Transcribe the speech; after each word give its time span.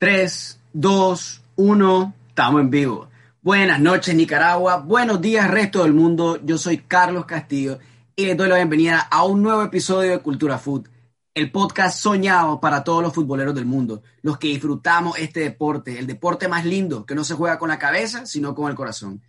3, 0.00 0.58
2, 0.72 1.42
1, 1.56 2.14
estamos 2.28 2.62
en 2.62 2.70
vivo. 2.70 3.10
Buenas 3.42 3.78
noches 3.80 4.14
Nicaragua, 4.14 4.78
buenos 4.78 5.20
días 5.20 5.50
resto 5.50 5.82
del 5.82 5.92
mundo, 5.92 6.40
yo 6.42 6.56
soy 6.56 6.78
Carlos 6.78 7.26
Castillo 7.26 7.78
y 8.16 8.24
les 8.24 8.34
doy 8.34 8.48
la 8.48 8.56
bienvenida 8.56 9.00
a 9.00 9.24
un 9.24 9.42
nuevo 9.42 9.62
episodio 9.62 10.12
de 10.12 10.20
Cultura 10.20 10.56
Food, 10.56 10.88
el 11.34 11.52
podcast 11.52 11.98
soñado 11.98 12.62
para 12.62 12.82
todos 12.82 13.02
los 13.02 13.12
futboleros 13.12 13.54
del 13.54 13.66
mundo, 13.66 14.02
los 14.22 14.38
que 14.38 14.48
disfrutamos 14.48 15.18
este 15.18 15.40
deporte, 15.40 15.98
el 15.98 16.06
deporte 16.06 16.48
más 16.48 16.64
lindo, 16.64 17.04
que 17.04 17.14
no 17.14 17.22
se 17.22 17.34
juega 17.34 17.58
con 17.58 17.68
la 17.68 17.78
cabeza, 17.78 18.24
sino 18.24 18.54
con 18.54 18.70
el 18.70 18.76
corazón. 18.76 19.20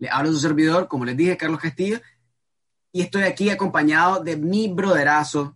Le 0.00 0.10
hablo 0.10 0.32
su 0.32 0.40
servidor, 0.40 0.88
como 0.88 1.04
les 1.04 1.16
dije, 1.16 1.36
Carlos 1.36 1.60
Castillo, 1.60 2.00
y 2.90 3.02
estoy 3.02 3.22
aquí 3.22 3.50
acompañado 3.50 4.24
de 4.24 4.36
mi 4.36 4.66
broderazo, 4.66 5.54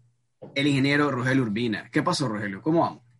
el 0.55 0.69
ingeniero 0.69 1.11
Rogelio 1.11 1.43
Urbina. 1.43 1.91
¿Qué 1.91 2.01
pasó, 2.05 2.29
Rogelio? 2.29 2.63
¿Cómo 2.63 2.83
vamos? 2.83 3.12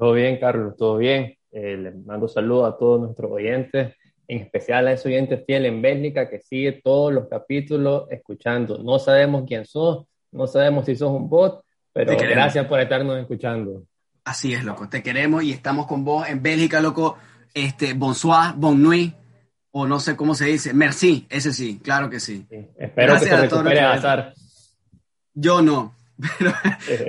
Todo 0.00 0.14
bien, 0.14 0.38
Carlos, 0.38 0.76
todo 0.78 0.96
bien. 0.96 1.36
Eh, 1.52 1.76
les 1.76 1.94
mando 2.06 2.26
saludos 2.26 2.72
a 2.72 2.78
todos 2.78 3.02
nuestros 3.02 3.30
oyentes, 3.30 3.94
en 4.26 4.40
especial 4.40 4.88
a 4.88 4.92
esos 4.92 5.04
oyentes 5.04 5.44
fieles 5.44 5.70
en 5.70 5.82
Bélgica 5.82 6.26
que 6.26 6.40
sigue 6.40 6.80
todos 6.82 7.12
los 7.12 7.28
capítulos 7.28 8.06
escuchando. 8.10 8.82
No 8.82 8.98
sabemos 8.98 9.44
quién 9.46 9.66
sos, 9.66 10.06
no 10.32 10.46
sabemos 10.46 10.86
si 10.86 10.96
sos 10.96 11.10
un 11.10 11.28
bot, 11.28 11.62
pero 11.92 12.16
gracias 12.16 12.64
por 12.66 12.80
estarnos 12.80 13.20
escuchando. 13.20 13.82
Así 14.24 14.54
es, 14.54 14.64
loco. 14.64 14.88
Te 14.88 15.02
queremos 15.02 15.42
y 15.42 15.52
estamos 15.52 15.86
con 15.86 16.02
vos 16.02 16.26
en 16.30 16.42
Bélgica, 16.42 16.80
loco. 16.80 17.18
Este, 17.52 17.92
bonsoir, 17.92 18.54
bon 18.56 18.82
nuit, 18.82 19.14
o 19.70 19.86
no 19.86 20.00
sé 20.00 20.16
cómo 20.16 20.34
se 20.34 20.46
dice. 20.46 20.72
Merci, 20.72 21.26
ese 21.28 21.52
sí, 21.52 21.78
claro 21.78 22.08
que 22.08 22.20
sí. 22.20 22.46
Espero 22.78 23.18
que 23.18 23.26
se 23.26 23.36
recupere 23.36 23.80
azar. 23.80 24.32
Yo 25.34 25.60
no, 25.60 25.94
pero, 26.38 26.52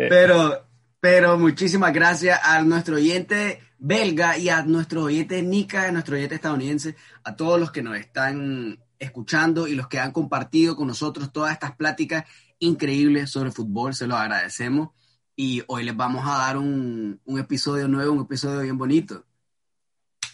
pero, 0.09 0.70
pero 1.01 1.35
muchísimas 1.37 1.91
gracias 1.91 2.39
a 2.43 2.61
nuestro 2.61 2.95
oyente 2.95 3.59
belga 3.79 4.37
y 4.37 4.49
a 4.49 4.61
nuestro 4.61 5.05
oyente 5.05 5.41
Nica, 5.41 5.87
a 5.87 5.91
nuestro 5.91 6.15
oyente 6.15 6.35
estadounidense, 6.35 6.95
a 7.23 7.35
todos 7.35 7.59
los 7.59 7.71
que 7.71 7.81
nos 7.81 7.97
están 7.97 8.79
escuchando 8.99 9.67
y 9.67 9.73
los 9.73 9.87
que 9.87 9.99
han 9.99 10.11
compartido 10.11 10.75
con 10.75 10.87
nosotros 10.87 11.33
todas 11.33 11.53
estas 11.53 11.75
pláticas 11.75 12.25
increíbles 12.59 13.31
sobre 13.31 13.49
fútbol, 13.49 13.95
se 13.95 14.05
los 14.05 14.15
agradecemos. 14.15 14.89
Y 15.35 15.63
hoy 15.65 15.83
les 15.85 15.97
vamos 15.97 16.23
a 16.27 16.37
dar 16.37 16.57
un, 16.57 17.19
un 17.25 17.39
episodio 17.39 17.87
nuevo, 17.87 18.13
un 18.13 18.21
episodio 18.21 18.61
bien 18.61 18.77
bonito. 18.77 19.25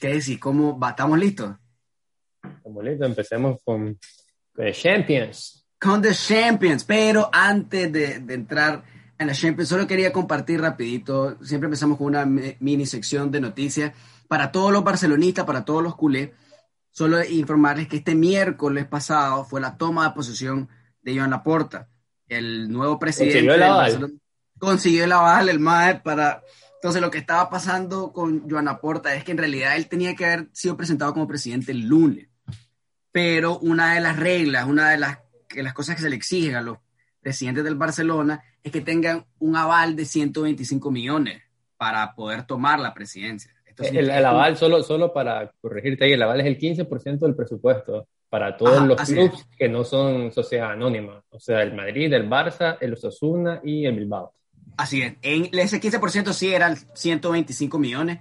¿Qué 0.02 0.10
decís? 0.16 0.38
¿Cómo 0.38 0.78
va? 0.78 0.90
¿Estamos 0.90 1.18
listos? 1.18 1.56
Estamos 2.44 2.84
listos, 2.84 3.08
empecemos 3.08 3.62
con 3.64 3.98
The 4.54 4.74
Champions. 4.74 5.66
Con 5.80 6.02
The 6.02 6.14
Champions, 6.14 6.84
pero 6.84 7.30
antes 7.32 7.90
de, 7.90 8.20
de 8.20 8.34
entrar 8.34 8.97
en 9.20 9.28
la 9.28 9.34
Champions, 9.34 9.70
solo 9.70 9.88
quería 9.88 10.14
compartir 10.14 10.62
rapidito, 10.62 11.38
siempre 11.44 11.68
empezamos 11.68 11.98
con 11.98 12.08
una 12.08 12.26
mini 12.26 12.86
sección 12.86 13.32
de 13.32 13.42
noticias 13.42 13.94
para 14.28 14.52
todos 14.52 14.72
los 14.72 14.84
barcelonistas, 14.84 15.46
para 15.46 15.66
todos 15.66 15.82
los 15.82 15.96
culés, 15.96 16.32
solo 16.92 17.24
informarles 17.24 17.88
que 17.88 17.98
este 17.98 18.16
miércoles 18.16 18.86
pasado 18.86 19.46
fue 19.46 19.62
la 19.62 19.78
toma 19.78 20.08
de 20.08 20.14
posesión 20.14 20.70
de 21.02 21.18
Joan 21.18 21.32
Laporta, 21.32 21.88
el 22.28 22.72
nuevo 22.72 23.00
presidente. 23.00 23.40
Consiguió 23.40 23.56
el 23.56 23.64
aval. 23.64 24.20
Consiguió 24.60 25.04
el 25.04 25.12
aval, 25.12 25.50
el 25.50 25.60
MAE, 25.60 26.00
para... 26.02 26.44
Entonces 26.76 27.02
lo 27.02 27.10
que 27.10 27.18
estaba 27.18 27.50
pasando 27.50 28.14
con 28.14 28.48
Joan 28.50 28.66
Laporta 28.66 29.16
es 29.16 29.24
que 29.24 29.32
en 29.32 29.40
realidad 29.40 29.76
él 29.76 29.88
tenía 29.88 30.16
que 30.16 30.26
haber 30.26 30.50
sido 30.54 30.78
presentado 30.78 31.14
como 31.14 31.28
presidente 31.28 31.72
el 31.72 31.88
lunes, 31.88 32.30
pero 33.12 33.58
una 33.60 33.96
de 33.96 34.02
las 34.02 34.18
reglas, 34.18 34.68
una 34.68 34.92
de 34.92 34.98
las, 34.98 35.20
de 35.54 35.64
las 35.64 35.74
cosas 35.74 35.96
que 35.96 36.04
se 36.04 36.10
le 36.10 36.16
exigen 36.16 36.56
a 36.56 36.62
los 36.62 36.78
presidentes 37.28 37.66
del 37.66 37.76
Barcelona 37.76 38.42
es 38.64 38.72
que 38.72 38.80
tengan 38.80 39.26
un 39.40 39.58
aval 39.58 39.98
de 39.98 40.06
125 40.06 40.90
millones 40.90 41.44
para 41.76 42.16
poder 42.16 42.48
tomar 42.48 42.80
la 42.80 42.94
presidencia. 42.94 43.52
el, 43.80 44.10
el, 44.10 44.26
aval, 44.26 44.56
solo, 44.56 44.82
solo 44.82 45.12
para 45.12 45.52
corregirte 45.60 46.06
ahí, 46.06 46.14
el 46.14 46.22
aval 46.22 46.40
es 46.40 46.46
el 46.46 46.58
15% 46.58 47.20
del 47.20 47.36
presupuesto 47.36 48.08
para 48.30 48.56
todos 48.56 48.88
los 48.88 49.02
clubes 49.02 49.46
que 49.58 49.68
no 49.68 49.84
son 49.84 50.32
sociedad 50.32 50.72
anónima, 50.72 51.22
o 51.30 51.38
sea, 51.38 51.64
el 51.64 51.74
Madrid, 51.74 52.14
el 52.14 52.30
Barça, 52.30 52.78
el 52.80 52.94
Osasuna 52.94 53.60
y 53.62 53.86
el 53.86 53.98
Bilbao. 53.98 54.32
Así 54.78 55.02
es, 55.02 55.16
en 55.22 55.50
ese 55.52 55.82
15% 55.82 56.32
sí 56.32 56.54
eran 56.54 56.78
125 56.78 57.78
millones, 57.78 58.20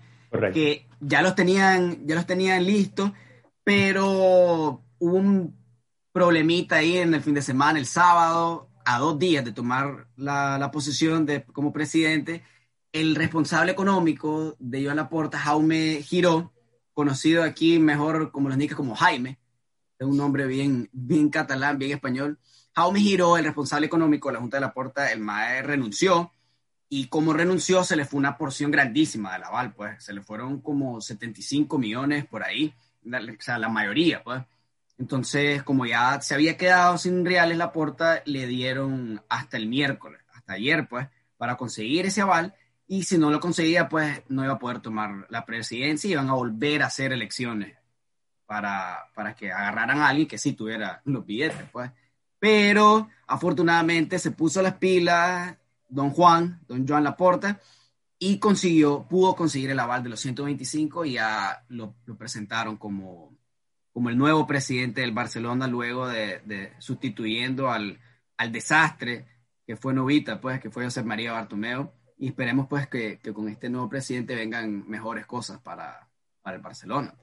que 0.52 0.88
ya 0.98 1.22
los 1.22 1.36
tenían, 1.36 2.08
ya 2.08 2.16
los 2.16 2.26
tenían 2.26 2.66
listos, 2.66 3.12
pero 3.62 4.82
hubo 4.98 5.16
un 5.16 5.54
problemita 6.10 6.76
ahí 6.76 6.96
en 6.96 7.14
el 7.14 7.20
fin 7.20 7.34
de 7.34 7.42
semana, 7.42 7.78
el 7.78 7.86
sábado, 7.86 8.65
a 8.86 9.00
dos 9.00 9.18
días 9.18 9.44
de 9.44 9.52
tomar 9.52 10.06
la, 10.16 10.58
la 10.58 10.70
posición 10.70 11.26
de, 11.26 11.44
como 11.44 11.72
presidente, 11.72 12.44
el 12.92 13.16
responsable 13.16 13.72
económico 13.72 14.54
de 14.60 14.84
Joan 14.84 14.96
Laporta, 14.96 15.38
Jaume 15.38 16.02
Giró, 16.02 16.52
conocido 16.94 17.42
aquí 17.42 17.80
mejor 17.80 18.30
como 18.30 18.48
los 18.48 18.56
nicas 18.56 18.76
como 18.76 18.94
Jaime, 18.94 19.38
es 19.98 20.06
un 20.06 20.16
nombre 20.16 20.46
bien, 20.46 20.88
bien 20.92 21.30
catalán, 21.30 21.78
bien 21.78 21.90
español. 21.90 22.38
Jaume 22.74 23.00
Giró, 23.00 23.36
el 23.36 23.44
responsable 23.44 23.86
económico 23.86 24.28
de 24.28 24.34
la 24.34 24.40
Junta 24.40 24.58
de 24.58 24.60
Laporta, 24.60 25.10
el 25.10 25.18
MAE 25.20 25.62
renunció 25.62 26.30
y 26.88 27.08
como 27.08 27.32
renunció 27.32 27.82
se 27.82 27.96
le 27.96 28.04
fue 28.04 28.18
una 28.18 28.38
porción 28.38 28.70
grandísima 28.70 29.32
del 29.32 29.42
aval, 29.42 29.74
pues 29.74 30.04
se 30.04 30.12
le 30.12 30.22
fueron 30.22 30.60
como 30.60 31.00
75 31.00 31.76
millones 31.76 32.24
por 32.26 32.44
ahí, 32.44 32.72
o 33.04 33.42
sea, 33.42 33.58
la 33.58 33.68
mayoría, 33.68 34.22
pues. 34.22 34.42
Entonces, 34.98 35.62
como 35.62 35.84
ya 35.86 36.20
se 36.20 36.34
había 36.34 36.56
quedado 36.56 36.96
sin 36.98 37.24
reales 37.24 37.58
la 37.58 37.72
porta, 37.72 38.22
le 38.24 38.46
dieron 38.46 39.22
hasta 39.28 39.56
el 39.56 39.68
miércoles, 39.68 40.20
hasta 40.32 40.54
ayer, 40.54 40.88
pues, 40.88 41.08
para 41.36 41.56
conseguir 41.56 42.06
ese 42.06 42.22
aval. 42.22 42.54
Y 42.88 43.02
si 43.02 43.18
no 43.18 43.30
lo 43.30 43.40
conseguía, 43.40 43.88
pues 43.88 44.22
no 44.28 44.44
iba 44.44 44.54
a 44.54 44.58
poder 44.58 44.80
tomar 44.80 45.26
la 45.28 45.44
presidencia 45.44 46.08
y 46.08 46.12
iban 46.12 46.30
a 46.30 46.34
volver 46.34 46.82
a 46.82 46.86
hacer 46.86 47.12
elecciones 47.12 47.76
para, 48.46 49.10
para 49.14 49.34
que 49.34 49.52
agarraran 49.52 49.98
a 50.00 50.08
alguien 50.08 50.28
que 50.28 50.38
sí 50.38 50.52
tuviera 50.54 51.02
los 51.04 51.26
billetes, 51.26 51.68
pues. 51.72 51.90
Pero 52.38 53.08
afortunadamente 53.26 54.18
se 54.18 54.30
puso 54.30 54.62
las 54.62 54.74
pilas 54.74 55.56
don 55.88 56.10
Juan, 56.10 56.60
don 56.68 56.86
Joan 56.86 57.04
Laporta, 57.04 57.60
y 58.18 58.38
consiguió, 58.38 59.06
pudo 59.08 59.36
conseguir 59.36 59.70
el 59.70 59.80
aval 59.80 60.02
de 60.02 60.10
los 60.10 60.20
125 60.20 61.04
y 61.04 61.14
ya 61.14 61.64
lo 61.68 61.94
presentaron 62.16 62.76
como 62.76 63.35
como 63.96 64.10
el 64.10 64.18
nuevo 64.18 64.46
presidente 64.46 65.00
del 65.00 65.12
Barcelona 65.12 65.66
luego 65.66 66.06
de, 66.06 66.72
sustituyendo 66.80 67.70
al, 67.70 67.98
al, 68.36 68.52
desastre 68.52 69.24
que 69.66 69.74
fue 69.74 69.94
Novita, 69.94 70.38
pues 70.38 70.60
que 70.60 70.68
fue 70.68 70.84
José 70.84 71.02
María 71.02 71.32
Bartomeu. 71.32 71.92
Y 72.18 72.28
esperemos 72.28 72.66
pues 72.68 72.88
que, 72.88 73.20
que, 73.20 73.32
con 73.32 73.48
este 73.48 73.70
nuevo 73.70 73.88
presidente 73.88 74.34
vengan 74.34 74.86
mejores 74.86 75.24
cosas 75.24 75.62
para, 75.62 76.10
para 76.42 76.56
el 76.56 76.62
Barcelona. 76.62 77.14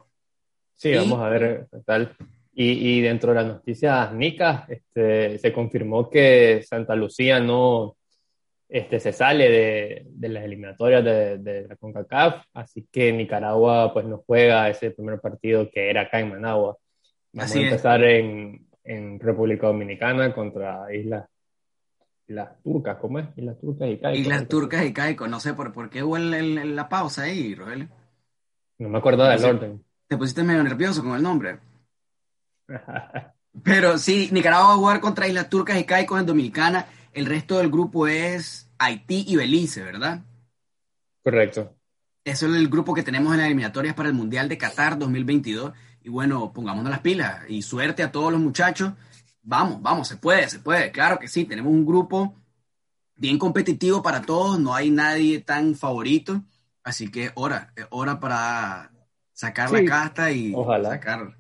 Sí, 0.73 0.95
vamos 0.95 1.19
a 1.19 1.29
ver 1.29 1.67
tal. 1.85 2.17
Y, 2.55 2.71
y, 2.71 3.01
dentro 3.01 3.29
de 3.29 3.35
las 3.35 3.45
noticias 3.45 4.11
Nica, 4.11 4.65
este, 4.67 5.37
se 5.37 5.53
confirmó 5.53 6.09
que 6.09 6.65
Santa 6.67 6.95
Lucía 6.95 7.39
no, 7.39 7.97
este, 8.73 8.99
se 8.99 9.13
sale 9.13 9.51
de, 9.51 10.07
de 10.09 10.29
las 10.29 10.43
eliminatorias 10.43 11.03
de, 11.03 11.37
de, 11.37 11.67
la 11.67 11.75
CONCACAF, 11.75 12.43
así 12.55 12.87
que 12.91 13.13
Nicaragua 13.13 13.93
pues 13.93 14.03
no 14.07 14.23
juega 14.25 14.67
ese 14.67 14.89
primer 14.89 15.21
partido 15.21 15.69
que 15.69 15.91
era 15.91 16.01
acá 16.01 16.19
en 16.19 16.29
Managua. 16.29 16.75
Vamos 17.33 17.55
a 17.55 17.59
empezar 17.59 18.03
en, 18.03 18.67
en, 18.83 19.19
República 19.19 19.67
Dominicana 19.67 20.33
contra 20.33 20.91
Islas, 20.91 21.29
Turcas, 22.63 22.97
¿cómo 22.97 23.19
es? 23.19 23.27
Islas 23.35 23.59
Turcas 23.59 23.89
y 23.89 23.99
Caico. 23.99 24.19
Islas 24.19 24.47
Turcas 24.47 24.85
y 24.85 24.91
Caico, 24.91 25.27
no 25.27 25.39
sé 25.39 25.53
por, 25.53 25.71
por 25.71 25.91
qué 25.91 26.01
hubo 26.01 26.17
el, 26.17 26.33
el, 26.33 26.75
la 26.75 26.89
pausa 26.89 27.23
ahí, 27.23 27.53
Rogelio. 27.53 27.89
No 28.79 28.89
me 28.89 28.97
acuerdo 28.97 29.23
del 29.25 29.45
orden. 29.45 29.85
Te 30.07 30.17
pusiste 30.17 30.41
medio 30.41 30.63
nervioso 30.63 31.03
con 31.03 31.15
el 31.15 31.21
nombre. 31.21 31.59
Pero 33.63 33.99
sí, 33.99 34.29
Nicaragua 34.31 34.69
va 34.69 34.73
a 34.73 34.77
jugar 34.77 34.99
contra 34.99 35.27
Islas 35.27 35.47
Turcas 35.47 35.79
y 35.79 35.83
Caico 35.83 36.17
en 36.17 36.25
Dominicana. 36.25 36.87
El 37.13 37.25
resto 37.25 37.59
del 37.59 37.69
grupo 37.69 38.07
es 38.07 38.71
Haití 38.79 39.25
y 39.27 39.35
Belice, 39.35 39.83
¿verdad? 39.83 40.23
Correcto. 41.23 41.75
Eso 42.23 42.47
es 42.47 42.55
el 42.55 42.69
grupo 42.69 42.93
que 42.93 43.03
tenemos 43.03 43.31
en 43.33 43.37
las 43.37 43.47
eliminatorias 43.47 43.93
para 43.93 44.09
el 44.09 44.15
Mundial 44.15 44.49
de 44.49 44.57
Qatar 44.57 44.97
2022. 44.97 45.73
Y 46.01 46.09
bueno, 46.09 46.51
pongámonos 46.51 46.89
las 46.89 47.01
pilas 47.01 47.41
y 47.47 47.61
suerte 47.61 48.01
a 48.01 48.11
todos 48.11 48.31
los 48.31 48.41
muchachos. 48.41 48.93
Vamos, 49.41 49.81
vamos, 49.81 50.07
se 50.07 50.17
puede, 50.17 50.49
se 50.49 50.59
puede. 50.59 50.91
Claro 50.91 51.19
que 51.19 51.27
sí, 51.27 51.45
tenemos 51.45 51.71
un 51.71 51.85
grupo 51.85 52.35
bien 53.15 53.37
competitivo 53.37 54.01
para 54.01 54.21
todos, 54.21 54.59
no 54.59 54.73
hay 54.73 54.89
nadie 54.89 55.39
tan 55.39 55.75
favorito. 55.75 56.43
Así 56.83 57.09
que 57.11 57.31
hora, 57.35 57.73
hora 57.89 58.19
para 58.19 58.91
sacar 59.33 59.71
la 59.71 59.85
casta 59.85 60.31
y 60.31 60.53
sacar 60.83 61.35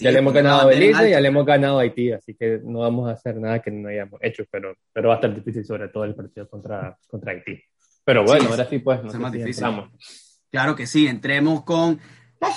ya 0.00 0.10
le 0.10 0.18
hemos 0.18 0.32
ganado 0.32 0.62
a 0.62 0.66
Belice 0.66 1.08
y 1.08 1.10
ya 1.10 1.20
le 1.20 1.28
hemos 1.28 1.44
ganado 1.46 1.78
a 1.78 1.82
Haití, 1.82 2.12
así 2.12 2.34
que 2.34 2.60
no 2.64 2.80
vamos 2.80 3.08
a 3.08 3.12
hacer 3.12 3.36
nada 3.36 3.60
que 3.60 3.70
no 3.70 3.88
hayamos 3.88 4.18
hecho, 4.22 4.44
pero, 4.50 4.74
pero 4.92 5.08
va 5.08 5.14
a 5.14 5.18
estar 5.18 5.34
difícil 5.34 5.64
sobre 5.64 5.88
todo 5.88 6.04
el 6.04 6.14
partido 6.14 6.48
contra, 6.48 6.98
contra 7.06 7.32
Haití. 7.32 7.60
Pero 8.04 8.24
bueno, 8.24 8.50
ahora 8.50 8.66
sí 8.66 8.78
pues, 8.78 9.02
no 9.02 9.12
más 9.18 9.32
difícil. 9.32 9.64
Claro 10.50 10.76
que 10.76 10.86
sí, 10.86 11.06
entremos 11.06 11.64
con 11.64 11.98
la 12.40 12.48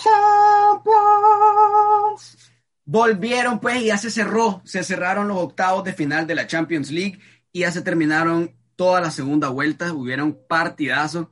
Champions. 2.14 2.54
Volvieron 2.86 3.60
pues 3.60 3.82
y 3.82 3.88
ya 3.88 3.98
se 3.98 4.10
cerró, 4.10 4.62
se 4.64 4.84
cerraron 4.84 5.28
los 5.28 5.38
octavos 5.38 5.84
de 5.84 5.94
final 5.94 6.26
de 6.28 6.36
la 6.36 6.48
Champions 6.48 6.92
League 6.92 7.20
y 7.52 7.62
ya 7.62 7.72
se 7.72 7.82
terminaron 7.82 8.56
toda 8.76 9.02
la 9.02 9.12
segunda 9.12 9.50
vuelta, 9.50 9.94
hubieron 9.94 10.38
partidazos 10.48 11.28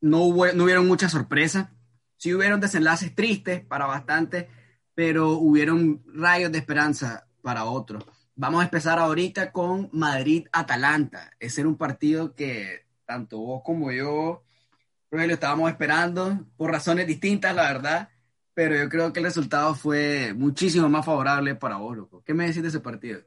no, 0.00 0.22
hubo, 0.22 0.46
no 0.52 0.64
hubieron 0.64 0.86
muchas 0.86 1.12
sorpresas. 1.12 1.68
Sí 2.16 2.34
hubieron 2.34 2.60
desenlaces 2.60 3.14
tristes 3.14 3.64
para 3.64 3.86
bastante, 3.86 4.48
pero 5.00 5.30
hubieron 5.30 6.02
rayos 6.12 6.52
de 6.52 6.58
esperanza 6.58 7.26
para 7.40 7.64
otros. 7.64 8.04
Vamos 8.34 8.60
a 8.60 8.64
empezar 8.64 8.98
ahorita 8.98 9.50
con 9.50 9.88
Madrid-Atalanta. 9.94 11.30
Ese 11.40 11.62
era 11.62 11.70
un 11.70 11.78
partido 11.78 12.34
que 12.34 12.84
tanto 13.06 13.38
vos 13.38 13.62
como 13.64 13.90
yo, 13.92 14.42
Rogelio, 15.10 15.32
estábamos 15.32 15.70
esperando 15.70 16.44
por 16.54 16.70
razones 16.70 17.06
distintas, 17.06 17.56
la 17.56 17.72
verdad, 17.72 18.08
pero 18.52 18.76
yo 18.76 18.90
creo 18.90 19.10
que 19.10 19.20
el 19.20 19.24
resultado 19.24 19.74
fue 19.74 20.34
muchísimo 20.36 20.86
más 20.90 21.06
favorable 21.06 21.54
para 21.54 21.78
vos, 21.78 21.96
loco. 21.96 22.22
¿Qué 22.22 22.34
me 22.34 22.48
decís 22.48 22.60
de 22.60 22.68
ese 22.68 22.80
partido? 22.80 23.22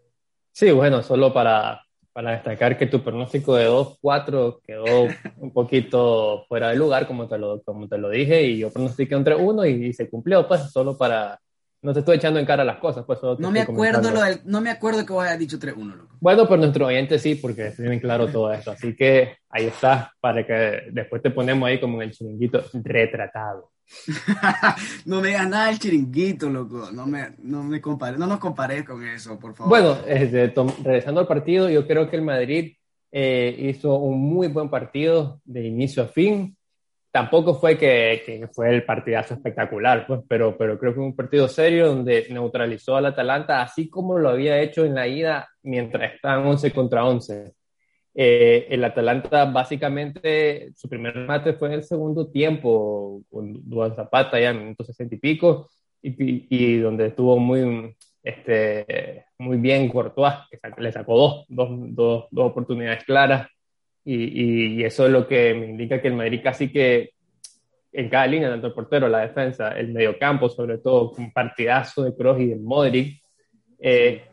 Sí, 0.51 0.69
bueno, 0.69 1.01
solo 1.01 1.33
para, 1.33 1.81
para 2.11 2.33
destacar 2.33 2.77
que 2.77 2.85
tu 2.85 3.03
pronóstico 3.03 3.55
de 3.55 3.67
2-4 3.67 4.61
quedó 4.61 5.07
un 5.37 5.51
poquito 5.51 6.45
fuera 6.47 6.69
de 6.69 6.75
lugar, 6.75 7.07
como 7.07 7.27
te 7.27 7.39
lo, 7.39 7.63
como 7.63 7.87
te 7.87 7.97
lo 7.97 8.11
dije, 8.11 8.43
y 8.43 8.59
yo 8.59 8.71
pronostiqué 8.71 9.15
un 9.15 9.25
3-1 9.25 9.71
y, 9.71 9.85
y, 9.87 9.93
se 9.93 10.07
cumplió, 10.07 10.47
pues, 10.47 10.71
solo 10.71 10.95
para... 10.95 11.39
No 11.83 11.94
te 11.94 12.00
estoy 12.00 12.15
echando 12.15 12.39
en 12.39 12.45
cara 12.45 12.63
las 12.63 12.77
cosas, 12.77 13.03
pues. 13.06 13.19
no, 13.39 13.51
me 13.51 13.59
acuerdo 13.59 14.09
lo 14.09 14.21
del, 14.21 14.39
no 14.45 14.62
me 14.62 14.69
acuerdo 14.69 15.06
que 15.06 15.12
vos 15.12 15.25
hayas 15.25 15.38
dicho 15.38 15.59
3-1, 15.59 15.95
loco. 15.95 16.15
Bueno, 16.21 16.47
por 16.47 16.57
nuestro 16.57 16.88
oyente 16.88 17.19
sí, 17.19 17.35
porque 17.35 17.71
tienen 17.71 18.00
claro 18.00 18.27
todo 18.27 18.53
esto. 18.53 18.71
Así 18.71 18.95
que 18.95 19.35
ahí 19.50 19.65
está, 19.65 20.13
para 20.21 20.47
que 20.47 20.83
después 20.91 21.21
te 21.21 21.30
ponemos 21.30 21.68
ahí 21.68 21.81
como 21.81 22.01
en 22.01 22.07
el 22.07 22.15
chiringuito 22.15 22.63
retratado. 22.74 23.71
no 25.06 25.19
me 25.19 25.27
digas 25.27 25.50
nada 25.50 25.68
del 25.68 25.80
chiringuito, 25.80 26.50
loco. 26.50 26.89
No, 26.94 27.06
me, 27.06 27.35
no, 27.39 27.63
me 27.63 27.81
compare, 27.81 28.18
no 28.18 28.27
nos 28.27 28.39
compares 28.39 28.86
con 28.86 29.06
eso, 29.06 29.38
por 29.38 29.53
favor. 29.53 29.69
Bueno, 29.69 29.97
este, 30.07 30.53
regresando 30.83 31.19
al 31.19 31.27
partido, 31.27 31.69
yo 31.69 31.86
creo 31.86 32.09
que 32.09 32.15
el 32.15 32.21
Madrid 32.21 32.77
eh, 33.12 33.56
hizo 33.59 33.97
un 33.97 34.21
muy 34.21 34.47
buen 34.47 34.69
partido 34.69 35.41
de 35.44 35.68
inicio 35.68 36.03
a 36.03 36.07
fin. 36.07 36.56
Tampoco 37.13 37.54
fue 37.54 37.77
que, 37.77 38.24
que, 38.25 38.48
fue 38.48 38.71
el 38.74 38.83
partidazo 38.86 39.36
espectacular, 39.36 40.07
pues, 40.07 40.21
pero, 40.27 40.57
pero 40.57 40.80
creo 40.80 40.94
que 40.94 40.95
fue 40.95 41.06
un 41.06 41.15
partido 41.15 41.48
serio 41.48 41.86
donde 41.86 42.25
neutralizó 42.31 42.95
al 42.95 43.06
Atalanta, 43.06 43.62
así 43.62 43.88
como 43.88 44.18
lo 44.18 44.30
había 44.30 44.60
hecho 44.60 44.83
en 44.83 44.95
la 44.95 45.07
ida 45.07 45.48
mientras 45.62 46.15
estaban 46.15 46.44
11 46.48 46.71
contra 46.71 47.06
11. 47.06 47.54
Eh, 48.15 48.65
el 48.68 48.83
Atalanta 48.83 49.45
básicamente, 49.45 50.71
su 50.75 50.89
primer 50.89 51.15
mate 51.18 51.54
fue 51.54 51.68
en 51.68 51.75
el 51.75 51.83
segundo 51.83 52.31
tiempo, 52.31 53.21
con 53.30 53.69
Duan 53.69 53.95
Zapata 53.95 54.39
ya 54.39 54.50
en 54.50 54.63
minutos 54.63 54.88
60 54.88 55.13
y 55.13 55.19
pico, 55.19 55.69
y, 56.01 56.48
y, 56.50 56.80
donde 56.80 57.10
estuvo 57.10 57.38
muy, 57.38 57.95
este, 58.24 59.25
muy 59.38 59.57
bien 59.57 59.88
Courtois, 59.88 60.33
que 60.50 60.81
le 60.81 60.92
sacó 60.92 61.15
dos, 61.15 61.45
dos, 61.48 61.69
dos, 61.94 62.25
dos 62.31 62.50
oportunidades 62.50 63.04
claras, 63.04 63.48
y, 64.05 64.79
y, 64.79 64.83
eso 64.83 65.05
es 65.05 65.11
lo 65.11 65.27
que 65.27 65.53
me 65.53 65.67
indica 65.67 66.01
que 66.01 66.09
el 66.09 66.15
Madrid 66.15 66.41
casi 66.44 66.71
que 66.71 67.13
en 67.94 68.09
cada 68.09 68.27
línea, 68.27 68.50
tanto 68.50 68.67
el 68.67 68.73
portero, 68.73 69.07
la 69.07 69.19
defensa, 69.19 69.69
el 69.77 69.94
mediocampo, 69.94 70.50
sobre 70.50 70.79
todo, 70.79 71.11
con 71.11 71.31
partidazo 71.31 72.03
de 72.03 72.15
Kroos 72.15 72.39
y 72.41 72.47
de 72.47 72.55
Modric, 72.55 73.21
eh, 73.79 74.23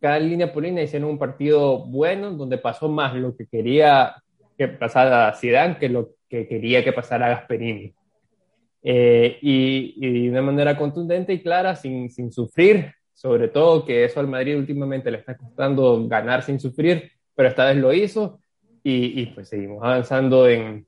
cada 0.00 0.18
línea 0.18 0.52
por 0.52 0.62
línea 0.62 0.84
hicieron 0.84 1.10
un 1.10 1.18
partido 1.18 1.86
bueno, 1.86 2.32
donde 2.32 2.58
pasó 2.58 2.88
más 2.88 3.14
lo 3.14 3.36
que 3.36 3.46
quería 3.46 4.16
que 4.58 4.68
pasara 4.68 5.32
Zidane 5.34 5.78
que 5.78 5.88
lo 5.88 6.10
que 6.28 6.48
quería 6.48 6.82
que 6.82 6.92
pasara 6.92 7.28
Gasperini. 7.28 7.94
Eh, 8.82 9.38
y, 9.42 10.22
de 10.22 10.30
una 10.30 10.42
manera 10.42 10.76
contundente 10.76 11.32
y 11.32 11.42
clara, 11.42 11.76
sin, 11.76 12.10
sin 12.10 12.32
sufrir, 12.32 12.92
sobre 13.12 13.48
todo 13.48 13.84
que 13.84 14.04
eso 14.04 14.20
al 14.20 14.28
Madrid 14.28 14.56
últimamente 14.56 15.10
le 15.10 15.18
está 15.18 15.36
costando 15.36 16.06
ganar 16.06 16.42
sin 16.42 16.60
sufrir, 16.60 17.10
pero 17.34 17.48
esta 17.48 17.66
vez 17.66 17.76
lo 17.76 17.92
hizo 17.92 18.40
y, 18.88 19.22
y 19.22 19.26
pues 19.26 19.48
seguimos 19.48 19.82
avanzando 19.82 20.48
en, 20.48 20.86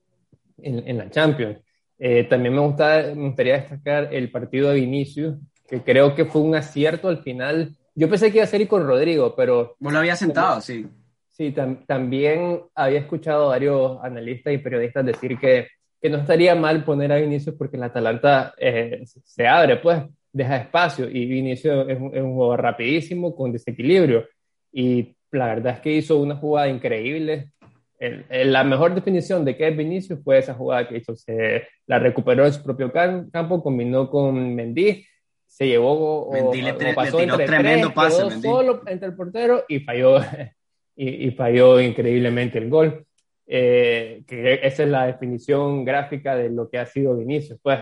en, 0.58 0.98
la 0.98 1.10
Champions. 1.10 1.58
Eh, 1.98 2.24
también 2.24 2.54
me, 2.54 2.60
gusta, 2.60 3.12
me 3.14 3.26
gustaría 3.26 3.58
destacar 3.58 4.14
el 4.14 4.30
partido 4.30 4.70
de 4.70 4.76
Vinicius, 4.76 5.36
que 5.68 5.82
creo 5.82 6.14
que 6.14 6.24
fue 6.24 6.42
un 6.42 6.54
acierto 6.54 7.08
al 7.08 7.22
final 7.22 7.74
yo 7.98 8.08
pensé 8.08 8.30
que 8.30 8.36
iba 8.36 8.44
a 8.44 8.46
ser 8.46 8.60
ir 8.60 8.68
con 8.68 8.86
Rodrigo, 8.86 9.34
pero... 9.34 9.74
Vos 9.80 9.92
lo 9.92 9.98
había 9.98 10.14
sentado, 10.14 10.60
sí. 10.60 10.86
Sí, 11.30 11.52
también 11.84 12.60
había 12.72 13.00
escuchado 13.00 13.46
a 13.46 13.48
varios 13.48 13.98
analistas 14.04 14.52
y 14.52 14.58
periodistas 14.58 15.04
decir 15.04 15.36
que, 15.36 15.66
que 16.00 16.08
no 16.08 16.18
estaría 16.18 16.54
mal 16.54 16.84
poner 16.84 17.10
a 17.10 17.16
Vinicius 17.16 17.56
porque 17.56 17.76
el 17.76 17.82
Atalanta 17.82 18.54
eh, 18.56 19.02
se 19.04 19.48
abre, 19.48 19.78
pues, 19.78 20.00
deja 20.32 20.58
espacio 20.58 21.10
y 21.10 21.26
Vinicius 21.26 21.88
es 21.88 21.98
un, 21.98 22.14
es 22.14 22.22
un 22.22 22.34
jugador 22.34 22.62
rapidísimo, 22.62 23.34
con 23.34 23.50
desequilibrio. 23.50 24.26
Y 24.70 25.16
la 25.32 25.46
verdad 25.46 25.74
es 25.74 25.80
que 25.80 25.92
hizo 25.94 26.18
una 26.18 26.36
jugada 26.36 26.68
increíble. 26.68 27.50
La 28.00 28.64
mejor 28.64 28.94
definición 28.94 29.44
de 29.44 29.56
qué 29.56 29.68
es 29.68 29.76
Vinicius 29.76 30.20
fue 30.22 30.38
esa 30.38 30.54
jugada 30.54 30.88
que 30.88 30.98
hizo. 30.98 31.16
Se 31.16 31.66
la 31.86 31.98
recuperó 31.98 32.46
en 32.46 32.52
su 32.52 32.62
propio 32.62 32.92
campo, 32.92 33.62
combinó 33.62 34.08
con 34.08 34.54
Mendy 34.54 35.04
se 35.48 35.66
llevó 35.66 36.28
o, 36.28 36.52
pasó 36.94 37.20
entre 37.20 37.46
tremendo 37.46 37.92
pase, 37.92 38.40
solo 38.42 38.82
entre 38.86 39.08
el 39.08 39.16
portero 39.16 39.64
y 39.66 39.80
falló, 39.80 40.20
y, 40.96 41.30
falló 41.32 41.80
increíblemente 41.80 42.58
el 42.58 42.68
gol. 42.68 43.04
Eh, 43.50 44.24
que 44.26 44.60
esa 44.62 44.82
es 44.82 44.88
la 44.90 45.06
definición 45.06 45.84
gráfica 45.84 46.36
de 46.36 46.50
lo 46.50 46.68
que 46.68 46.78
ha 46.78 46.86
sido 46.86 47.16
Vinicius. 47.16 47.58
Pues 47.62 47.78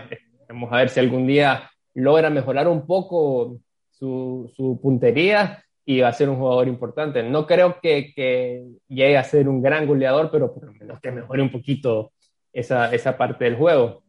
vamos 0.47 0.71
a 0.71 0.77
ver 0.77 0.89
si 0.89 1.01
algún 1.01 1.27
día 1.27 1.69
logra 1.93 2.29
mejorar 2.29 2.69
un 2.69 2.87
poco 2.87 3.59
su, 3.91 4.49
su 4.55 4.79
puntería 4.81 5.61
y 5.89 6.01
va 6.01 6.09
a 6.09 6.13
ser 6.13 6.27
un 6.27 6.35
jugador 6.35 6.67
importante. 6.67 7.23
No 7.23 7.47
creo 7.47 7.79
que, 7.81 8.11
que, 8.13 8.65
llegue 8.89 9.15
a 9.15 9.23
ser 9.23 9.47
un 9.47 9.61
gran 9.61 9.87
goleador, 9.87 10.29
pero 10.29 10.53
por 10.53 10.65
lo 10.65 10.73
menos 10.73 10.99
que 10.99 11.11
mejore 11.11 11.41
un 11.41 11.49
poquito 11.49 12.11
esa, 12.51 12.93
esa 12.93 13.17
parte 13.17 13.45
del 13.45 13.55
juego. 13.55 14.03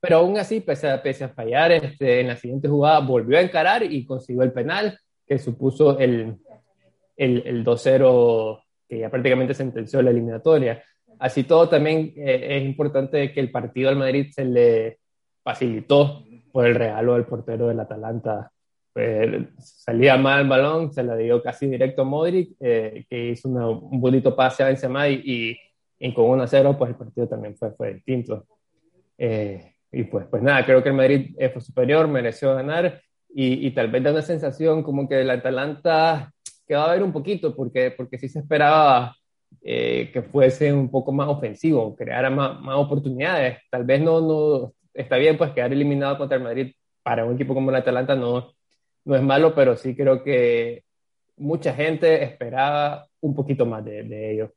Pero 0.00 0.16
aún 0.16 0.36
así, 0.36 0.58
pese 0.60 0.90
a, 0.90 1.00
pese 1.00 1.22
a 1.22 1.28
fallar 1.28 1.70
este, 1.70 2.20
en 2.20 2.26
la 2.26 2.34
siguiente 2.34 2.66
jugada, 2.66 2.98
volvió 2.98 3.38
a 3.38 3.40
encarar 3.40 3.84
y 3.84 4.04
consiguió 4.04 4.42
el 4.42 4.52
penal 4.52 4.98
que 5.24 5.38
supuso 5.38 5.96
el, 5.96 6.38
el, 7.16 7.42
el 7.46 7.64
2-0 7.64 8.60
que 8.88 8.98
ya 8.98 9.10
prácticamente 9.10 9.54
sentenció 9.54 10.02
la 10.02 10.10
eliminatoria. 10.10 10.82
Así 11.20 11.44
todo, 11.44 11.68
también 11.68 12.12
eh, 12.16 12.58
es 12.58 12.64
importante 12.64 13.30
que 13.30 13.38
el 13.38 13.52
partido 13.52 13.90
al 13.90 13.96
Madrid 13.96 14.32
se 14.32 14.44
le 14.44 14.98
facilitó 15.44 16.24
por 16.50 16.66
el 16.66 16.74
regalo 16.74 17.14
del 17.14 17.26
portero 17.26 17.68
del 17.68 17.78
Atalanta. 17.78 18.50
Pues, 18.92 19.46
salía 19.58 20.16
mal 20.16 20.42
el 20.42 20.48
balón, 20.48 20.92
se 20.92 21.02
la 21.02 21.16
dio 21.16 21.42
casi 21.42 21.68
directo 21.68 22.02
a 22.02 22.04
Modric, 22.04 22.56
eh, 22.60 23.04
que 23.08 23.30
hizo 23.30 23.48
un 23.48 24.00
bonito 24.00 24.34
pase 24.34 24.62
a 24.62 24.66
Benzema 24.66 25.08
y, 25.08 25.56
y, 25.98 26.12
con 26.14 26.24
1-0 26.26 26.76
pues 26.76 26.90
el 26.90 26.96
partido 26.96 27.28
también 27.28 27.56
fue, 27.56 27.70
fue 27.72 27.94
distinto. 27.94 28.46
Eh, 29.16 29.74
y 29.92 30.04
pues, 30.04 30.26
pues 30.30 30.42
nada, 30.42 30.64
creo 30.64 30.82
que 30.82 30.88
el 30.88 30.94
Madrid 30.94 31.34
fue 31.52 31.60
superior, 31.60 32.08
mereció 32.08 32.54
ganar 32.54 33.00
y, 33.34 33.66
y, 33.66 33.70
tal 33.72 33.90
vez 33.90 34.02
da 34.02 34.10
una 34.10 34.22
sensación 34.22 34.82
como 34.82 35.08
que 35.08 35.20
el 35.20 35.30
Atalanta 35.30 36.32
quedaba 36.66 36.90
a 36.90 36.94
ver 36.94 37.02
un 37.02 37.12
poquito 37.12 37.54
porque, 37.54 37.90
porque 37.90 38.18
sí 38.18 38.28
se 38.28 38.40
esperaba 38.40 39.16
eh, 39.62 40.10
que 40.12 40.22
fuese 40.22 40.72
un 40.72 40.90
poco 40.90 41.12
más 41.12 41.28
ofensivo, 41.28 41.94
creara 41.96 42.30
más, 42.30 42.60
más, 42.60 42.76
oportunidades. 42.76 43.58
Tal 43.70 43.84
vez 43.84 44.00
no, 44.00 44.20
no 44.20 44.72
está 44.94 45.16
bien 45.16 45.36
pues 45.36 45.50
quedar 45.50 45.72
eliminado 45.72 46.16
contra 46.16 46.38
el 46.38 46.44
Madrid 46.44 46.72
para 47.02 47.24
un 47.24 47.34
equipo 47.34 47.54
como 47.54 47.70
el 47.70 47.76
Atalanta 47.76 48.14
no, 48.14 48.52
no 49.04 49.16
es 49.16 49.22
malo, 49.22 49.54
pero 49.54 49.76
sí 49.76 49.94
creo 49.94 50.22
que 50.22 50.84
mucha 51.36 51.72
gente 51.72 52.22
esperaba 52.22 53.06
un 53.20 53.34
poquito 53.34 53.66
más 53.66 53.84
de, 53.84 54.02
de 54.02 54.32
ellos. 54.32 54.50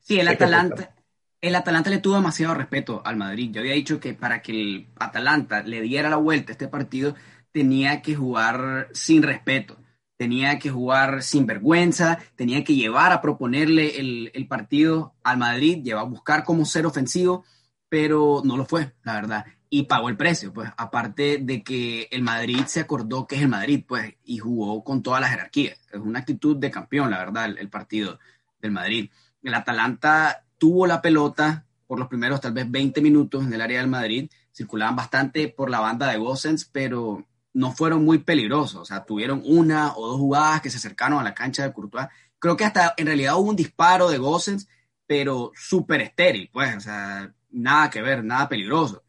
Sí, 0.00 0.18
el 0.18 0.28
Atalanta, 0.28 0.94
el 1.40 1.54
Atalanta 1.54 1.90
le 1.90 1.98
tuvo 1.98 2.16
demasiado 2.16 2.54
respeto 2.54 3.02
al 3.04 3.16
Madrid. 3.16 3.50
Yo 3.52 3.60
había 3.60 3.74
dicho 3.74 4.00
que 4.00 4.14
para 4.14 4.42
que 4.42 4.52
el 4.52 4.88
Atalanta 4.98 5.62
le 5.62 5.80
diera 5.80 6.10
la 6.10 6.16
vuelta 6.16 6.50
a 6.50 6.54
este 6.54 6.68
partido, 6.68 7.14
tenía 7.52 8.02
que 8.02 8.14
jugar 8.14 8.88
sin 8.92 9.22
respeto, 9.22 9.76
tenía 10.16 10.58
que 10.58 10.70
jugar 10.70 11.22
sin 11.22 11.46
vergüenza, 11.46 12.18
tenía 12.36 12.64
que 12.64 12.74
llevar 12.74 13.12
a 13.12 13.20
proponerle 13.20 13.98
el, 13.98 14.46
partido 14.48 15.14
al 15.22 15.38
Madrid, 15.38 15.82
llevar 15.82 16.04
a 16.04 16.08
buscar 16.08 16.44
como 16.44 16.64
ser 16.64 16.86
ofensivo, 16.86 17.44
pero 17.88 18.40
no 18.44 18.56
lo 18.56 18.64
fue, 18.64 18.92
la 19.02 19.14
verdad. 19.14 19.46
Y 19.74 19.84
pagó 19.84 20.10
el 20.10 20.18
precio, 20.18 20.52
pues, 20.52 20.70
aparte 20.76 21.38
de 21.38 21.62
que 21.62 22.06
el 22.10 22.22
Madrid 22.22 22.64
se 22.66 22.80
acordó 22.80 23.26
que 23.26 23.36
es 23.36 23.40
el 23.40 23.48
Madrid, 23.48 23.82
pues, 23.88 24.16
y 24.22 24.36
jugó 24.36 24.84
con 24.84 25.02
toda 25.02 25.18
la 25.18 25.28
jerarquía. 25.28 25.72
Es 25.90 25.98
una 25.98 26.18
actitud 26.18 26.58
de 26.58 26.70
campeón, 26.70 27.10
la 27.10 27.16
verdad, 27.16 27.46
el, 27.46 27.70
partido 27.70 28.18
del 28.60 28.70
Madrid. 28.70 29.08
El 29.42 29.54
Atalanta 29.54 30.44
tuvo 30.58 30.86
la 30.86 31.00
pelota 31.00 31.64
por 31.86 31.98
los 31.98 32.08
primeros 32.08 32.42
tal 32.42 32.52
vez 32.52 32.70
20 32.70 33.00
minutos 33.00 33.44
en 33.44 33.54
el 33.54 33.62
área 33.62 33.78
del 33.78 33.88
Madrid, 33.88 34.28
circulaban 34.52 34.94
bastante 34.94 35.48
por 35.48 35.70
la 35.70 35.80
banda 35.80 36.06
de 36.06 36.18
Gossens, 36.18 36.66
pero 36.66 37.26
no 37.54 37.72
fueron 37.72 38.04
muy 38.04 38.18
peligrosos, 38.18 38.82
o 38.82 38.84
sea, 38.84 39.06
tuvieron 39.06 39.40
una 39.42 39.96
o 39.96 40.06
dos 40.06 40.18
jugadas 40.18 40.60
que 40.60 40.68
se 40.68 40.76
acercaron 40.76 41.18
a 41.18 41.24
la 41.24 41.32
cancha 41.32 41.62
de 41.62 41.72
Courtois. 41.72 42.08
Creo 42.38 42.58
que 42.58 42.66
hasta 42.66 42.92
en 42.98 43.06
realidad 43.06 43.36
hubo 43.38 43.48
un 43.48 43.56
disparo 43.56 44.10
de 44.10 44.18
Gossens, 44.18 44.68
pero 45.06 45.50
súper 45.54 46.02
estéril, 46.02 46.50
pues, 46.52 46.76
o 46.76 46.80
sea, 46.80 47.32
nada 47.50 47.88
que 47.88 48.02
ver, 48.02 48.22
nada 48.22 48.50
peligroso. 48.50 49.02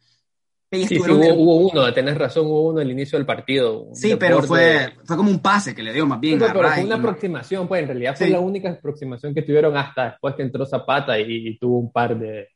Sí, 0.74 1.00
hubo, 1.00 1.56
uno, 1.70 1.94
tenés 1.94 2.18
razón, 2.18 2.48
hubo 2.48 2.70
uno 2.70 2.80
al 2.80 2.90
inicio 2.90 3.18
del 3.18 3.26
partido. 3.26 3.90
Sí, 3.94 4.16
pero 4.16 4.42
fue, 4.42 4.94
fue 5.06 5.16
como 5.16 5.30
un 5.30 5.40
pase 5.40 5.76
que 5.76 5.84
le 5.84 5.94
dio 5.94 6.06
más 6.06 6.20
bien. 6.20 6.40
pero 6.40 6.70
fue 6.70 6.84
una 6.84 6.96
aproximación, 6.96 7.68
pues 7.68 7.82
en 7.82 7.88
realidad 7.88 8.16
fue 8.18 8.30
la 8.30 8.40
única 8.40 8.72
aproximación 8.72 9.34
que 9.34 9.44
tuvieron 9.44 9.78
hasta 9.78 10.12
después 10.12 10.36
que 10.36 10.44
entró 10.44 10.66
Zapata 10.66 11.20
y, 11.20 11.58
tuvo 11.58 11.78
un 11.78 11.92
par 11.92 12.18
de, 12.18 12.50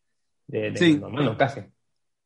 de, 0.48 0.72
de 0.72 1.00
mano 1.00 1.38
casi. 1.38 1.62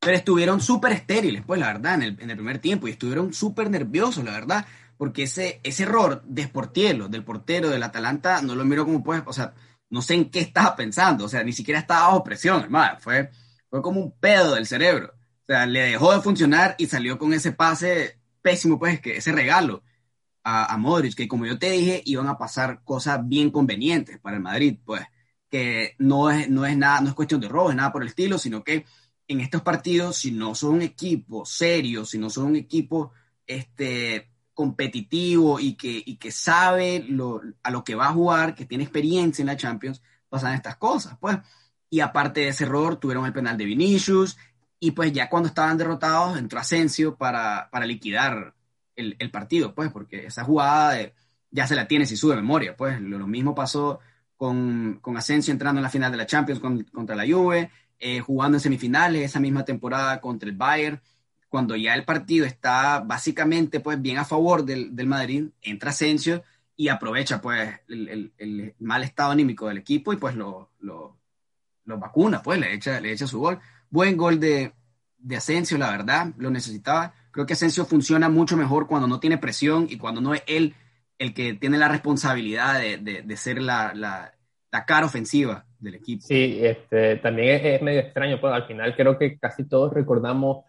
Pero 0.02 0.16
estuvieron 0.16 0.60
súper 0.60 0.92
estériles, 0.92 1.44
pues, 1.46 1.60
la 1.60 1.68
verdad, 1.68 1.94
en 1.94 2.02
el, 2.02 2.16
en 2.20 2.30
el, 2.30 2.36
primer 2.36 2.58
tiempo. 2.58 2.88
Y 2.88 2.90
estuvieron 2.90 3.32
súper 3.32 3.70
nerviosos, 3.70 4.24
la 4.24 4.32
verdad. 4.32 4.66
Porque 4.96 5.24
ese, 5.24 5.60
ese 5.62 5.84
error 5.84 6.22
de 6.24 6.42
Sportielo, 6.42 7.08
del 7.08 7.22
portero 7.22 7.70
del 7.70 7.84
Atalanta, 7.84 8.42
no 8.42 8.56
lo 8.56 8.64
miro 8.64 8.84
como, 8.84 9.04
pues, 9.04 9.22
o 9.26 9.32
sea, 9.32 9.54
no 9.90 10.02
sé 10.02 10.14
en 10.14 10.30
qué 10.30 10.40
estaba 10.40 10.74
pensando. 10.74 11.26
O 11.26 11.28
sea, 11.28 11.44
ni 11.44 11.52
siquiera 11.52 11.78
estaba 11.78 12.08
bajo 12.08 12.24
presión, 12.24 12.62
hermano. 12.62 12.98
Fue, 12.98 13.30
fue 13.70 13.80
como 13.80 14.00
un 14.00 14.12
pedo 14.18 14.56
del 14.56 14.66
cerebro. 14.66 15.12
Le 15.66 15.80
dejó 15.80 16.12
de 16.12 16.20
funcionar 16.22 16.74
y 16.78 16.86
salió 16.86 17.18
con 17.18 17.32
ese 17.32 17.52
pase 17.52 18.18
pésimo, 18.42 18.78
pues, 18.78 19.00
que 19.00 19.16
ese 19.18 19.32
regalo 19.32 19.82
a, 20.44 20.72
a 20.72 20.76
Modric, 20.78 21.14
que 21.14 21.28
como 21.28 21.46
yo 21.46 21.58
te 21.58 21.70
dije, 21.70 22.02
iban 22.06 22.28
a 22.28 22.38
pasar 22.38 22.82
cosas 22.84 23.20
bien 23.28 23.50
convenientes 23.50 24.18
para 24.20 24.36
el 24.36 24.42
Madrid, 24.42 24.78
pues, 24.84 25.02
que 25.50 25.94
no 25.98 26.30
es, 26.30 26.48
no 26.48 26.64
es 26.66 26.76
nada, 26.76 27.00
no 27.00 27.08
es 27.08 27.14
cuestión 27.14 27.40
de 27.40 27.48
robo, 27.48 27.70
es 27.70 27.76
nada 27.76 27.92
por 27.92 28.02
el 28.02 28.08
estilo, 28.08 28.38
sino 28.38 28.64
que 28.64 28.84
en 29.28 29.40
estos 29.40 29.62
partidos, 29.62 30.16
si 30.16 30.32
no 30.32 30.54
son 30.54 30.74
un 30.74 30.82
equipo 30.82 31.44
serio, 31.44 32.04
si 32.04 32.18
no 32.18 32.30
son 32.30 32.46
un 32.46 32.56
equipo 32.56 33.12
este, 33.46 34.30
competitivo 34.54 35.60
y 35.60 35.74
que, 35.74 36.02
y 36.04 36.16
que 36.16 36.30
sabe 36.32 37.04
lo, 37.08 37.40
a 37.62 37.70
lo 37.70 37.84
que 37.84 37.94
va 37.94 38.08
a 38.08 38.12
jugar, 38.12 38.54
que 38.54 38.66
tiene 38.66 38.84
experiencia 38.84 39.42
en 39.42 39.46
la 39.48 39.56
Champions, 39.56 40.02
pasan 40.28 40.54
estas 40.54 40.76
cosas, 40.76 41.16
pues. 41.20 41.38
Y 41.90 42.00
aparte 42.00 42.40
de 42.40 42.48
ese 42.48 42.64
error, 42.64 42.96
tuvieron 42.96 43.26
el 43.26 43.34
penal 43.34 43.58
de 43.58 43.66
Vinicius, 43.66 44.38
y 44.84 44.90
pues 44.90 45.12
ya 45.12 45.30
cuando 45.30 45.48
estaban 45.48 45.78
derrotados, 45.78 46.36
entró 46.36 46.58
Asensio 46.58 47.14
para, 47.14 47.70
para 47.70 47.86
liquidar 47.86 48.52
el, 48.96 49.14
el, 49.20 49.30
partido, 49.30 49.76
pues, 49.76 49.92
porque 49.92 50.26
esa 50.26 50.42
jugada 50.42 51.12
ya 51.52 51.68
se 51.68 51.76
la 51.76 51.86
tiene 51.86 52.04
si 52.04 52.16
sube 52.16 52.34
memoria, 52.34 52.76
pues. 52.76 53.00
Lo, 53.00 53.28
mismo 53.28 53.54
pasó 53.54 54.00
con, 54.36 54.98
con, 55.00 55.16
Asensio 55.16 55.52
entrando 55.52 55.78
en 55.78 55.84
la 55.84 55.88
final 55.88 56.10
de 56.10 56.18
la 56.18 56.26
Champions 56.26 56.60
con, 56.60 56.82
contra 56.82 57.14
la 57.14 57.24
Juve, 57.24 57.70
eh, 58.00 58.18
jugando 58.18 58.56
en 58.56 58.60
semifinales 58.60 59.22
esa 59.22 59.38
misma 59.38 59.64
temporada 59.64 60.20
contra 60.20 60.48
el 60.48 60.56
Bayern, 60.56 61.00
cuando 61.48 61.76
ya 61.76 61.94
el 61.94 62.04
partido 62.04 62.44
está 62.44 62.98
básicamente 63.06 63.78
pues 63.78 64.02
bien 64.02 64.18
a 64.18 64.24
favor 64.24 64.64
del, 64.64 64.96
del 64.96 65.06
Madrid, 65.06 65.44
entra 65.60 65.90
Asensio 65.90 66.42
y 66.76 66.88
aprovecha 66.88 67.40
pues 67.40 67.70
el, 67.86 68.08
el, 68.08 68.32
el, 68.36 68.74
mal 68.80 69.04
estado 69.04 69.30
anímico 69.30 69.68
del 69.68 69.78
equipo 69.78 70.12
y 70.12 70.16
pues 70.16 70.34
lo, 70.34 70.72
lo, 70.80 71.20
lo, 71.84 71.98
vacuna, 72.00 72.42
pues 72.42 72.58
le 72.58 72.74
echa, 72.74 73.00
le 73.00 73.12
echa 73.12 73.28
su 73.28 73.38
gol. 73.38 73.60
Buen 73.92 74.16
gol 74.16 74.40
de, 74.40 74.72
de 75.18 75.36
Asensio, 75.36 75.76
la 75.76 75.90
verdad, 75.90 76.32
lo 76.38 76.50
necesitaba. 76.50 77.12
Creo 77.30 77.44
que 77.44 77.52
Asensio 77.52 77.84
funciona 77.84 78.30
mucho 78.30 78.56
mejor 78.56 78.88
cuando 78.88 79.06
no 79.06 79.20
tiene 79.20 79.36
presión 79.36 79.86
y 79.88 79.98
cuando 79.98 80.22
no 80.22 80.32
es 80.32 80.42
él 80.46 80.74
el 81.18 81.34
que 81.34 81.52
tiene 81.52 81.76
la 81.76 81.88
responsabilidad 81.88 82.80
de, 82.80 82.96
de, 82.96 83.20
de 83.20 83.36
ser 83.36 83.60
la, 83.60 83.92
la, 83.94 84.32
la 84.72 84.86
cara 84.86 85.04
ofensiva 85.04 85.66
del 85.78 85.96
equipo. 85.96 86.22
Sí, 86.22 86.58
este, 86.62 87.16
también 87.16 87.66
es, 87.66 87.82
medio 87.82 88.00
extraño, 88.00 88.40
pues 88.40 88.52
al 88.54 88.64
final 88.64 88.96
creo 88.96 89.18
que 89.18 89.38
casi 89.38 89.68
todos 89.68 89.92
recordamos 89.92 90.64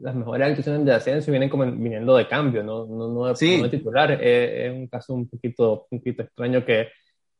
las 0.00 0.14
mejores 0.14 0.46
actuaciones 0.46 0.84
de 0.84 0.92
Asensio 0.92 1.32
vienen 1.32 1.48
como 1.48 1.64
viniendo 1.64 2.16
de 2.16 2.28
cambio, 2.28 2.62
no, 2.62 2.86
no, 2.86 3.08
no, 3.08 3.32
de, 3.32 3.68
titular. 3.68 4.12
Es, 4.12 4.72
un 4.72 4.86
caso 4.86 5.14
un 5.14 5.28
poquito, 5.28 5.88
un 5.90 5.98
poquito 5.98 6.22
extraño 6.22 6.64
que, 6.64 6.88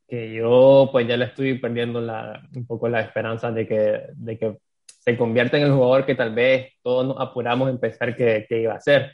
que 0.08 0.34
yo 0.34 0.88
pues 0.90 1.06
ya 1.06 1.16
le 1.16 1.26
estoy 1.26 1.58
perdiendo 1.58 2.00
la, 2.00 2.42
un 2.54 2.66
poco 2.66 2.88
la 2.88 3.00
esperanza 3.00 3.52
de 3.52 3.68
que, 3.68 4.00
de 4.14 4.38
que 4.38 4.58
se 5.04 5.18
convierta 5.18 5.58
en 5.58 5.64
el 5.64 5.72
jugador 5.72 6.06
que 6.06 6.14
tal 6.14 6.34
vez 6.34 6.72
todos 6.82 7.06
nos 7.06 7.20
apuramos 7.20 7.68
en 7.68 7.78
pensar 7.78 8.16
que, 8.16 8.46
que 8.48 8.62
iba 8.62 8.74
a 8.74 8.80
ser. 8.80 9.12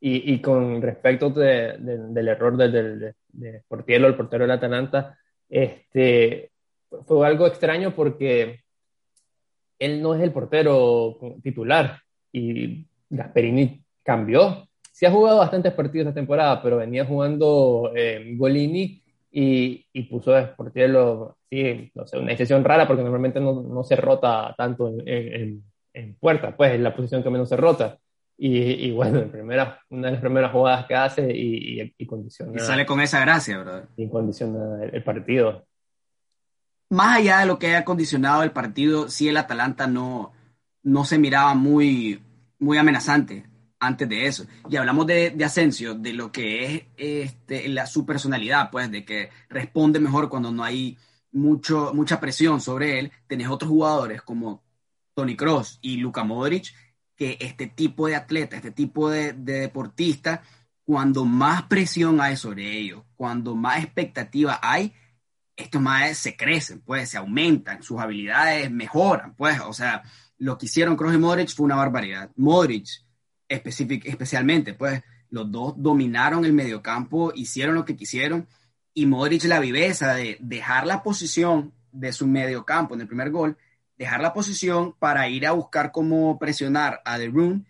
Y, 0.00 0.32
y 0.34 0.40
con 0.40 0.80
respecto 0.80 1.30
de, 1.30 1.76
del 1.78 2.28
error 2.28 2.56
de, 2.56 2.70
de, 2.70 3.14
de 3.28 3.62
Portielo, 3.66 4.06
el 4.06 4.14
portero 4.14 4.44
del 4.44 4.52
Atalanta, 4.52 5.18
este, 5.48 6.50
fue 7.06 7.26
algo 7.26 7.46
extraño 7.46 7.94
porque 7.94 8.60
él 9.78 10.00
no 10.00 10.14
es 10.14 10.22
el 10.22 10.32
portero 10.32 11.18
titular 11.42 12.00
y 12.32 12.86
Gasperini 13.10 13.82
cambió. 14.02 14.68
Sí 14.92 15.06
ha 15.06 15.10
jugado 15.10 15.38
bastantes 15.38 15.72
partidos 15.72 16.06
esta 16.06 16.20
temporada, 16.20 16.62
pero 16.62 16.76
venía 16.76 17.04
jugando 17.04 17.92
eh, 17.96 18.34
Golini 18.36 19.01
y, 19.32 19.86
y, 19.92 20.02
puso 20.04 20.34
a 20.34 20.46
Sportiello, 20.46 21.36
sí, 21.50 21.90
no 21.94 22.06
sé, 22.06 22.18
una 22.18 22.30
decisión 22.30 22.62
rara 22.62 22.86
porque 22.86 23.02
normalmente 23.02 23.40
no, 23.40 23.62
no 23.62 23.82
se 23.82 23.96
rota 23.96 24.54
tanto 24.56 24.88
en, 24.88 25.08
en, 25.08 25.64
en, 25.94 26.14
puerta, 26.16 26.54
pues 26.56 26.74
es 26.74 26.80
la 26.80 26.94
posición 26.94 27.22
que 27.22 27.30
menos 27.30 27.48
se 27.48 27.56
rota. 27.56 27.98
Y, 28.36 28.58
y 28.58 28.90
bueno, 28.92 29.20
en 29.20 29.30
primera, 29.30 29.80
una 29.90 30.08
de 30.08 30.12
las 30.12 30.20
primeras 30.20 30.52
jugadas 30.52 30.86
que 30.86 30.94
hace 30.94 31.32
y, 31.34 31.80
y, 31.80 31.94
y 31.96 32.06
condiciona. 32.06 32.52
Y 32.54 32.58
sale 32.58 32.84
con 32.84 33.00
esa 33.00 33.20
gracia, 33.20 33.58
¿verdad? 33.58 33.88
Y 33.96 34.08
condiciona 34.08 34.84
el, 34.84 34.94
el 34.94 35.02
partido 35.02 35.64
más 36.92 37.16
allá 37.16 37.38
de 37.38 37.46
lo 37.46 37.58
que 37.58 37.68
haya 37.68 37.86
condicionado 37.86 38.42
el 38.42 38.52
partido, 38.52 39.08
sí 39.08 39.26
el 39.26 39.38
Atalanta 39.38 39.86
no, 39.86 40.32
no 40.82 41.06
se 41.06 41.18
miraba 41.18 41.54
muy, 41.54 42.22
muy 42.58 42.76
amenazante 42.76 43.46
antes 43.82 44.08
de 44.08 44.26
eso. 44.26 44.46
Y 44.70 44.76
hablamos 44.76 45.06
de, 45.08 45.30
de 45.30 45.44
Asensio, 45.44 45.94
de 45.94 46.12
lo 46.12 46.30
que 46.30 46.64
es 46.64 46.82
este, 46.96 47.68
la, 47.68 47.86
su 47.86 48.06
personalidad, 48.06 48.70
pues, 48.70 48.90
de 48.90 49.04
que 49.04 49.30
responde 49.48 49.98
mejor 49.98 50.28
cuando 50.28 50.52
no 50.52 50.62
hay 50.62 50.96
mucho, 51.32 51.92
mucha 51.92 52.20
presión 52.20 52.60
sobre 52.60 53.00
él. 53.00 53.12
Tenés 53.26 53.48
otros 53.48 53.68
jugadores 53.70 54.22
como 54.22 54.62
Tony 55.14 55.36
Cross 55.36 55.80
y 55.82 55.96
Luka 55.96 56.22
Modric, 56.22 56.72
que 57.16 57.36
este 57.40 57.66
tipo 57.66 58.06
de 58.06 58.14
atleta, 58.14 58.56
este 58.56 58.70
tipo 58.70 59.10
de, 59.10 59.32
de 59.32 59.60
deportista, 59.60 60.42
cuando 60.84 61.24
más 61.24 61.64
presión 61.64 62.20
hay 62.20 62.36
sobre 62.36 62.78
ellos, 62.78 63.02
cuando 63.16 63.56
más 63.56 63.82
expectativa 63.82 64.60
hay, 64.62 64.92
estos 65.56 65.82
más 65.82 66.16
se 66.18 66.36
crecen, 66.36 66.80
pues, 66.82 67.10
se 67.10 67.18
aumentan, 67.18 67.82
sus 67.82 68.00
habilidades 68.00 68.70
mejoran, 68.70 69.34
pues, 69.34 69.60
o 69.60 69.72
sea, 69.72 70.02
lo 70.38 70.56
que 70.56 70.66
hicieron 70.66 70.96
Kroos 70.96 71.14
y 71.14 71.18
Modric 71.18 71.54
fue 71.54 71.64
una 71.64 71.76
barbaridad. 71.76 72.30
Modric, 72.36 72.86
especialmente, 73.52 74.74
pues, 74.74 75.02
los 75.30 75.50
dos 75.50 75.74
dominaron 75.76 76.44
el 76.44 76.52
mediocampo, 76.52 77.32
hicieron 77.34 77.74
lo 77.74 77.84
que 77.84 77.96
quisieron, 77.96 78.48
y 78.94 79.06
Modric 79.06 79.44
la 79.44 79.60
viveza 79.60 80.14
de 80.14 80.36
dejar 80.40 80.86
la 80.86 81.02
posición 81.02 81.72
de 81.90 82.12
su 82.12 82.26
mediocampo 82.26 82.94
en 82.94 83.00
el 83.00 83.06
primer 83.06 83.30
gol, 83.30 83.56
dejar 83.96 84.20
la 84.20 84.32
posición 84.32 84.94
para 84.98 85.28
ir 85.28 85.46
a 85.46 85.52
buscar 85.52 85.92
cómo 85.92 86.38
presionar 86.38 87.00
a 87.04 87.18
The 87.18 87.28
Room, 87.28 87.64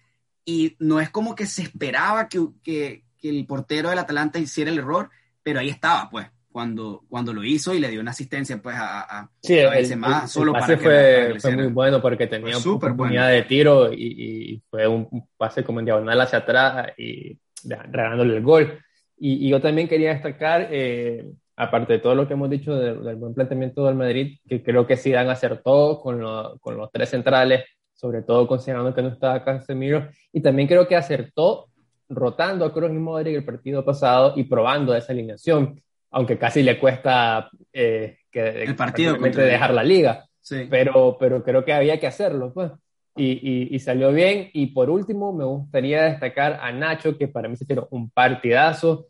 y 0.44 0.76
no 0.80 1.00
es 1.00 1.10
como 1.10 1.34
que 1.34 1.46
se 1.46 1.62
esperaba 1.62 2.28
que, 2.28 2.48
que, 2.62 3.04
que 3.18 3.28
el 3.28 3.46
portero 3.46 3.90
del 3.90 3.98
Atalanta 3.98 4.38
hiciera 4.38 4.70
el 4.70 4.78
error, 4.78 5.10
pero 5.42 5.60
ahí 5.60 5.68
estaba, 5.68 6.10
pues 6.10 6.26
cuando, 6.52 7.02
cuando 7.08 7.32
lo 7.32 7.42
hizo 7.42 7.74
y 7.74 7.80
le 7.80 7.88
dio 7.88 8.00
una 8.00 8.10
asistencia 8.10 8.60
pues 8.60 8.76
a, 8.76 9.00
a, 9.00 9.30
sí, 9.42 9.58
a 9.58 10.26
solo 10.26 10.52
para 10.52 10.76
fue, 10.76 11.34
fue 11.40 11.56
muy 11.56 11.66
bueno 11.68 12.00
porque 12.00 12.26
tenía 12.26 12.56
una 12.58 12.74
oportunidad 12.74 13.30
de 13.30 13.42
tiro 13.42 13.92
y, 13.92 14.52
y, 14.52 14.62
fue 14.70 14.86
un 14.86 15.26
pase 15.36 15.64
como 15.64 15.80
en 15.80 15.86
diagonal 15.86 16.20
hacia 16.20 16.40
atrás 16.40 16.92
y 16.98 17.38
regalándole 17.64 18.36
el 18.36 18.42
gol. 18.42 18.78
Y, 19.18 19.46
y, 19.46 19.48
yo 19.48 19.60
también 19.60 19.88
quería 19.88 20.12
destacar, 20.12 20.68
eh, 20.70 21.24
aparte 21.56 21.94
de 21.94 21.98
todo 22.00 22.14
lo 22.14 22.28
que 22.28 22.34
hemos 22.34 22.50
dicho 22.50 22.74
del, 22.76 23.02
del, 23.02 23.16
buen 23.16 23.34
planteamiento 23.34 23.86
del 23.86 23.94
Madrid, 23.94 24.38
que 24.46 24.62
creo 24.62 24.86
que 24.86 24.96
Zidane 24.96 25.30
acertó 25.30 26.00
con, 26.00 26.20
lo, 26.20 26.58
con 26.58 26.76
los 26.76 26.90
tres 26.90 27.08
centrales, 27.08 27.64
sobre 27.94 28.22
todo 28.22 28.46
considerando 28.46 28.94
que 28.94 29.02
no 29.02 29.08
estaba 29.08 29.44
Casemiro, 29.44 30.08
y 30.32 30.40
también 30.40 30.68
creo 30.68 30.86
que 30.86 30.96
acertó 30.96 31.68
rotando 32.08 32.64
a 32.64 32.72
Kroos 32.72 32.90
y 32.90 32.94
Modric 32.94 33.36
el 33.36 33.44
partido 33.44 33.84
pasado 33.84 34.34
y 34.36 34.44
probando 34.44 34.94
esa 34.94 35.12
alineación 35.12 35.80
aunque 36.12 36.38
casi 36.38 36.62
le 36.62 36.78
cuesta 36.78 37.50
eh, 37.72 38.18
que, 38.30 38.62
el 38.62 38.76
partido 38.76 39.16
dejar 39.16 39.74
la 39.74 39.82
liga. 39.82 40.26
Sí. 40.40 40.66
Pero, 40.68 41.16
pero 41.18 41.42
creo 41.42 41.64
que 41.64 41.72
había 41.72 41.98
que 41.98 42.06
hacerlo, 42.06 42.52
pues. 42.52 42.70
Y, 43.16 43.32
y, 43.32 43.74
y, 43.74 43.78
salió 43.78 44.12
bien. 44.12 44.50
Y 44.52 44.66
por 44.66 44.90
último, 44.90 45.32
me 45.32 45.44
gustaría 45.44 46.04
destacar 46.04 46.58
a 46.60 46.72
Nacho, 46.72 47.16
que 47.18 47.28
para 47.28 47.48
mí 47.48 47.56
se 47.56 47.66
tiró 47.66 47.88
un 47.90 48.10
partidazo. 48.10 49.08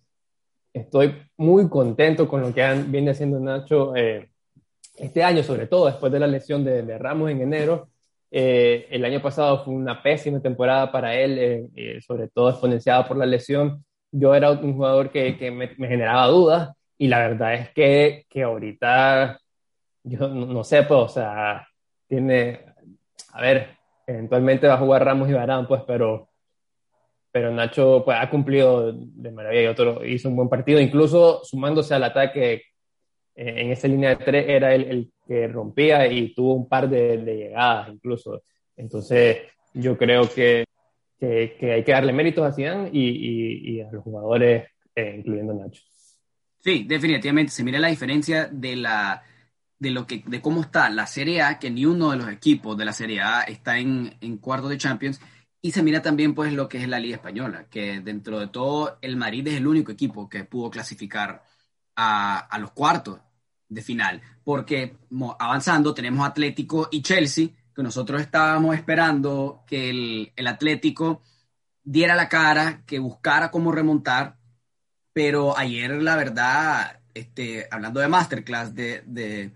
Estoy 0.73 1.14
muy 1.37 1.68
contento 1.68 2.26
con 2.26 2.40
lo 2.40 2.52
que 2.52 2.62
han, 2.62 2.90
viene 2.90 3.11
haciendo 3.11 3.38
Nacho 3.38 3.94
eh, 3.94 4.30
este 4.97 5.23
año, 5.23 5.42
sobre 5.42 5.66
todo 5.66 5.87
después 5.87 6.12
de 6.12 6.21
la 6.21 6.26
lesión 6.26 6.64
de, 6.64 6.82
de 6.82 6.99
Ramos 6.99 7.30
en 7.30 7.42
enero. 7.42 7.88
Eh, 8.30 8.87
el 8.90 9.04
año 9.04 9.21
pasado 9.21 9.64
fue 9.64 9.75
una 9.75 10.02
pésima 10.02 10.40
temporada 10.40 10.90
para 10.90 11.14
él, 11.14 11.38
eh, 11.38 11.68
eh, 11.76 12.00
sobre 12.00 12.28
todo 12.28 12.50
exponenciada 12.50 13.06
por 13.06 13.16
la 13.16 13.26
lesión. 13.26 13.85
Yo 14.11 14.35
era 14.35 14.50
un 14.50 14.75
jugador 14.75 15.11
que, 15.11 15.37
que 15.37 15.50
me, 15.50 15.71
me 15.76 15.88
generaba 15.88 16.26
dudas 16.26 16.71
y 17.02 17.09
la 17.09 17.18
verdad 17.18 17.54
es 17.54 17.71
que, 17.71 18.26
que 18.28 18.44
ahorita, 18.44 19.40
yo 20.04 20.28
no, 20.28 20.62
sé, 20.62 20.85
pues, 20.85 21.00
o 21.00 21.09
sea, 21.09 21.66
tiene, 22.06 22.61
a 23.32 23.42
ver, 23.42 23.71
eventualmente 24.06 24.68
va 24.68 24.75
a 24.75 24.78
jugar 24.78 25.04
Ramos 25.04 25.28
y 25.28 25.32
Barán, 25.32 25.66
pues, 25.66 25.82
pero, 25.85 26.28
pero 27.32 27.50
Nacho 27.50 28.02
pues, 28.04 28.16
ha 28.21 28.30
cumplido 28.30 28.92
de 28.92 29.32
maravilla 29.32 29.62
y 29.62 29.66
otro 29.66 30.04
hizo 30.04 30.28
un 30.28 30.37
buen 30.37 30.49
partido, 30.49 30.78
incluso 30.78 31.42
sumándose 31.42 31.92
al 31.92 32.04
ataque 32.04 32.52
eh, 32.52 32.62
en 33.35 33.73
esa 33.73 33.88
línea 33.88 34.11
de 34.11 34.25
tres, 34.25 34.44
era 34.49 34.73
el, 34.73 34.85
el 34.85 35.12
que 35.26 35.49
rompía 35.49 36.06
y 36.06 36.32
tuvo 36.32 36.54
un 36.54 36.68
par 36.68 36.88
de, 36.88 37.16
llegadas 37.16 37.88
incluso. 37.88 38.44
Entonces, 38.76 39.38
yo 39.75 39.99
creo 39.99 40.30
que, 40.32 40.64
que, 41.18 41.73
hay 41.73 41.82
que 41.82 41.92
darle 41.92 42.12
méritos 42.12 42.47
a 42.47 42.52
Zidane 42.52 42.90
y, 42.92 43.09
y, 43.09 43.73
y 43.73 43.80
a 43.80 43.90
los 43.90 44.04
jugadores, 44.04 44.68
eh, 44.94 45.14
incluyendo 45.18 45.52
Nacho. 45.52 45.82
Sí, 46.62 46.85
definitivamente. 46.85 47.52
Se 47.52 47.64
mira 47.64 47.78
la 47.81 47.88
diferencia 47.88 48.47
de 48.47 48.76
la, 48.76 49.23
de, 49.78 49.90
lo 49.90 50.07
que, 50.07 50.23
de 50.26 50.40
cómo 50.40 50.61
está 50.62 50.88
la 50.90 51.07
Serie 51.07 51.42
A, 51.42 51.59
que 51.59 51.71
ni 51.71 51.85
uno 51.87 52.11
de 52.12 52.16
los 52.19 52.28
equipos 52.28 52.76
de 52.76 52.85
la 52.85 52.92
Serie 52.92 53.21
A 53.21 53.42
está 53.42 53.78
en, 53.78 54.16
en 54.21 54.38
cuarto 54.38 54.69
de 54.69 54.78
Champions, 54.78 55.21
y 55.61 55.73
se 55.73 55.83
mira 55.83 56.02
también 56.02 56.35
pues 56.35 56.52
lo 56.52 56.69
que 56.69 56.78
es 56.78 56.88
la 56.88 57.00
Liga 57.00 57.16
Española, 57.16 57.66
que 57.69 58.00
dentro 58.00 58.38
de 58.40 58.49
todo 58.49 58.99
el 59.02 59.16
Madrid 59.16 59.47
es 59.49 59.54
el 59.54 59.66
único 59.66 59.92
equipo 59.92 60.28
que 60.28 60.45
pudo 60.45 60.71
clasificar 60.71 61.45
a, 61.97 62.38
a 62.38 62.59
los 62.59 62.73
cuartos 62.73 63.21
de 63.69 63.83
final, 63.83 64.23
porque 64.45 64.97
avanzando 65.38 65.95
tenemos 65.95 66.26
Atlético 66.26 66.88
y 66.92 67.02
Chelsea, 67.02 67.49
que 67.75 67.83
nosotros 67.83 68.21
estábamos 68.21 68.75
esperando 68.76 69.64
que 69.66 69.90
el, 69.90 70.33
el 70.37 70.47
Atlético 70.47 71.23
diera 71.83 72.14
la 72.14 72.28
cara, 72.28 72.85
que 72.87 72.99
buscara 72.99 73.50
cómo 73.50 73.73
remontar, 73.73 74.38
pero 75.12 75.57
ayer 75.57 75.90
la 76.02 76.16
verdad, 76.16 77.00
este, 77.14 77.69
hablando 77.71 78.00
de 78.00 78.09
masterclass 78.09 78.75
de, 78.75 79.02
de, 79.07 79.52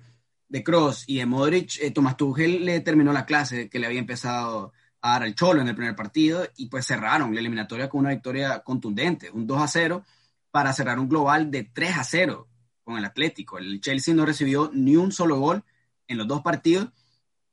de 0.49 0.65
Cross 0.65 1.05
y 1.07 1.19
de 1.19 1.27
Modric, 1.27 1.79
eh, 1.81 1.91
Tomás 1.91 2.17
Tuchel 2.17 2.65
le 2.65 2.81
terminó 2.81 3.13
la 3.13 3.27
clase 3.27 3.69
que 3.69 3.79
le 3.79 3.87
había 3.87 4.01
empezado 4.01 4.73
a 5.01 5.13
dar 5.13 5.23
al 5.23 5.35
Cholo 5.35 5.61
en 5.61 5.69
el 5.69 5.75
primer 5.75 5.97
partido 5.97 6.47
y 6.57 6.67
pues 6.67 6.87
cerraron 6.87 7.35
la 7.35 7.41
eliminatoria 7.41 7.89
con 7.89 8.01
una 8.01 8.11
victoria 8.11 8.61
contundente, 8.61 9.31
un 9.31 9.47
2 9.47 9.63
a 9.63 9.69
0 9.69 10.05
para 10.51 10.73
cerrar 10.73 10.99
un 10.99 11.09
global 11.09 11.51
de 11.51 11.65
3 11.65 11.99
a 11.99 12.05
0 12.05 12.49
con 12.85 12.99
el 12.99 13.05
Atlético. 13.05 13.59
El 13.59 13.81
Chelsea 13.81 14.15
no 14.15 14.27
recibió 14.27 14.71
ni 14.73 14.97
un 14.97 15.13
solo 15.13 15.39
gol 15.39 15.65
en 16.09 16.19
los 16.19 16.29
dos 16.29 16.43
partidos 16.43 16.89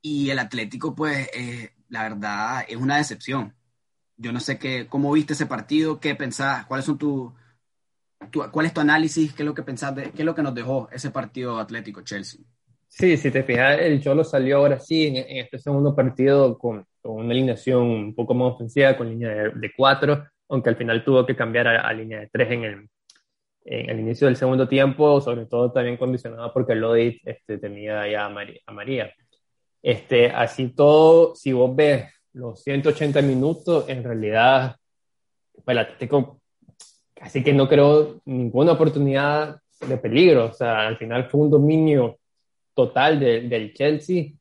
y 0.00 0.30
el 0.30 0.38
Atlético 0.38 0.94
pues 0.94 1.28
eh, 1.34 1.74
la 1.88 2.02
verdad 2.02 2.64
es 2.68 2.76
una 2.76 2.96
decepción. 2.98 3.54
Yo 4.16 4.32
no 4.32 4.40
sé 4.40 4.58
qué, 4.58 4.86
cómo 4.88 5.10
viste 5.12 5.32
ese 5.32 5.46
partido, 5.46 5.98
qué 5.98 6.14
pensás, 6.14 6.66
cuáles 6.66 6.86
son 6.86 6.98
tu, 8.30 8.42
cuál 8.50 8.66
es 8.66 8.74
tu 8.74 8.80
análisis, 8.80 9.32
qué 9.32 9.42
es 9.42 9.46
lo 9.46 9.54
que 9.54 9.62
pensás, 9.62 9.94
de, 9.94 10.10
qué 10.10 10.22
es 10.22 10.24
lo 10.24 10.34
que 10.34 10.42
nos 10.42 10.54
dejó 10.54 10.88
ese 10.92 11.10
partido 11.10 11.58
Atlético 11.58 12.02
Chelsea. 12.02 12.40
Sí, 12.88 13.16
si 13.16 13.30
te 13.30 13.42
fijas, 13.42 13.80
el 13.80 14.00
Cholo 14.00 14.22
salió 14.22 14.58
ahora 14.58 14.78
sí 14.78 15.06
en, 15.08 15.38
este 15.38 15.58
segundo 15.58 15.96
partido 15.96 16.56
con, 16.56 16.86
con, 17.02 17.16
una 17.16 17.32
alineación 17.32 17.82
un 17.82 18.14
poco 18.14 18.34
más 18.34 18.54
ofensiva, 18.54 18.96
con 18.96 19.08
línea 19.08 19.30
de, 19.30 19.72
cuatro, 19.76 20.24
aunque 20.48 20.70
al 20.70 20.76
final 20.76 21.04
tuvo 21.04 21.26
que 21.26 21.34
cambiar 21.34 21.66
a, 21.66 21.92
línea 21.92 22.20
de 22.20 22.28
tres 22.28 22.52
en 22.52 22.64
el, 22.64 22.88
en 23.64 23.90
el 23.90 24.00
inicio 24.00 24.28
del 24.28 24.36
segundo 24.36 24.68
tiempo, 24.68 25.20
sobre 25.20 25.46
todo 25.46 25.72
también 25.72 25.96
condicionado 25.96 26.52
porque 26.52 26.76
Lodit 26.76 27.20
este, 27.24 27.58
tenía 27.58 28.06
ya 28.08 28.26
a 28.26 28.28
María. 28.28 28.60
A 28.66 28.72
María. 28.72 29.12
Este, 29.82 30.30
así 30.30 30.68
todo, 30.68 31.34
si 31.34 31.52
vos 31.52 31.74
ves 31.74 32.06
los 32.32 32.62
180 32.62 33.22
minutos, 33.22 33.88
en 33.88 34.04
realidad, 34.04 34.76
el 35.66 35.78
Atlético 35.78 36.40
casi 37.24 37.42
que 37.42 37.54
no 37.54 37.66
creó 37.66 38.20
ninguna 38.26 38.72
oportunidad 38.72 39.58
de 39.88 39.96
peligro. 39.96 40.44
O 40.44 40.52
sea, 40.52 40.86
al 40.86 40.98
final 40.98 41.30
fue 41.30 41.40
un 41.40 41.50
dominio 41.50 42.18
total 42.74 43.18
del 43.18 43.72
Chelsea, 43.72 44.32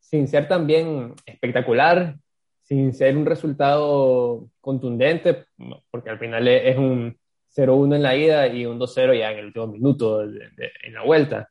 sin 0.00 0.26
ser 0.26 0.48
también 0.48 1.14
espectacular, 1.24 2.16
sin 2.62 2.92
ser 2.92 3.16
un 3.16 3.24
resultado 3.24 4.48
contundente, 4.60 5.46
porque 5.92 6.10
al 6.10 6.18
final 6.18 6.48
es 6.48 6.76
un 6.76 7.16
0-1 7.54 7.94
en 7.94 8.02
la 8.02 8.16
ida 8.16 8.48
y 8.48 8.66
un 8.66 8.80
2-0 8.80 9.16
ya 9.16 9.30
en 9.30 9.38
el 9.38 9.46
último 9.46 9.68
minuto 9.68 10.24
en 10.24 10.94
la 10.94 11.04
vuelta. 11.04 11.50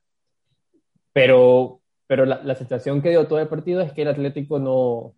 Pero, 1.13 1.79
pero 2.05 2.25
la, 2.25 2.43
la, 2.43 2.55
sensación 2.55 3.01
que 3.01 3.11
dio 3.11 3.25
todo 3.25 3.39
el 3.39 3.47
partido 3.47 3.79
es 3.79 3.93
que 3.93 4.01
el 4.01 4.09
Atlético 4.09 4.59
no, 4.59 5.15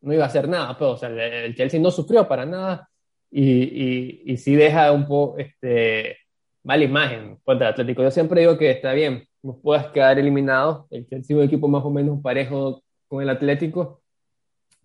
no 0.00 0.12
iba 0.12 0.24
a 0.24 0.28
hacer 0.28 0.48
nada, 0.48 0.76
pero, 0.76 0.96
pues, 0.98 1.04
o 1.04 1.14
sea, 1.14 1.44
el, 1.44 1.54
Chelsea 1.54 1.78
no 1.78 1.92
sufrió 1.92 2.26
para 2.26 2.44
nada 2.44 2.88
y, 3.36 3.62
y, 3.64 4.22
y 4.26 4.36
sí 4.36 4.54
deja 4.54 4.92
un 4.92 5.08
poco 5.08 5.38
este, 5.38 6.18
mala 6.62 6.84
imagen 6.84 7.36
contra 7.42 7.66
el 7.66 7.72
Atlético. 7.72 8.04
Yo 8.04 8.10
siempre 8.12 8.42
digo 8.42 8.56
que 8.56 8.70
está 8.70 8.92
bien, 8.92 9.26
no 9.42 9.58
puedas 9.58 9.88
quedar 9.88 10.20
eliminado, 10.20 10.86
el 10.90 11.04
Chelsea 11.08 11.36
es 11.36 11.40
un 11.40 11.48
equipo 11.48 11.66
más 11.66 11.84
o 11.84 11.90
menos 11.90 12.22
parejo 12.22 12.84
con 13.08 13.22
el 13.22 13.28
Atlético, 13.28 14.02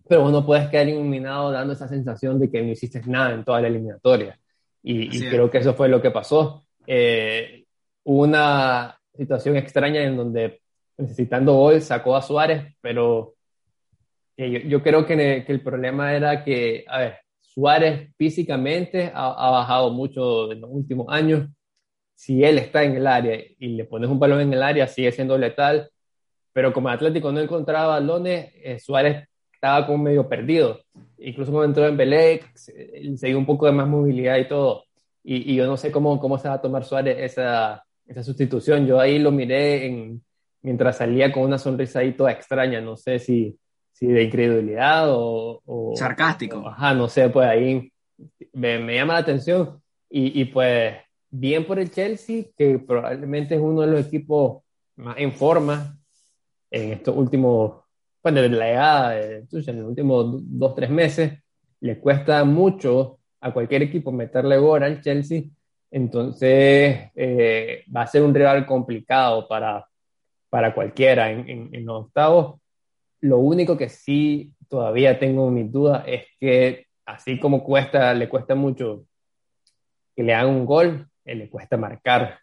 pero 0.08 0.22
vos 0.22 0.32
no 0.32 0.44
puedes 0.44 0.68
quedar 0.68 0.88
eliminado 0.88 1.52
dando 1.52 1.74
esa 1.74 1.86
sensación 1.86 2.40
de 2.40 2.50
que 2.50 2.60
no 2.60 2.72
hiciste 2.72 3.00
nada 3.06 3.34
en 3.34 3.44
toda 3.44 3.60
la 3.60 3.68
eliminatoria. 3.68 4.36
Y, 4.82 5.16
y 5.16 5.28
creo 5.30 5.48
que 5.48 5.58
eso 5.58 5.74
fue 5.74 5.88
lo 5.88 6.02
que 6.02 6.10
pasó. 6.10 6.64
Eh, 6.88 7.66
una 8.02 8.98
situación 9.16 9.56
extraña 9.56 10.02
en 10.02 10.16
donde 10.16 10.60
necesitando 10.98 11.54
gol 11.54 11.80
sacó 11.82 12.16
a 12.16 12.22
Suárez, 12.22 12.74
pero 12.80 13.34
eh, 14.36 14.66
yo, 14.66 14.82
creo 14.82 15.06
que, 15.06 15.44
que, 15.46 15.52
el 15.52 15.62
problema 15.62 16.14
era 16.14 16.42
que, 16.42 16.84
a 16.88 16.98
ver, 16.98 17.18
Suárez 17.52 18.10
físicamente 18.16 19.10
ha, 19.12 19.50
bajado 19.50 19.90
mucho 19.90 20.52
en 20.52 20.60
los 20.60 20.70
últimos 20.70 21.06
años. 21.10 21.48
Si 22.14 22.44
él 22.44 22.58
está 22.58 22.84
en 22.84 22.96
el 22.96 23.06
área 23.06 23.40
y 23.58 23.68
le 23.68 23.84
pones 23.84 24.08
un 24.08 24.20
balón 24.20 24.40
en 24.40 24.52
el 24.52 24.62
área, 24.62 24.86
sigue 24.86 25.10
siendo 25.10 25.36
letal. 25.36 25.90
Pero 26.52 26.72
como 26.72 26.88
Atlético 26.90 27.32
no 27.32 27.40
encontraba 27.40 27.94
balones, 27.94 28.52
eh, 28.62 28.78
Suárez 28.78 29.28
estaba 29.52 29.86
como 29.86 30.04
medio 30.04 30.28
perdido. 30.28 30.80
Incluso 31.18 31.50
cuando 31.50 31.68
entró 31.68 31.88
en 31.88 31.96
Belé, 31.96 32.42
se 32.54 33.26
dio 33.26 33.38
un 33.38 33.46
poco 33.46 33.66
de 33.66 33.72
más 33.72 33.88
movilidad 33.88 34.38
y 34.38 34.46
todo. 34.46 34.84
Y, 35.24 35.54
yo 35.54 35.66
no 35.66 35.76
sé 35.76 35.90
cómo, 35.90 36.20
cómo 36.20 36.38
se 36.38 36.48
va 36.48 36.54
a 36.54 36.62
tomar 36.62 36.84
Suárez 36.84 37.16
esa, 37.18 37.84
esa 38.06 38.22
sustitución. 38.22 38.86
Yo 38.86 39.00
ahí 39.00 39.18
lo 39.18 39.32
miré 39.32 39.86
en, 39.86 40.22
mientras 40.62 40.98
salía 40.98 41.32
con 41.32 41.42
una 41.42 41.58
sonrisa 41.58 41.98
ahí 42.00 42.12
toda 42.12 42.30
extraña. 42.32 42.80
No 42.80 42.96
sé 42.96 43.18
si, 43.18 43.58
si 44.00 44.06
de 44.06 44.24
incredulidad 44.24 45.08
o, 45.10 45.92
sarcástico. 45.94 46.66
ajá, 46.66 46.94
no 46.94 47.06
sé, 47.06 47.28
pues 47.28 47.46
ahí 47.46 47.92
me, 48.54 48.78
me 48.78 48.94
llama 48.94 49.12
la 49.12 49.18
atención. 49.20 49.80
Y, 50.08 50.40
y, 50.40 50.46
pues 50.46 50.94
bien 51.28 51.66
por 51.66 51.78
el 51.78 51.90
Chelsea, 51.90 52.44
que 52.56 52.78
probablemente 52.78 53.54
es 53.54 53.60
uno 53.60 53.82
de 53.82 53.88
los 53.88 54.06
equipos 54.06 54.62
más 54.96 55.16
en 55.18 55.32
forma 55.32 55.98
en 56.70 56.92
estos 56.92 57.14
últimos, 57.14 57.82
bueno, 58.22 58.40
desde 58.40 58.56
la 58.56 58.66
llegada 58.66 59.10
de 59.10 59.36
en 59.50 59.80
los 59.80 59.88
últimos 59.88 60.40
dos, 60.58 60.74
tres 60.74 60.90
meses. 60.90 61.38
Le 61.80 62.00
cuesta 62.00 62.42
mucho 62.44 63.18
a 63.40 63.52
cualquier 63.52 63.82
equipo 63.82 64.12
meterle 64.12 64.56
gol 64.56 64.82
al 64.82 65.02
Chelsea. 65.02 65.42
Entonces 65.90 67.10
eh, 67.14 67.84
va 67.94 68.02
a 68.02 68.06
ser 68.06 68.22
un 68.22 68.34
rival 68.34 68.64
complicado 68.64 69.46
para, 69.46 69.86
para 70.48 70.74
cualquiera 70.74 71.30
en, 71.30 71.48
en, 71.48 71.74
en 71.74 71.84
los 71.84 72.06
octavos 72.06 72.60
lo 73.20 73.38
único 73.38 73.76
que 73.76 73.88
sí 73.88 74.52
todavía 74.68 75.18
tengo 75.18 75.50
mis 75.50 75.70
dudas 75.70 76.04
es 76.06 76.24
que 76.38 76.86
así 77.04 77.38
como 77.38 77.62
cuesta, 77.64 78.14
le 78.14 78.28
cuesta 78.28 78.54
mucho 78.54 79.04
que 80.14 80.22
le 80.22 80.34
hagan 80.34 80.54
un 80.54 80.66
gol, 80.66 81.08
eh, 81.24 81.34
le 81.34 81.48
cuesta 81.48 81.76
marcar. 81.76 82.38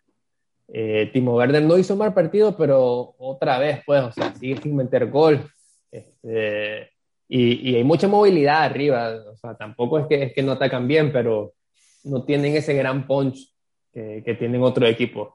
Eh, 0.68 1.10
Timo 1.14 1.36
Werner 1.36 1.64
no 1.64 1.78
hizo 1.78 1.96
mal 1.96 2.14
partido, 2.14 2.56
pero 2.58 3.16
otra 3.18 3.58
vez, 3.60 3.82
pues, 3.86 4.04
o 4.04 4.12
sea, 4.12 4.34
sigue 4.36 4.58
sin 4.62 4.76
meter 4.76 5.10
gol. 5.10 5.50
Este, 5.92 6.92
y, 7.30 7.76
hay 7.76 7.84
mucha 7.84 8.08
movilidad 8.08 8.64
arriba, 8.64 9.16
o 9.32 9.36
sea, 9.38 9.56
tampoco 9.56 10.00
es 10.00 10.08
que, 10.08 10.24
es 10.24 10.34
que 10.34 10.44
no 10.44 10.54
atacan 10.54 10.88
bien, 10.88 11.12
pero 11.12 11.54
no 12.04 12.24
tienen 12.24 12.56
ese 12.56 12.74
gran 12.74 13.08
punch 13.08 13.54
que, 13.94 14.36
tienen 14.38 14.62
otros 14.62 14.90
equipos 14.90 15.34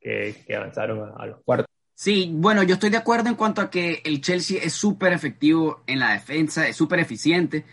que, 0.00 0.34
avanzaron 0.56 1.12
a 1.16 1.26
los 1.26 1.42
cuartos. 1.42 1.69
Sí, 2.00 2.30
bueno, 2.32 2.62
yo 2.62 2.74
estoy 2.74 2.88
de 2.88 2.96
acuerdo 2.96 3.28
en 3.28 3.34
cuanto 3.34 3.60
a 3.60 3.68
que 3.68 4.00
el 4.06 4.22
Chelsea 4.22 4.58
es 4.62 4.72
súper 4.72 5.12
efectivo 5.12 5.82
en 5.86 5.98
la 5.98 6.12
defensa, 6.14 6.66
es 6.66 6.74
súper 6.74 6.98
eficiente, 6.98 7.66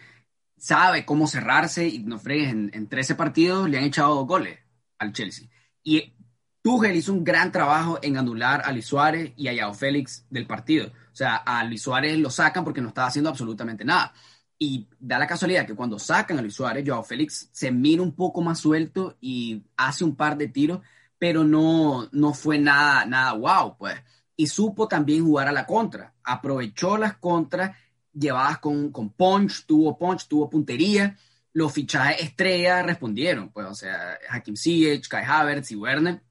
sabe 0.58 1.06
cómo 1.06 1.28
cerrarse 1.28 1.88
y 1.88 2.00
no 2.00 2.20
fregues, 2.20 2.50
en, 2.52 2.70
en, 2.74 2.88
13 2.90 3.16
partidos 3.16 3.70
le 3.70 3.78
han 3.78 3.86
echado 3.86 4.16
dos 4.16 4.28
goles 4.28 4.60
al 5.00 5.14
Chelsea. 5.14 5.48
Y 5.82 6.14
Tuchel 6.62 6.98
hizo 6.98 7.14
un 7.14 7.24
gran 7.24 7.54
trabajo 7.54 8.00
en 8.02 8.18
anular 8.18 8.64
a 8.66 8.74
Luis 8.74 8.88
Suárez 8.88 9.32
y 9.38 9.48
a 9.48 9.54
Yao 9.54 9.74
Félix 9.74 10.26
del 10.30 10.46
partido. 10.46 10.88
O 10.88 11.16
sea, 11.16 11.38
a 11.38 11.64
Luis 11.64 11.82
Suárez 11.84 12.18
lo 12.20 12.30
sacan 12.30 12.66
porque 12.66 12.82
no 12.82 12.90
estaba 12.90 13.08
haciendo 13.08 13.30
absolutamente 13.30 13.86
nada. 13.86 14.14
Y 14.60 14.90
da 15.00 15.20
la 15.20 15.28
casualidad 15.28 15.66
que 15.66 15.76
cuando 15.76 16.00
sacan 16.00 16.38
a 16.38 16.42
Luis 16.42 16.56
Suárez, 16.56 16.84
Joao 16.86 17.04
Félix 17.04 17.50
se 17.54 17.72
mira 17.72 18.02
un 18.02 18.14
poco 18.14 18.42
más 18.42 18.60
suelto 18.60 19.18
y 19.22 19.64
hace 19.78 20.04
un 20.04 20.18
par 20.18 20.38
de 20.38 20.50
tiros, 20.50 20.82
pero 21.18 21.44
no, 21.44 22.08
no 22.12 22.34
fue 22.34 22.60
nada, 22.60 23.06
nada 23.06 23.34
wow, 23.34 23.78
pues 23.78 23.96
y 24.38 24.48
supo 24.48 24.88
también 24.88 25.26
jugar 25.26 25.50
a 25.50 25.52
la 25.52 25.66
contra. 25.66 26.14
Aprovechó 26.24 26.96
las 26.98 27.18
contras 27.18 27.76
llevadas 28.14 28.60
con, 28.60 28.92
con 28.92 29.12
punch, 29.12 29.66
tuvo 29.66 29.98
punch, 29.98 30.28
tuvo 30.28 30.50
puntería. 30.50 31.18
Los 31.54 31.74
fichajes 31.74 32.22
estrella 32.22 32.84
respondieron, 32.84 33.50
pues, 33.50 33.66
o 33.66 33.74
sea, 33.74 34.18
Hakim 34.30 34.56
Ziyech, 34.56 35.08
Kai 35.08 35.26
Havertz 35.26 35.72
y 35.72 35.76
Werner, 35.76 36.22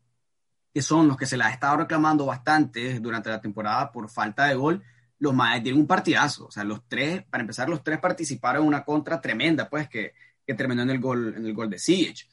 que 0.73 0.83
son 0.83 1.09
los 1.09 1.17
que 1.17 1.27
se 1.27 1.37
la 1.37 1.49
ha 1.49 1.51
estado 1.51 1.79
reclamando 1.79 2.27
bastante 2.27 3.01
durante 3.01 3.29
la 3.29 3.41
temporada 3.41 3.91
por 3.91 4.09
falta 4.09 4.47
de 4.47 4.55
gol, 4.55 4.85
los 5.19 5.35
más 5.35 5.61
dieron 5.61 5.81
un 5.81 5.87
partidazo. 5.89 6.47
O 6.47 6.51
sea, 6.53 6.63
los 6.63 6.87
tres, 6.87 7.25
para 7.25 7.41
empezar, 7.41 7.69
los 7.69 7.83
tres 7.83 7.99
participaron 7.99 8.63
en 8.63 8.69
una 8.69 8.85
contra 8.85 9.21
tremenda, 9.21 9.69
pues, 9.69 9.89
que, 9.89 10.13
que 10.47 10.55
terminó 10.55 10.83
en 10.83 10.91
el 10.91 11.01
gol, 11.01 11.35
en 11.37 11.45
el 11.45 11.55
gol 11.55 11.71
de 11.71 11.81
Ziyech. 11.81 12.29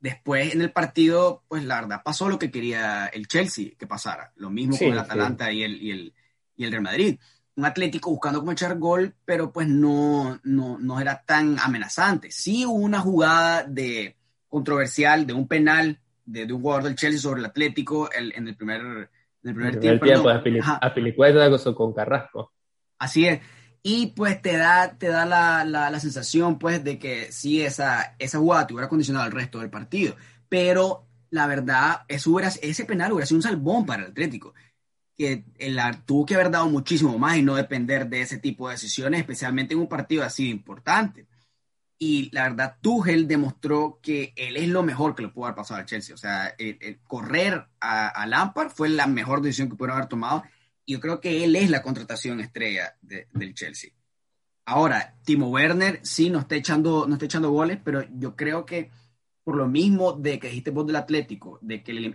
Después 0.00 0.54
en 0.54 0.62
el 0.62 0.70
partido, 0.70 1.42
pues 1.48 1.64
la 1.64 1.80
verdad 1.80 2.02
pasó 2.04 2.28
lo 2.28 2.38
que 2.38 2.50
quería 2.50 3.06
el 3.06 3.26
Chelsea 3.26 3.70
que 3.76 3.86
pasara. 3.86 4.32
Lo 4.36 4.50
mismo 4.50 4.76
con 4.78 4.88
el 4.88 4.98
Atalanta 4.98 5.48
sí. 5.48 5.56
y, 5.56 5.62
el, 5.64 5.82
y, 5.82 5.90
el, 5.90 6.14
y 6.56 6.64
el 6.64 6.70
Real 6.70 6.82
Madrid. 6.82 7.18
Un 7.56 7.64
Atlético 7.64 8.10
buscando 8.10 8.38
cómo 8.38 8.52
echar 8.52 8.78
gol, 8.78 9.14
pero 9.24 9.52
pues 9.52 9.66
no, 9.66 10.38
no, 10.44 10.78
no 10.78 11.00
era 11.00 11.24
tan 11.24 11.58
amenazante. 11.58 12.30
Sí 12.30 12.64
hubo 12.64 12.76
una 12.76 13.00
jugada 13.00 13.64
de 13.64 14.16
controversial 14.48 15.26
de 15.26 15.32
un 15.32 15.48
penal 15.48 16.00
de, 16.24 16.46
de 16.46 16.52
un 16.52 16.62
jugador 16.62 16.84
del 16.84 16.94
Chelsea 16.94 17.20
sobre 17.20 17.40
el 17.40 17.46
Atlético 17.46 18.10
el, 18.12 18.32
en 18.36 18.46
el 18.46 18.56
primer 18.56 18.80
En 19.42 19.50
el 19.50 19.54
primer, 19.54 19.80
tiempo, 19.80 20.04
tiempo 20.04 20.30
con 21.74 21.92
Carrasco. 21.92 22.52
Así 22.98 23.26
es. 23.26 23.40
Y 23.82 24.08
pues 24.08 24.42
te 24.42 24.56
da, 24.56 24.94
te 24.98 25.08
da 25.08 25.24
la, 25.24 25.64
la, 25.64 26.00
sensación 26.00 26.58
pues 26.58 26.82
de 26.82 26.98
que 26.98 27.30
sí, 27.32 27.62
esa, 27.62 28.16
esa 28.18 28.38
jugada 28.38 28.66
te 28.66 28.74
hubiera 28.74 28.88
condicionado 28.88 29.26
el 29.26 29.32
resto 29.32 29.60
del 29.60 29.70
partido. 29.70 30.16
Pero 30.48 31.06
la 31.30 31.46
verdad, 31.46 32.02
eso 32.08 32.32
hubiera, 32.32 32.48
ese 32.48 32.84
penal 32.84 33.12
hubiera 33.12 33.26
sido 33.26 33.38
un 33.38 33.42
salvón 33.42 33.86
para 33.86 34.04
el 34.04 34.10
Atlético. 34.10 34.54
Que 35.16 35.44
el, 35.58 35.80
tuvo 36.06 36.26
que 36.26 36.34
haber 36.34 36.50
dado 36.50 36.68
muchísimo 36.68 37.18
más 37.18 37.36
y 37.36 37.42
no 37.42 37.54
depender 37.54 38.08
de 38.08 38.20
ese 38.22 38.38
tipo 38.38 38.68
de 38.68 38.74
decisiones, 38.74 39.20
especialmente 39.20 39.74
en 39.74 39.80
un 39.80 39.88
partido 39.88 40.24
así 40.24 40.48
importante. 40.48 41.26
Y 41.98 42.30
la 42.32 42.44
verdad, 42.44 42.76
Tuchel 42.80 43.26
demostró 43.26 43.98
que 44.00 44.32
él 44.36 44.56
es 44.56 44.68
lo 44.68 44.84
mejor 44.84 45.16
que 45.16 45.22
le 45.22 45.28
pudo 45.28 45.46
haber 45.46 45.56
pasado 45.56 45.80
al 45.80 45.86
Chelsea. 45.86 46.14
O 46.14 46.18
sea, 46.18 46.54
el, 46.56 47.00
correr 47.02 47.66
a, 47.80 48.08
a, 48.08 48.26
Lampard 48.26 48.70
fue 48.70 48.88
la 48.88 49.08
mejor 49.08 49.42
decisión 49.42 49.68
que 49.68 49.74
pudieron 49.74 49.96
haber 49.96 50.08
tomado. 50.08 50.44
Yo 50.88 51.00
creo 51.00 51.20
que 51.20 51.44
él 51.44 51.54
es 51.54 51.68
la 51.68 51.82
contratación 51.82 52.40
estrella 52.40 52.96
del 53.02 53.54
Chelsea. 53.54 53.90
Ahora, 54.64 55.14
Timo 55.22 55.50
Werner 55.50 56.00
sí 56.02 56.30
no 56.30 56.38
está, 56.40 56.56
echando, 56.56 57.06
no 57.06 57.14
está 57.14 57.26
echando 57.26 57.50
goles, 57.50 57.78
pero 57.84 58.02
yo 58.18 58.34
creo 58.34 58.64
que 58.64 58.90
por 59.44 59.56
lo 59.56 59.68
mismo 59.68 60.12
de 60.12 60.38
que 60.38 60.48
dijiste 60.48 60.70
vos 60.70 60.86
del 60.86 60.96
Atlético, 60.96 61.58
de 61.60 61.82
que, 61.82 62.14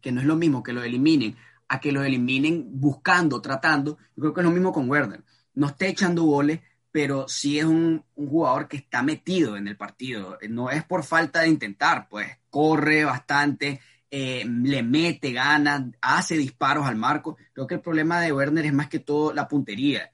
que 0.00 0.12
no 0.12 0.20
es 0.20 0.26
lo 0.26 0.36
mismo 0.36 0.62
que 0.62 0.72
lo 0.72 0.82
eliminen, 0.82 1.36
a 1.68 1.80
que 1.80 1.92
lo 1.92 2.02
eliminen 2.02 2.80
buscando, 2.80 3.42
tratando, 3.42 3.98
yo 4.16 4.22
creo 4.22 4.34
que 4.34 4.40
es 4.40 4.46
lo 4.46 4.52
mismo 4.52 4.72
con 4.72 4.88
Werner. 4.88 5.22
No 5.54 5.66
está 5.66 5.86
echando 5.86 6.22
goles, 6.22 6.60
pero 6.90 7.28
sí 7.28 7.58
es 7.58 7.66
un, 7.66 8.04
jugador 8.14 8.68
que 8.68 8.78
está 8.78 9.02
metido 9.02 9.56
en 9.56 9.68
el 9.68 9.76
partido. 9.76 10.38
No 10.48 10.70
es 10.70 10.82
por 10.84 11.04
falta 11.04 11.42
de 11.42 11.48
intentar, 11.48 12.08
pues 12.08 12.38
corre 12.48 13.04
bastante, 13.04 13.80
eh, 14.10 14.44
le 14.46 14.82
mete 14.82 15.32
ganas, 15.32 15.82
hace 16.00 16.36
disparos 16.36 16.86
al 16.86 16.96
marco. 16.96 17.36
Creo 17.52 17.66
que 17.66 17.74
el 17.74 17.80
problema 17.80 18.20
de 18.20 18.32
Werner 18.32 18.64
es 18.66 18.72
más 18.72 18.88
que 18.88 19.00
todo 19.00 19.32
la 19.34 19.48
puntería, 19.48 20.12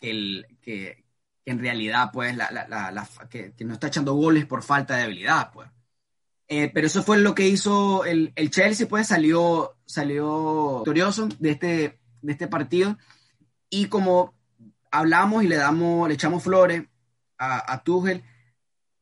que, 0.00 0.10
el, 0.10 0.46
que, 0.60 1.04
en 1.44 1.58
realidad, 1.58 2.10
pues, 2.12 2.36
la, 2.36 3.08
que, 3.28 3.52
no 3.64 3.74
está 3.74 3.88
echando 3.88 4.14
goles 4.14 4.46
por 4.46 4.62
falta 4.62 4.96
de 4.96 5.04
habilidad, 5.04 5.50
pues. 5.52 5.68
Eh, 6.48 6.70
pero 6.72 6.86
eso 6.86 7.02
fue 7.02 7.18
lo 7.18 7.34
que 7.34 7.48
hizo 7.48 8.04
el, 8.04 8.32
el, 8.36 8.50
Chelsea, 8.50 8.86
pues 8.86 9.06
salió, 9.06 9.76
salió 9.86 10.76
victorioso 10.78 11.28
de 11.38 11.50
este, 11.50 12.00
de 12.20 12.32
este 12.32 12.46
partido. 12.46 12.98
Y 13.70 13.86
como 13.86 14.34
hablamos 14.90 15.42
y 15.44 15.48
le 15.48 15.56
damos, 15.56 16.08
le 16.08 16.14
echamos 16.14 16.42
flores 16.42 16.84
a, 17.38 17.72
a 17.72 17.82
Tuchel, 17.82 18.22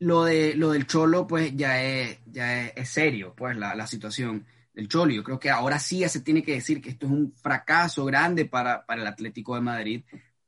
lo, 0.01 0.25
de, 0.25 0.55
lo 0.55 0.73
del 0.73 0.87
Cholo, 0.87 1.27
pues 1.27 1.55
ya 1.55 1.83
es, 1.83 2.19
ya 2.27 2.67
es, 2.67 2.89
serio, 2.89 3.35
pues 3.37 3.57
la, 3.57 3.75
la, 3.75 3.87
situación 3.87 4.47
del 4.75 4.89
Cholo. 4.89 5.13
Yo 5.13 5.23
creo 5.23 5.39
que 5.39 5.51
ahora 5.51 5.79
sí 5.79 6.01
ya 6.01 6.09
se 6.09 6.21
tiene 6.21 6.43
que 6.43 6.55
decir 6.55 6.81
que 6.81 6.91
esto 6.91 7.07
es 7.07 7.13
un 7.13 7.33
fracaso 7.35 8.05
grande 8.07 8.47
para, 8.47 8.85
para 8.87 9.03
el 9.03 9.07
Atlético 9.07 9.55
de 9.55 9.61
Madrid, 9.61 10.03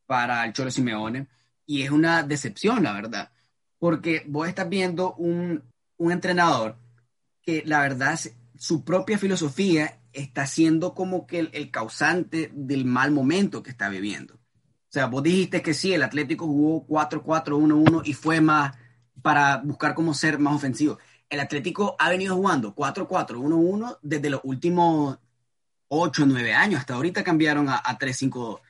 para 0.06 0.44
el 0.44 0.52
Cholo 0.52 0.70
Simeone, 0.70 1.28
y 1.66 1.82
es 1.82 1.90
una 1.90 2.22
decepción, 2.22 2.82
la 2.82 2.94
verdad, 2.94 3.30
porque 3.78 4.24
vos 4.26 4.48
estás 4.48 4.68
viendo 4.68 5.14
un, 5.14 5.62
un 5.98 6.12
entrenador 6.12 6.76
que 7.42 7.62
la 7.66 7.80
verdad 7.80 8.18
su 8.56 8.84
propia 8.84 9.18
filosofía 9.18 9.98
está 10.12 10.46
siendo 10.46 10.94
como 10.94 11.26
que 11.26 11.40
el, 11.40 11.50
el 11.52 11.70
causante 11.70 12.50
del 12.54 12.84
mal 12.84 13.10
momento 13.10 13.62
que 13.62 13.70
está 13.70 13.88
viviendo. 13.88 14.34
O 14.34 14.92
sea, 14.92 15.06
vos 15.06 15.22
dijiste 15.22 15.62
que 15.62 15.74
sí, 15.74 15.92
el 15.92 16.02
Atlético 16.02 16.46
jugó 16.46 16.86
4-4-1-1 16.86 18.02
y 18.04 18.12
fue 18.12 18.40
más 18.40 18.76
para 19.22 19.58
buscar 19.58 19.94
cómo 19.94 20.14
ser 20.14 20.38
más 20.38 20.54
ofensivo. 20.54 20.98
El 21.28 21.40
Atlético 21.40 21.96
ha 21.98 22.10
venido 22.10 22.36
jugando 22.36 22.74
4-4-1-1 22.74 23.98
desde 24.02 24.30
los 24.30 24.40
últimos 24.44 25.18
8 25.88 26.26
9 26.26 26.54
años. 26.54 26.80
Hasta 26.80 26.94
ahorita 26.94 27.24
cambiaron 27.24 27.68
a, 27.68 27.82
3-5-2. 27.98 28.60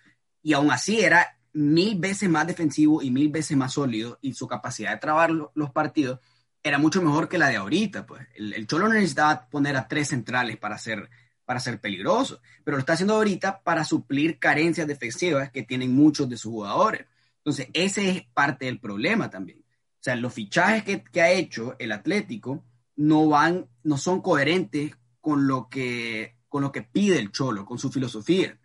Y 0.43 0.53
aún 0.53 0.71
así 0.71 1.01
era 1.01 1.39
mil 1.53 1.99
veces 1.99 2.29
más 2.29 2.47
defensivo 2.47 3.03
y 3.03 3.11
mil 3.11 3.29
veces 3.31 3.57
más 3.57 3.73
sólido 3.73 4.19
y 4.23 4.35
su 4.35 4.47
capacidad 4.47 4.93
de 4.93 4.99
trabar 4.99 5.31
los 5.31 5.71
partidos 5.71 6.21
era 6.63 6.79
mucho 6.79 7.03
mejor 7.03 7.29
que 7.29 7.39
la 7.39 7.49
de 7.49 7.57
ahorita. 7.57 8.07
Pues. 8.07 8.27
El, 8.35 8.55
el 8.55 8.67
Cholo 8.67 8.89
necesitaba 8.89 9.49
poner 9.49 9.77
a 9.77 9.89
tres 9.89 10.09
centrales 10.09 10.57
para 10.57 10.79
ser 10.79 11.11
para 11.45 11.61
ser 11.61 11.81
peligroso, 11.81 12.41
pero 12.65 12.77
lo 12.77 12.81
está 12.81 12.93
haciendo 12.95 13.15
ahorita 13.15 13.63
para 13.63 13.85
suplir 13.85 14.39
carencias 14.39 14.87
defensivas 14.87 15.51
que 15.51 15.63
tienen 15.63 15.95
muchos 15.95 16.29
de 16.29 16.37
sus 16.37 16.53
jugadores. 16.53 17.07
Entonces, 17.39 17.69
ese 17.73 18.11
es 18.11 18.23
parte 18.33 18.67
del 18.67 18.79
problema 18.79 19.29
también. 19.29 19.62
O 20.03 20.05
sea, 20.05 20.17
los 20.17 20.35
fichajes 20.35 20.83
que, 20.83 21.05
que 21.05 21.23
ha 21.23 21.31
hecho 21.31 21.77
el 21.79 21.93
Atlético 21.93 22.65
no 22.97 23.29
van, 23.29 23.69
no 23.85 23.97
son 23.97 24.21
coherentes 24.21 24.97
con 25.21 25.47
lo 25.47 25.69
que, 25.69 26.35
con 26.49 26.63
lo 26.63 26.73
que 26.73 26.83
pide 26.83 27.21
el 27.21 27.31
Cholo, 27.31 27.65
con 27.65 27.79
su 27.79 27.89
filosofía. 27.93 28.59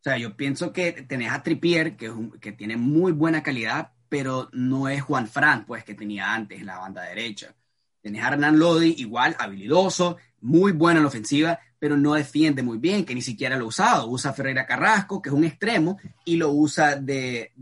O 0.00 0.02
sea, 0.02 0.16
yo 0.16 0.34
pienso 0.34 0.72
que 0.72 0.92
tenés 0.92 1.30
a 1.30 1.42
Tripier, 1.42 1.98
que, 1.98 2.10
que 2.40 2.52
tiene 2.52 2.78
muy 2.78 3.12
buena 3.12 3.42
calidad, 3.42 3.92
pero 4.08 4.48
no 4.52 4.88
es 4.88 5.02
Juan 5.02 5.28
Fran, 5.28 5.66
pues, 5.66 5.84
que 5.84 5.94
tenía 5.94 6.32
antes 6.32 6.58
en 6.58 6.66
la 6.66 6.78
banda 6.78 7.02
derecha. 7.02 7.54
Tenés 8.00 8.24
a 8.24 8.28
Hernán 8.28 8.58
Lodi, 8.58 8.94
igual, 8.96 9.36
habilidoso, 9.38 10.16
muy 10.40 10.72
bueno 10.72 11.00
en 11.00 11.04
la 11.04 11.08
ofensiva, 11.08 11.60
pero 11.78 11.98
no 11.98 12.14
defiende 12.14 12.62
muy 12.62 12.78
bien, 12.78 13.04
que 13.04 13.14
ni 13.14 13.22
siquiera 13.22 13.56
lo 13.56 13.66
ha 13.66 13.68
usado. 13.68 14.08
Usa 14.08 14.32
Ferreira 14.32 14.64
Carrasco, 14.64 15.20
que 15.20 15.28
es 15.28 15.34
un 15.34 15.44
extremo, 15.44 15.98
y 16.24 16.36
lo 16.36 16.50
usa 16.50 16.96
de, 16.96 17.52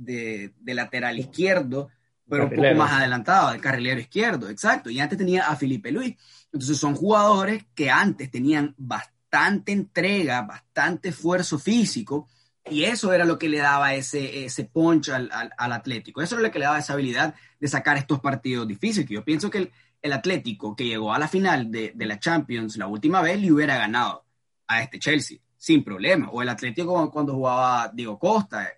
lateral 0.65 1.19
izquierdo, 1.19 1.89
pero 2.29 2.45
un 2.45 2.51
poco 2.51 2.75
más 2.75 2.93
adelantado, 2.93 3.53
de 3.53 3.61
carrilero 3.61 4.01
izquierdo, 4.01 4.49
exacto. 4.49 4.91
Y 4.91 5.01
antes 5.01 5.19
tenía 5.19 5.47
a 5.47 5.57
Felipe 5.57 5.93
Luis. 5.93 6.17
Entonces 6.53 6.79
son 6.79 6.95
jugadores 6.95 7.65
que 7.75 7.91
antes 7.91 8.31
tenían 8.31 8.75
bastante 8.77 9.73
entrega, 9.73 10.43
bastante 10.43 11.11
esfuerzo 11.11 11.59
físico, 11.59 12.29
y 12.69 12.85
eso 12.85 13.12
era 13.12 13.25
lo 13.25 13.39
que 13.39 13.49
le 13.49 13.59
daba 13.59 13.95
ese, 13.95 14.45
ese 14.45 14.65
punch 14.65 15.11
al, 15.11 15.31
Atlético. 15.57 16.21
Eso 16.21 16.35
era 16.35 16.43
lo 16.43 16.51
que 16.51 16.59
le 16.59 16.65
daba 16.65 16.79
esa 16.79 16.95
habilidad 16.95 17.35
de 17.61 17.69
sacar 17.69 17.97
estos 17.97 18.21
partidos 18.21 18.67
difíciles, 18.67 19.07
que 19.07 19.15
yo 19.15 19.25
pienso 19.25 19.51
que 19.51 19.59
el, 19.59 19.73
el 20.03 20.12
Atlético 20.12 20.75
que 20.75 20.85
llegó 20.85 21.12
a 21.12 21.19
la 21.19 21.29
final 21.29 21.71
de, 21.71 21.93
la 21.97 22.19
Champions 22.19 22.77
la 22.77 22.87
última 22.87 23.21
vez 23.21 23.41
le 23.41 23.53
hubiera 23.53 23.77
ganado 23.77 24.25
a 24.67 24.83
este 24.83 24.99
Chelsea 24.99 25.39
sin 25.57 25.85
problema. 25.85 26.29
O 26.31 26.43
el 26.43 26.49
Atlético 26.49 27.11
cuando 27.11 27.35
jugaba 27.35 27.91
Diego 27.93 28.19
Costa. 28.19 28.69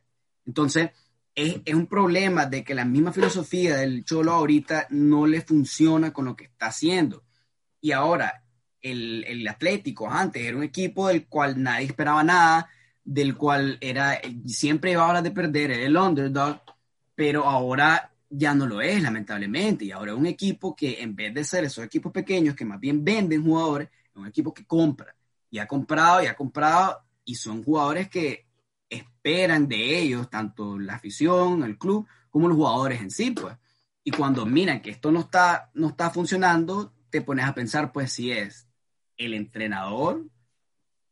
Entonces, 0.47 0.91
es, 1.35 1.75
un 1.75 1.87
problema 1.87 2.47
de 2.47 2.65
que 2.65 2.75
la 2.75 2.85
misma 2.85 3.13
filosofía 3.13 3.77
del 3.77 4.05
Cholo 4.05 4.33
ahorita 4.33 4.89
no 4.91 5.27
le 5.27 5.41
funciona 5.41 6.13
con 6.13 6.25
lo 6.25 6.37
que 6.37 6.45
está 6.45 6.67
haciendo. 6.67 7.25
Y 7.81 7.93
ahora, 7.93 8.43
el, 8.81 9.25
el 9.25 9.47
Atlético 9.47 10.11
antes 10.11 10.43
era 10.43 10.57
un 10.57 10.65
equipo 10.65 11.09
del 11.09 11.27
cual 11.27 11.63
nadie 11.63 11.87
esperaba 11.87 12.25
nada, 12.25 12.69
del 13.05 13.37
cual 13.37 13.79
era 13.81 14.21
siempre 14.47 14.93
iba 14.93 15.05
a 15.05 15.09
hora 15.09 15.23
de 15.23 15.31
perder, 15.31 15.71
era 15.71 15.85
el 15.85 15.97
underdog, 15.97 16.61
pero 17.15 17.45
ahora 17.45 18.13
ya 18.29 18.55
no 18.55 18.67
lo 18.67 18.81
es, 18.81 19.03
lamentablemente. 19.03 19.85
Y 19.85 19.93
ahora 19.93 20.13
es 20.13 20.19
un 20.19 20.27
equipo 20.27 20.75
que 20.75 21.01
en 21.01 21.15
vez 21.15 21.33
de 21.33 21.45
ser 21.45 21.65
esos 21.65 21.85
equipos 21.85 22.13
pequeños 22.13 22.55
que 22.55 22.65
más 22.65 22.81
bien 22.81 23.05
venden 23.05 23.45
jugadores, 23.45 23.89
es 23.89 24.17
un 24.17 24.27
equipo 24.27 24.53
que 24.53 24.65
compra. 24.65 25.15
Y 25.51 25.59
ha 25.59 25.67
comprado 25.67 26.23
y 26.23 26.27
ha 26.27 26.35
comprado 26.35 27.01
y 27.25 27.35
son 27.35 27.63
jugadores 27.63 28.09
que 28.09 28.48
esperan 28.89 29.69
de 29.69 29.99
ellos, 29.99 30.31
tanto 30.31 30.79
la 30.79 30.95
afición, 30.95 31.63
el 31.65 31.79
club, 31.79 32.07
como 32.31 32.49
los 32.49 32.57
jugadores 32.57 33.01
en 33.01 33.11
sí, 33.11 33.31
pues. 33.33 33.57
Y 34.05 34.11
cuando 34.11 34.47
miran 34.47 34.81
que 34.81 34.91
esto 34.91 35.13
no 35.13 35.21
está, 35.21 35.71
no 35.75 35.89
está 35.89 36.11
funcionando, 36.11 36.95
te 37.11 37.23
pones 37.23 37.47
a 37.47 37.55
pensar, 37.55 37.93
pues, 37.93 38.13
si 38.13 38.33
es 38.33 38.69
el 39.17 39.35
entrenador 39.35 40.25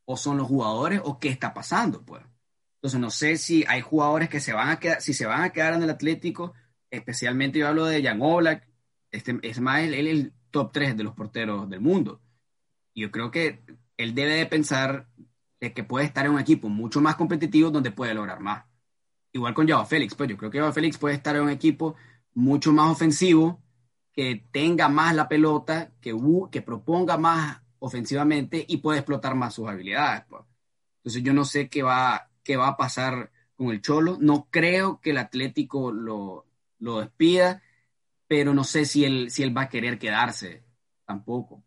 o 0.05 0.17
son 0.17 0.37
los 0.39 0.47
jugadores 0.47 1.01
o 1.05 1.19
qué 1.19 1.29
está 1.29 1.53
pasando, 1.53 2.05
pues. 2.05 2.23
Entonces, 2.77 3.01
no 3.01 3.11
sé 3.11 3.37
si 3.37 3.65
hay 3.69 3.81
jugadores 3.81 4.29
que 4.29 4.41
se 4.41 4.53
van 4.53 4.69
a 4.69 4.79
quedar, 4.79 5.03
si 5.03 5.13
se 5.13 5.27
van 5.27 5.43
a 5.43 5.51
quedar 5.51 5.75
en 5.75 5.83
el 5.83 5.91
Atlético 5.91 6.55
especialmente 6.91 7.59
yo 7.59 7.69
hablo 7.69 7.87
de 7.87 8.03
Jan 8.03 8.21
Oblak, 8.21 8.69
este, 9.11 9.39
es 9.43 9.61
más, 9.61 9.83
él, 9.83 9.95
es 9.95 10.07
el 10.07 10.33
top 10.51 10.73
3 10.73 10.97
de 10.97 11.05
los 11.05 11.15
porteros 11.15 11.69
del 11.69 11.81
mundo. 11.81 12.21
Yo 12.95 13.11
creo 13.11 13.31
que 13.31 13.63
él 13.97 14.15
debe 14.15 14.35
de 14.35 14.47
pensar 14.47 15.09
de 15.61 15.73
que 15.73 15.85
puede 15.85 16.07
estar 16.07 16.27
en 16.27 16.33
un 16.33 16.41
equipo 16.41 16.69
mucho 16.69 17.01
más 17.01 17.17
competitivo 17.17 17.71
donde 17.71 17.91
puede 17.91 18.15
lograr 18.15 18.41
más. 18.41 18.65
Igual 19.33 19.55
con 19.55 19.69
Java 19.69 19.85
Félix, 19.85 20.15
pues 20.15 20.31
yo 20.31 20.37
creo 20.37 20.51
que 20.51 20.59
Java 20.59 20.73
Félix 20.73 20.99
puede 20.99 21.15
estar 21.15 21.37
en 21.37 21.43
un 21.43 21.51
equipo 21.51 21.97
mucho 22.35 22.73
más 22.73 22.91
ofensivo, 22.91 23.63
que 24.13 24.47
tenga 24.51 24.89
más 24.89 25.15
la 25.15 25.29
pelota, 25.29 25.93
que, 26.01 26.17
que 26.51 26.63
proponga 26.63 27.19
más 27.19 27.61
ofensivamente 27.79 28.65
y 28.67 28.79
puede 28.79 29.01
explotar 29.01 29.35
más 29.35 29.55
sus 29.55 29.69
habilidades. 29.69 30.25
Pues. 30.29 30.43
Entonces 30.99 31.23
yo 31.23 31.35
no 31.35 31.45
sé 31.45 31.69
qué 31.69 31.83
va, 31.83 32.31
qué 32.43 32.57
va 32.57 32.69
a 32.69 32.77
pasar 32.77 33.31
con 33.55 33.69
el 33.69 33.83
Cholo. 33.83 34.17
No 34.21 34.49
creo 34.51 35.01
que 35.01 35.11
el 35.11 35.19
Atlético 35.19 35.93
lo, 35.93 36.47
lo 36.79 37.01
despida, 37.01 37.63
pero 38.27 38.55
no 38.55 38.65
sé 38.65 38.87
si 38.87 39.05
él, 39.05 39.31
si 39.31 39.43
él 39.43 39.57
va 39.57 39.63
a 39.63 39.69
querer 39.69 39.99
quedarse 39.99 40.65
tampoco. 41.05 41.63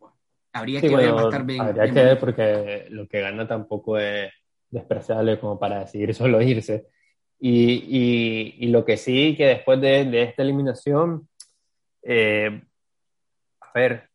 Habría 0.54 0.82
que 0.82 0.96
ver, 0.96 1.16
estar 1.16 1.46
bien. 1.46 1.62
Habría 1.62 1.86
que 1.86 2.04
ver 2.04 2.20
porque 2.20 2.88
lo 2.90 3.08
que 3.08 3.22
gana 3.22 3.48
tampoco 3.48 3.98
es 3.98 4.32
despreciable 4.70 5.40
como 5.40 5.60
para 5.60 5.82
decidir 5.82 6.14
solo 6.16 6.42
irse. 6.42 6.88
Y, 7.40 7.74
y, 7.88 8.66
y 8.66 8.68
lo 8.68 8.84
que 8.84 8.98
sí, 8.98 9.36
que 9.38 9.46
después 9.46 9.80
de, 9.80 10.06
de 10.06 10.24
esta 10.24 10.44
eliminación, 10.44 11.30
eh, 12.04 12.62
a 13.62 13.72
ver, 13.74 14.10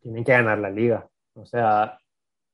tienen 0.00 0.24
que 0.24 0.32
ganar 0.32 0.58
la 0.58 0.70
liga. 0.70 1.08
O 1.34 1.44
sea, 1.44 1.98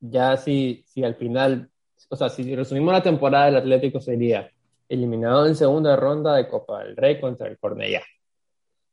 ya 0.01 0.37
si, 0.37 0.85
si 0.87 1.05
al 1.05 1.17
final 1.17 1.71
o 2.09 2.17
sea, 2.17 2.29
si 2.29 2.55
resumimos 2.55 2.93
la 2.93 3.03
temporada 3.03 3.47
del 3.47 3.57
Atlético 3.57 4.01
sería 4.01 4.51
eliminado 4.89 5.47
en 5.47 5.57
segunda 5.57 5.97
ronda 5.97 6.35
de 6.37 6.49
Copa 6.49 6.85
del 6.85 6.97
Rey 6.97 7.21
contra 7.21 7.49
el 7.49 7.59
Cornellá, 7.59 8.03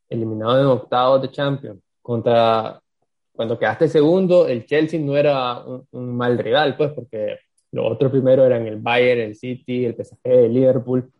eliminado 0.09 0.59
en 0.59 0.65
octavos 0.65 1.21
de 1.21 1.31
Champions 1.31 1.79
contra, 2.01 2.81
cuando 3.35 3.57
quedaste 3.57 3.87
segundo, 3.87 4.47
el 4.47 4.65
Chelsea 4.65 4.99
no 4.99 5.17
era 5.17 5.63
un, 5.91 6.15
mal 6.15 6.37
rival, 6.37 6.77
pues, 6.77 6.91
porque 6.91 7.39
los 7.71 7.91
otros 7.91 8.11
primero 8.11 8.45
eran 8.45 8.67
el 8.67 8.77
Bayern, 8.77 9.21
el 9.21 9.35
City, 9.35 9.85
el 9.85 9.95
PSG, 9.95 10.19
el 10.23 10.53
Liverpool, 10.53 11.11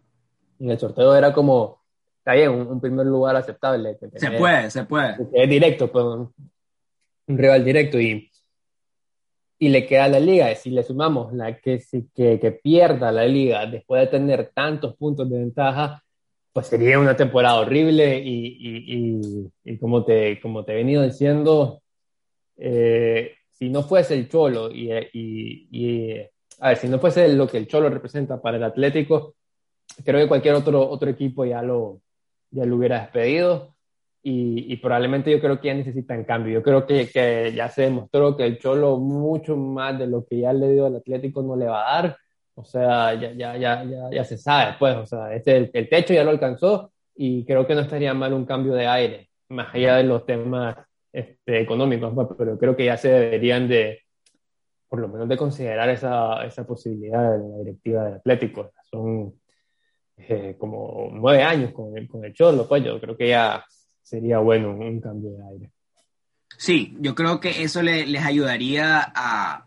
en 0.60 0.72
el 0.72 0.80
sorteo 0.80 1.16
era 1.16 1.34
como, 1.34 1.82
está 2.20 2.34
bien, 2.34 2.52
un, 2.52 2.80
primer 2.80 3.06
lugar 3.06 3.36
aceptable. 3.36 3.98
Se 4.16 4.32
puede, 4.32 4.70
se 4.70 4.84
puede. 4.86 5.16
Es 5.34 5.50
directo, 5.50 5.92
pues, 5.92 6.06
un 6.06 7.38
rival 7.38 7.66
directo 7.66 8.00
y 8.00 8.30
y 9.64 9.70
le 9.70 9.86
queda 9.86 10.10
la 10.10 10.20
liga. 10.20 10.54
Si 10.56 10.70
le 10.70 10.84
sumamos 10.84 11.34
la 11.34 11.58
que, 11.58 11.82
que, 12.14 12.38
que 12.38 12.52
pierda 12.52 13.14
la 13.14 13.26
liga 13.26 13.66
después 13.66 14.02
de 14.02 14.08
tener 14.08 14.52
tantos 14.54 14.98
puntos 14.98 15.30
de 15.30 15.40
ventaja, 15.40 16.04
pues 16.52 16.68
sería 16.68 17.00
una 17.00 17.16
temporada 17.16 17.62
horrible 17.62 18.20
y, 18.20 18.58
y, 18.60 19.52
y, 19.64 19.78
como, 19.78 20.04
te, 20.04 20.42
como 20.42 20.66
te 20.66 20.74
he 20.74 20.76
venido 20.76 21.02
diciendo, 21.02 21.82
eh, 22.58 23.36
si 23.52 23.70
no 23.70 23.84
fuese 23.84 24.16
el 24.16 24.30
Cholo 24.30 24.70
y, 24.72 24.92
a 26.60 26.68
ver, 26.70 26.78
si 26.78 26.88
no 26.88 27.00
fuese 27.00 27.28
lo 27.30 27.48
que 27.48 27.58
el 27.58 27.68
Cholo 27.68 27.90
representa 27.90 28.42
para 28.42 28.58
el 28.58 28.64
Atlético, 28.64 29.36
creo 30.04 30.22
que 30.22 30.28
cualquier 30.28 30.56
otro, 30.56 30.88
otro 30.90 31.10
equipo 31.10 31.46
ya 31.46 31.62
lo, 31.62 32.02
ya 32.52 32.66
lo 32.66 32.76
hubiera 32.76 33.02
despedido 33.02 33.76
y, 34.26 34.78
probablemente 34.78 35.32
yo 35.32 35.42
creo 35.42 35.60
que 35.60 35.68
ya 35.68 35.74
necesitan 35.74 36.24
cambio. 36.24 36.54
Yo 36.54 36.64
creo 36.64 36.86
que, 36.86 37.10
que, 37.10 37.52
ya 37.54 37.68
se 37.70 37.84
demostró 37.84 38.38
que 38.38 38.46
el 38.46 38.58
Cholo 38.58 38.98
mucho 38.98 39.58
más 39.58 40.00
de 40.00 40.08
lo 40.08 40.26
que 40.26 40.40
ya 40.40 40.54
le 40.54 40.72
dio 40.72 40.86
al 40.86 40.96
Atlético 40.96 41.44
no 41.44 41.58
le 41.58 41.66
va 41.66 41.82
a 41.82 42.02
dar. 42.02 42.18
O 42.56 42.64
sea, 42.64 43.14
ya, 43.16 43.34
ya, 43.34 43.58
ya, 43.58 43.84
ya, 43.84 44.10
ya 44.12 44.24
se 44.24 44.38
sabe, 44.38 44.76
pues, 44.80 44.96
o 44.96 45.06
sea, 45.06 45.34
este, 45.34 45.72
el, 45.74 45.90
techo 45.90 46.14
ya 46.14 46.24
lo 46.24 46.30
alcanzó 46.30 46.92
y 47.16 47.44
creo 47.46 47.66
que 47.66 47.74
no 47.76 47.82
estaría 47.82 48.14
mal 48.14 48.32
un 48.34 48.46
cambio 48.46 48.74
de 48.74 48.86
aire, 48.88 49.30
más 49.50 49.74
allá 49.74 49.98
de 49.98 50.04
los 50.04 50.26
temas 50.26 50.78
este, 51.14 51.62
económicos, 51.62 52.12
pero 52.36 52.58
creo 52.58 52.76
que 52.76 52.86
ya 52.86 52.98
se 52.98 53.10
deberían 53.10 53.68
de, 53.68 54.02
por 54.90 55.00
lo 55.00 55.08
menos 55.08 55.30
de 55.30 55.38
considerar 55.38 55.90
esa, 55.90 56.44
esa 56.44 56.66
posibilidad 56.66 57.38
de 57.38 57.48
la 57.48 57.58
directiva 57.60 58.06
del 58.06 58.16
Atlético. 58.16 58.72
Son 58.84 59.34
eh, 60.18 60.56
como 60.58 61.10
nueve 61.14 61.44
años 61.44 61.72
con 61.72 61.96
el, 61.96 62.08
con 62.08 62.26
el 62.26 62.34
Cholo, 62.34 62.68
pues 62.68 62.84
yo 62.84 63.00
creo 63.00 63.16
que 63.16 63.30
ya 63.30 63.64
sería 64.02 64.40
bueno 64.40 64.72
un 64.72 65.00
cambio 65.00 65.32
de 65.32 65.48
aire. 65.52 65.72
Sí, 66.58 66.96
yo 67.00 67.14
creo 67.14 67.40
que 67.40 67.64
eso 67.64 67.82
les 67.82 68.24
ayudaría 68.24 69.12
a, 69.16 69.66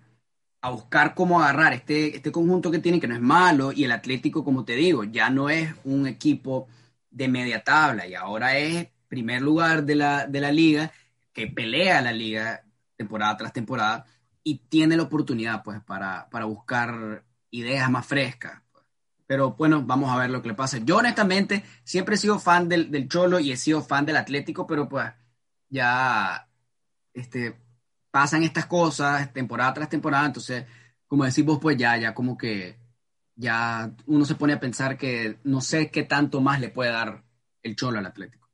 a, 0.61 0.71
buscar 0.71 1.15
cómo 1.15 1.41
agarrar 1.41 1.73
este, 1.73 2.17
este 2.17 2.33
conjunto 2.33 2.71
que 2.71 2.79
tienen, 2.79 3.01
que 3.01 3.09
no 3.09 3.15
es 3.15 3.21
malo, 3.21 3.73
y 3.73 3.85
el 3.85 3.93
Atlético, 3.93 4.45
como 4.45 4.65
te 4.65 4.75
digo, 4.75 5.05
ya 5.05 5.31
no 5.31 5.51
es 5.51 5.73
un 5.85 6.07
equipo 6.07 6.69
de 7.11 7.29
media 7.29 7.63
tabla, 7.63 8.07
y 8.07 8.15
ahora 8.15 8.57
es 8.59 8.89
primer 9.09 9.43
lugar 9.43 9.85
de 9.85 9.97
la, 9.97 10.27
de 10.27 10.41
la 10.41 10.53
liga, 10.53 10.93
que 11.37 11.49
pelea 11.49 12.01
la 12.01 12.13
liga 12.13 12.65
temporada 12.97 13.37
tras 13.37 13.53
temporada, 13.53 14.07
y 14.43 14.59
tiene 14.71 14.97
la 14.97 15.03
oportunidad, 15.03 15.63
pues, 15.63 15.83
para, 15.83 16.31
para 16.31 16.47
buscar 16.47 17.25
ideas 17.51 17.91
más 17.91 18.07
frescas. 18.07 18.63
Pero 19.27 19.53
bueno, 19.53 19.83
vamos 19.83 20.11
a 20.11 20.17
ver 20.17 20.31
lo 20.31 20.41
que 20.41 20.49
le 20.49 20.55
pasa. 20.55 20.79
Yo 20.79 20.97
honestamente 20.97 21.63
siempre 21.85 22.15
he 22.15 22.19
sido 22.19 22.39
fan 22.39 22.69
del, 22.71 22.91
del 22.91 23.09
Cholo 23.09 23.39
y 23.39 23.53
he 23.53 23.57
sido 23.59 23.83
fan 23.83 24.07
del 24.07 24.17
Atlético, 24.17 24.67
pero 24.67 24.89
pues 24.89 25.13
ya 25.69 26.49
este, 27.13 27.59
pasan 28.11 28.43
estas 28.43 28.65
cosas 28.67 29.31
temporada 29.35 29.75
tras 29.75 29.91
temporada, 29.91 30.27
entonces, 30.27 30.65
como 31.07 31.25
decimos, 31.25 31.59
pues 31.61 31.77
ya, 31.77 31.99
ya 31.99 32.15
como 32.15 32.39
que 32.39 32.79
ya 33.35 33.93
uno 34.07 34.25
se 34.25 34.37
pone 34.37 34.55
a 34.55 34.61
pensar 34.61 34.97
que 34.97 35.39
no 35.45 35.61
sé 35.61 35.91
qué 35.91 36.05
tanto 36.05 36.41
más 36.41 36.61
le 36.61 36.71
puede 36.71 36.93
dar 36.93 37.25
el 37.63 37.77
Cholo 37.77 37.99
al 37.99 38.07
Atlético. 38.07 38.46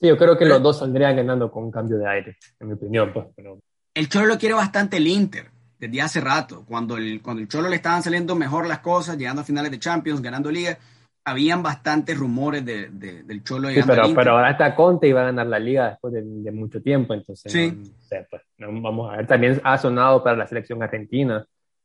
Sí, 0.00 0.06
yo 0.06 0.16
creo 0.16 0.38
que 0.38 0.44
los 0.44 0.62
dos 0.62 0.78
saldrían 0.78 1.16
ganando 1.16 1.50
con 1.50 1.64
un 1.64 1.70
cambio 1.70 1.98
de 1.98 2.08
aire, 2.08 2.36
en 2.60 2.68
mi 2.68 2.74
opinión. 2.74 3.12
Pues, 3.12 3.26
pero... 3.34 3.58
El 3.94 4.08
Cholo 4.08 4.26
lo 4.26 4.38
quiere 4.38 4.54
bastante 4.54 4.98
el 4.98 5.08
Inter 5.08 5.50
desde 5.78 6.00
hace 6.00 6.20
rato, 6.20 6.64
cuando 6.66 6.96
el, 6.96 7.20
cuando 7.22 7.42
el 7.42 7.48
Cholo 7.48 7.68
le 7.68 7.76
estaban 7.76 8.02
saliendo 8.02 8.34
mejor 8.34 8.66
las 8.66 8.80
cosas, 8.80 9.16
llegando 9.16 9.42
a 9.42 9.44
finales 9.44 9.70
de 9.70 9.78
Champions, 9.78 10.20
ganando 10.20 10.50
Liga, 10.50 10.78
habían 11.24 11.62
bastantes 11.62 12.16
rumores 12.16 12.64
de, 12.64 12.88
del 12.90 13.42
Cholo 13.44 13.68
sí, 13.68 13.80
pero, 13.86 14.02
pero 14.14 14.32
ahora 14.32 14.52
está 14.52 14.74
Conte 14.74 15.08
y 15.08 15.12
va 15.12 15.22
a 15.22 15.26
ganar 15.26 15.46
la 15.46 15.58
Liga 15.58 15.90
después 15.90 16.14
de, 16.14 16.52
mucho 16.52 16.80
tiempo, 16.80 17.14
entonces 17.14 17.52
sí. 17.52 17.92
Pues, 18.08 18.42
vamos 18.58 19.12
a 19.12 19.16
ver, 19.16 19.26
también 19.26 19.60
ha 19.62 19.78
sonado 19.78 20.22
para 20.22 20.36
la 20.36 20.46
selección 20.46 20.82
argentina, 20.82 21.44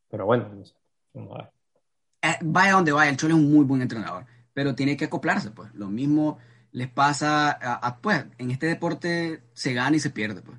pero 0.09 0.25
bueno, 0.25 0.49
vamos 1.13 1.33
a 1.33 1.37
ver. 1.37 1.49
Eh, 2.21 2.37
vaya 2.41 2.71
donde 2.73 2.91
vaya, 2.93 3.11
el 3.11 3.17
Cholo 3.17 3.35
es 3.35 3.41
un 3.41 3.51
muy 3.51 3.65
buen 3.65 3.81
entrenador, 3.81 4.25
pero 4.53 4.73
tiene 4.73 4.95
que 4.95 5.05
acoplarse, 5.05 5.51
pues, 5.51 5.73
lo 5.75 5.87
mismo 5.87 6.37
les 6.73 6.89
pasa 6.89 7.51
a, 7.51 7.97
pues, 8.01 8.25
en 8.39 8.51
este 8.51 8.65
deporte 8.65 9.43
se 9.53 9.73
gana 9.73 9.95
y 9.95 9.99
se 9.99 10.09
pierde, 10.09 10.41
pues. 10.41 10.57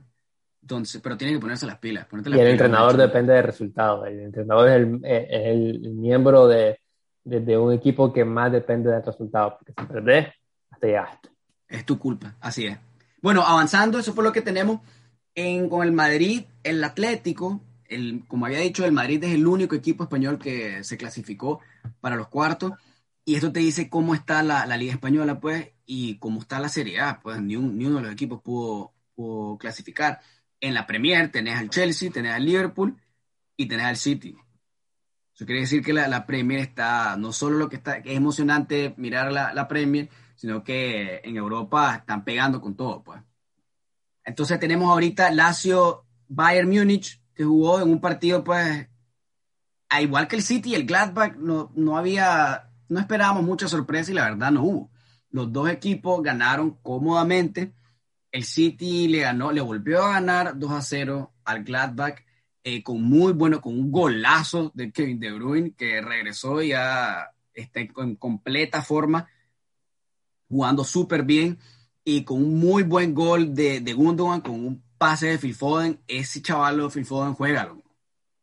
Entonces, 0.62 1.00
pero 1.03 1.18
tiene 1.18 1.35
que 1.35 1.40
ponerse 1.40 1.66
las 1.66 1.79
pilas. 1.79 2.07
y 2.11 2.38
el 2.38 2.46
entrenador 2.46 2.96
depende 2.96 3.35
del 3.35 3.42
resultado. 3.42 4.07
El 4.07 4.20
entrenador 4.20 4.68
es 4.68 4.77
el, 4.77 5.81
el 5.83 5.90
miembro 5.90 6.46
de, 6.46 6.79
de, 7.24 7.59
un 7.59 7.72
equipo 7.72 8.12
que 8.12 8.24
más 8.24 8.50
depende 8.50 8.90
del 8.90 9.05
resultado. 9.05 9.59
Porque 9.59 9.74
si 9.79 9.87
perdés, 9.87 10.29
hasta 10.70 10.87
llegaste. 10.87 11.29
Es 11.68 11.85
tu 11.85 11.98
culpa, 11.98 12.37
así 12.40 12.66
es. 12.66 12.79
Bueno, 13.20 13.42
avanzando, 13.42 13.98
eso 13.98 14.14
fue 14.14 14.24
lo 14.24 14.33
que 14.33 14.40
tenemos 14.40 14.81
en, 15.35 15.68
con 15.68 15.83
el 15.83 15.92
Madrid, 15.92 16.44
el 16.62 16.83
Atlético. 16.83 17.61
El, 17.87 18.24
como 18.27 18.46
había 18.46 18.61
dicho, 18.61 18.87
el 18.87 18.92
Madrid 18.92 19.22
es 19.24 19.35
el 19.35 19.46
único 19.46 19.74
equipo 19.74 20.05
español 20.05 20.38
que 20.38 20.85
se 20.85 20.96
clasificó 20.96 21.61
para 22.00 22.16
los 22.16 22.29
cuartos. 22.29 22.72
Y 23.27 23.35
esto 23.35 23.53
te 23.53 23.61
dice 23.61 23.90
cómo 23.90 24.14
está 24.14 24.42
la, 24.42 24.64
la 24.64 24.77
Liga 24.77 24.92
Española, 24.92 25.40
pues, 25.40 25.73
y 25.87 26.18
cómo 26.18 26.40
está 26.40 26.59
la 26.59 26.68
Serie 26.68 27.01
A. 27.01 27.20
Pues 27.20 27.40
ni, 27.40 27.57
ni 27.57 27.87
uno 27.87 27.97
de 27.97 28.03
los 28.03 28.12
equipos 28.12 28.42
pudo, 28.42 28.92
clasificar 29.59 30.20
en 30.61 30.75
la 30.75 30.87
Premier 30.87 31.31
tenés 31.31 31.59
al 31.59 31.70
Chelsea, 31.70 32.11
tenés 32.11 32.33
al 32.33 32.44
Liverpool 32.44 32.97
y 33.57 33.66
tenés 33.66 33.87
al 33.87 33.97
City. 33.97 34.37
Eso 35.35 35.47
quiere 35.47 35.62
decir 35.62 35.83
que 35.83 35.92
la, 35.92 36.27
Premier 36.27 36.61
está, 36.61 37.16
no 37.16 37.33
solo 37.33 37.59
lo 37.59 37.68
que 37.68 37.77
está, 37.77 37.97
es 37.97 38.16
emocionante 38.16 38.94
mirar 38.97 39.33
la, 39.33 39.68
Premier, 39.68 40.09
sino 40.37 40.62
que 40.62 41.20
en 41.25 41.37
Europa 41.37 41.97
están 41.97 42.25
pegando 42.25 42.61
con 42.61 42.77
todo, 42.77 43.03
pues. 43.03 43.20
Entonces 44.25 44.59
tenemos 44.61 44.88
ahorita 44.88 45.31
Lazio 45.33 46.07
Bayern 46.29 46.70
Múnich, 46.70 47.20
que 47.35 47.44
jugó 47.44 47.81
en 47.81 47.90
un 47.90 48.01
partido, 48.01 48.44
pues, 48.44 48.88
a 49.88 50.03
igual 50.03 50.29
que 50.29 50.37
el 50.37 50.42
City 50.42 50.70
y 50.70 50.75
el 50.77 50.87
Gladbach, 50.87 51.37
no, 51.37 51.73
no 51.75 51.97
había, 51.97 52.70
no 52.88 53.01
esperábamos 53.01 53.42
mucha 53.42 53.68
sorpresa 53.68 54.12
y 54.12 54.14
la 54.14 54.31
verdad 54.31 54.53
no 54.53 54.62
hubo. 54.62 54.93
Los 55.35 55.53
dos 55.53 55.68
equipos 55.68 56.23
ganaron 56.23 56.79
cómodamente 56.81 57.73
el 58.31 58.44
City 58.44 59.09
le 59.09 59.18
ganó, 59.20 59.51
le 59.51 59.61
volvió 59.61 60.03
a 60.05 60.12
ganar 60.14 60.57
2 60.57 60.70
a 60.70 60.81
0 60.81 61.33
al 61.44 61.64
Gladbach 61.64 62.25
eh, 62.62 62.85
con 62.85 63.03
muy 63.03 63.33
bueno, 63.33 63.61
con 63.61 63.77
un 63.77 63.90
golazo 63.90 64.70
de 64.75 64.92
Kevin 64.92 65.18
De 65.18 65.33
Bruyne 65.33 65.73
que 65.77 66.01
regresó 66.01 66.62
ya 66.62 67.33
está 67.53 67.81
en 67.81 68.14
completa 68.14 68.81
forma, 68.81 69.29
jugando 70.49 70.85
súper 70.85 71.25
bien 71.25 71.59
y 72.05 72.23
con 72.23 72.42
un 72.42 72.61
muy 72.61 72.85
buen 72.85 73.12
gol 73.12 73.55
de, 73.55 73.81
de 73.81 73.92
Gundogan, 73.92 74.40
con 74.40 74.55
un 74.55 74.85
pase 74.99 75.27
de 75.27 75.38
Phil 75.38 75.55
Foden. 75.55 76.01
Ese 76.07 76.42
chaval 76.42 76.79
de 76.79 76.90
Phil 76.90 77.05
Foden 77.05 77.35
juega. 77.35 77.73
O 77.73 77.83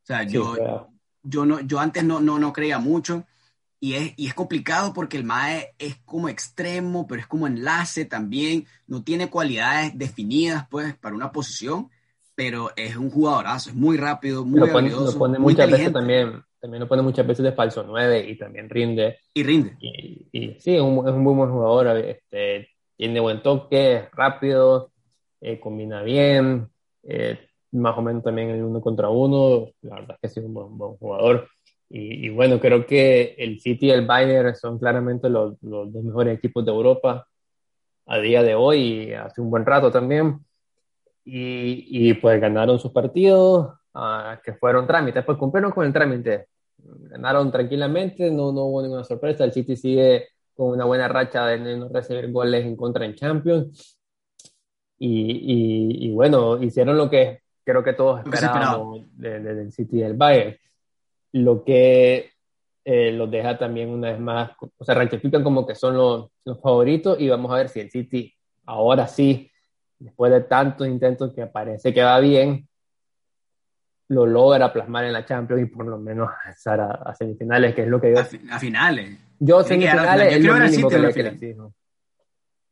sea, 0.03 0.23
yo, 0.23 0.89
yo, 1.23 1.45
no, 1.45 1.61
yo 1.61 1.79
antes 1.79 2.03
no, 2.03 2.19
no, 2.19 2.37
no 2.37 2.51
creía 2.51 2.79
mucho 2.79 3.25
y 3.83 3.95
es, 3.95 4.13
y 4.15 4.27
es 4.27 4.35
complicado 4.35 4.93
porque 4.93 5.17
el 5.17 5.23
MAE 5.23 5.73
es 5.79 5.97
como 6.05 6.29
extremo, 6.29 7.07
pero 7.07 7.19
es 7.19 7.27
como 7.27 7.47
enlace 7.47 8.05
también. 8.05 8.67
No 8.85 9.03
tiene 9.03 9.31
cualidades 9.31 9.97
definidas, 9.97 10.67
pues, 10.69 10.95
para 10.95 11.15
una 11.15 11.31
posición, 11.31 11.89
pero 12.35 12.69
es 12.75 12.95
un 12.95 13.09
jugadorazo, 13.09 13.71
es 13.71 13.75
muy 13.75 13.97
rápido, 13.97 14.45
muy 14.45 14.59
lo 14.59 14.71
pone, 14.71 14.91
lo 14.91 15.17
pone 15.17 15.39
muchas 15.39 15.69
veces 15.69 15.91
también, 15.91 16.43
también 16.59 16.81
lo 16.81 16.87
pone 16.87 17.01
muchas 17.01 17.25
veces 17.25 17.43
de 17.43 17.53
falso 17.53 17.83
9 17.83 18.29
y 18.29 18.37
también 18.37 18.69
rinde. 18.69 19.17
Y 19.33 19.41
rinde. 19.41 19.75
Y, 19.79 20.55
sí, 20.59 20.75
es 20.75 20.81
un, 20.81 21.07
es 21.07 21.13
un, 21.15 21.23
muy 21.23 21.33
buen 21.33 21.49
jugador. 21.49 21.97
Este, 21.97 22.69
tiene 22.95 23.19
buen 23.19 23.41
toque, 23.41 23.95
es 23.95 24.11
rápido, 24.11 24.91
eh, 25.41 25.59
combina 25.59 26.03
bien, 26.03 26.69
eh, 27.01 27.47
más 27.71 27.97
o 27.97 28.03
menos 28.03 28.23
también 28.23 28.51
el 28.51 28.63
uno 28.63 28.79
contra 28.79 29.09
uno. 29.09 29.69
La 29.81 29.95
verdad 29.95 30.17
es 30.21 30.33
que 30.35 30.39
es 30.39 30.45
un 30.45 30.53
buen, 30.53 30.77
buen 30.77 30.97
jugador. 30.97 31.49
Y, 31.93 32.29
bueno, 32.29 32.57
creo 32.61 32.85
que 32.85 33.35
el 33.37 33.59
City 33.59 33.87
y 33.87 33.91
el 33.91 34.05
Bayern 34.05 34.55
son 34.55 34.79
claramente 34.79 35.29
los, 35.29 35.61
los, 35.61 35.91
dos 35.91 36.03
mejores 36.05 36.37
equipos 36.37 36.63
de 36.63 36.71
Europa 36.71 37.27
a 38.05 38.17
día 38.19 38.43
de 38.43 38.55
hoy 38.55 38.77
y 39.09 39.13
hace 39.13 39.41
un 39.41 39.49
buen 39.49 39.65
rato 39.65 39.91
también. 39.91 40.39
Y, 41.25 41.85
y 41.89 42.13
pues 42.13 42.39
ganaron 42.39 42.79
sus 42.79 42.93
partidos, 42.93 43.73
uh, 43.93 44.41
que 44.41 44.53
fueron 44.53 44.87
trámites, 44.87 45.25
pues 45.25 45.37
cumplieron 45.37 45.73
con 45.73 45.85
el 45.85 45.91
trámite. 45.91 46.47
Ganaron 46.77 47.51
tranquilamente, 47.51 48.31
no, 48.31 48.53
no 48.53 48.67
hubo 48.67 48.81
ninguna 48.81 49.03
sorpresa. 49.03 49.43
El 49.43 49.51
City 49.51 49.75
sigue 49.75 50.29
con 50.53 50.69
una 50.69 50.85
buena 50.85 51.09
racha 51.09 51.45
de 51.45 51.75
no 51.75 51.89
recibir 51.89 52.31
goles 52.31 52.65
en 52.65 52.77
contra 52.77 53.03
en 53.03 53.15
Champions. 53.15 53.99
Y, 54.97 56.07
y, 56.07 56.13
bueno, 56.13 56.63
hicieron 56.63 56.97
lo 56.97 57.09
que 57.09 57.41
creo 57.65 57.83
que 57.83 57.93
todos 57.93 58.21
esperábamos 58.21 59.01
del 59.17 59.73
City 59.73 59.97
y 59.97 60.01
del 60.03 60.13
Bayern 60.13 60.55
lo 61.33 61.63
que 61.63 62.31
eh, 62.83 63.11
los 63.11 63.29
deja 63.29 63.57
también 63.57 63.89
una 63.89 64.11
vez 64.11 64.19
más, 64.19 64.51
o 64.77 64.83
sea, 64.83 64.95
rectifican 64.95 65.43
como 65.43 65.67
que 65.67 65.75
son 65.75 65.95
los, 65.95 66.31
los, 66.43 66.59
favoritos 66.59 67.19
y 67.19 67.29
vamos 67.29 67.51
a 67.51 67.57
ver 67.57 67.69
si 67.69 67.79
el 67.79 67.91
City 67.91 68.33
ahora 68.65 69.07
sí, 69.07 69.51
después 69.99 70.31
de 70.31 70.41
tantos 70.41 70.87
intentos 70.87 71.31
que 71.33 71.45
parece 71.45 71.93
que 71.93 72.01
va 72.01 72.19
bien, 72.19 72.67
lo 74.07 74.25
logra 74.25 74.73
plasmar 74.73 75.05
en 75.05 75.13
la 75.13 75.25
Champions 75.25 75.63
y 75.63 75.65
por 75.67 75.85
lo 75.85 75.97
menos 75.97 76.29
avanzar 76.43 76.81
a, 76.81 77.13
semifinales, 77.13 77.73
que 77.75 77.83
es 77.83 77.87
lo 77.87 78.01
que 78.01 78.13
yo... 78.13 78.19
A, 78.19 78.59
finales. 78.59 79.17
Yo 79.39 79.63
semifinales 79.63 80.33
es 80.33 80.43
lo 80.43 80.53
mínimo 80.55 80.89
que 80.89 81.71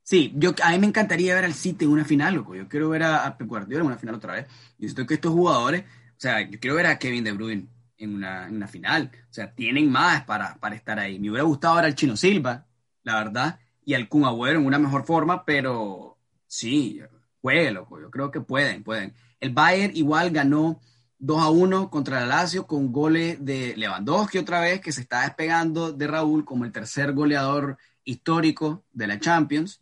Sí, 0.03 0.33
yo, 0.35 0.55
a 0.63 0.71
mí 0.71 0.79
me 0.79 0.87
encantaría 0.87 1.35
ver 1.35 1.45
al 1.45 1.53
City 1.53 1.85
en 1.85 1.91
una 1.91 2.03
final, 2.03 2.33
loco. 2.33 2.55
Yo 2.55 2.67
quiero 2.67 2.89
ver 2.89 3.03
a, 3.03 3.37
Pep 3.37 3.47
Guardiola 3.47 3.81
en 3.81 3.87
una 3.87 3.97
final 3.97 4.15
otra 4.15 4.33
vez. 4.33 4.47
Yo 4.79 4.87
siento 4.87 5.05
que 5.05 5.13
estos 5.13 5.31
jugadores, 5.31 5.83
o 5.83 6.19
sea, 6.19 6.41
yo 6.41 6.59
quiero 6.59 6.75
ver 6.75 6.87
a 6.87 6.97
Kevin 6.97 7.23
De 7.23 7.31
Bruyne 7.31 7.67
en 7.99 8.15
una, 8.15 8.47
en 8.47 8.55
una 8.55 8.67
final. 8.67 9.11
O 9.29 9.33
sea, 9.33 9.53
tienen 9.53 9.91
más 9.91 10.23
para, 10.23 10.55
para 10.55 10.75
estar 10.75 10.97
ahí. 10.99 11.19
Me 11.19 11.29
hubiera 11.29 11.45
gustado 11.45 11.75
ver 11.75 11.85
al 11.85 11.95
Chino 11.95 12.17
Silva, 12.17 12.65
la 13.03 13.15
verdad, 13.15 13.59
y 13.85 13.93
al 13.93 14.07
Kun 14.07 14.25
Agüero 14.25 14.59
en 14.59 14.65
una 14.65 14.79
mejor 14.79 15.05
forma, 15.05 15.45
pero 15.45 16.17
sí, 16.47 17.01
juegue, 17.41 17.71
loco. 17.71 17.99
Yo 17.99 18.09
creo 18.09 18.31
que 18.31 18.41
pueden, 18.41 18.83
pueden. 18.83 19.13
El 19.39 19.51
Bayern 19.51 19.95
igual 19.95 20.31
ganó 20.31 20.79
2 21.19 21.41
a 21.41 21.49
1 21.49 21.89
contra 21.89 22.21
el 22.23 22.29
Lazio 22.29 22.65
con 22.65 22.91
goles 22.91 23.43
de 23.43 23.75
Lewandowski 23.75 24.37
otra 24.37 24.61
vez, 24.61 24.81
que 24.81 24.91
se 24.91 25.01
está 25.01 25.21
despegando 25.21 25.91
de 25.91 26.07
Raúl 26.07 26.45
como 26.45 26.65
el 26.65 26.71
tercer 26.71 27.13
goleador 27.13 27.77
histórico 28.03 28.85
de 28.93 29.07
la 29.07 29.19
Champions, 29.19 29.81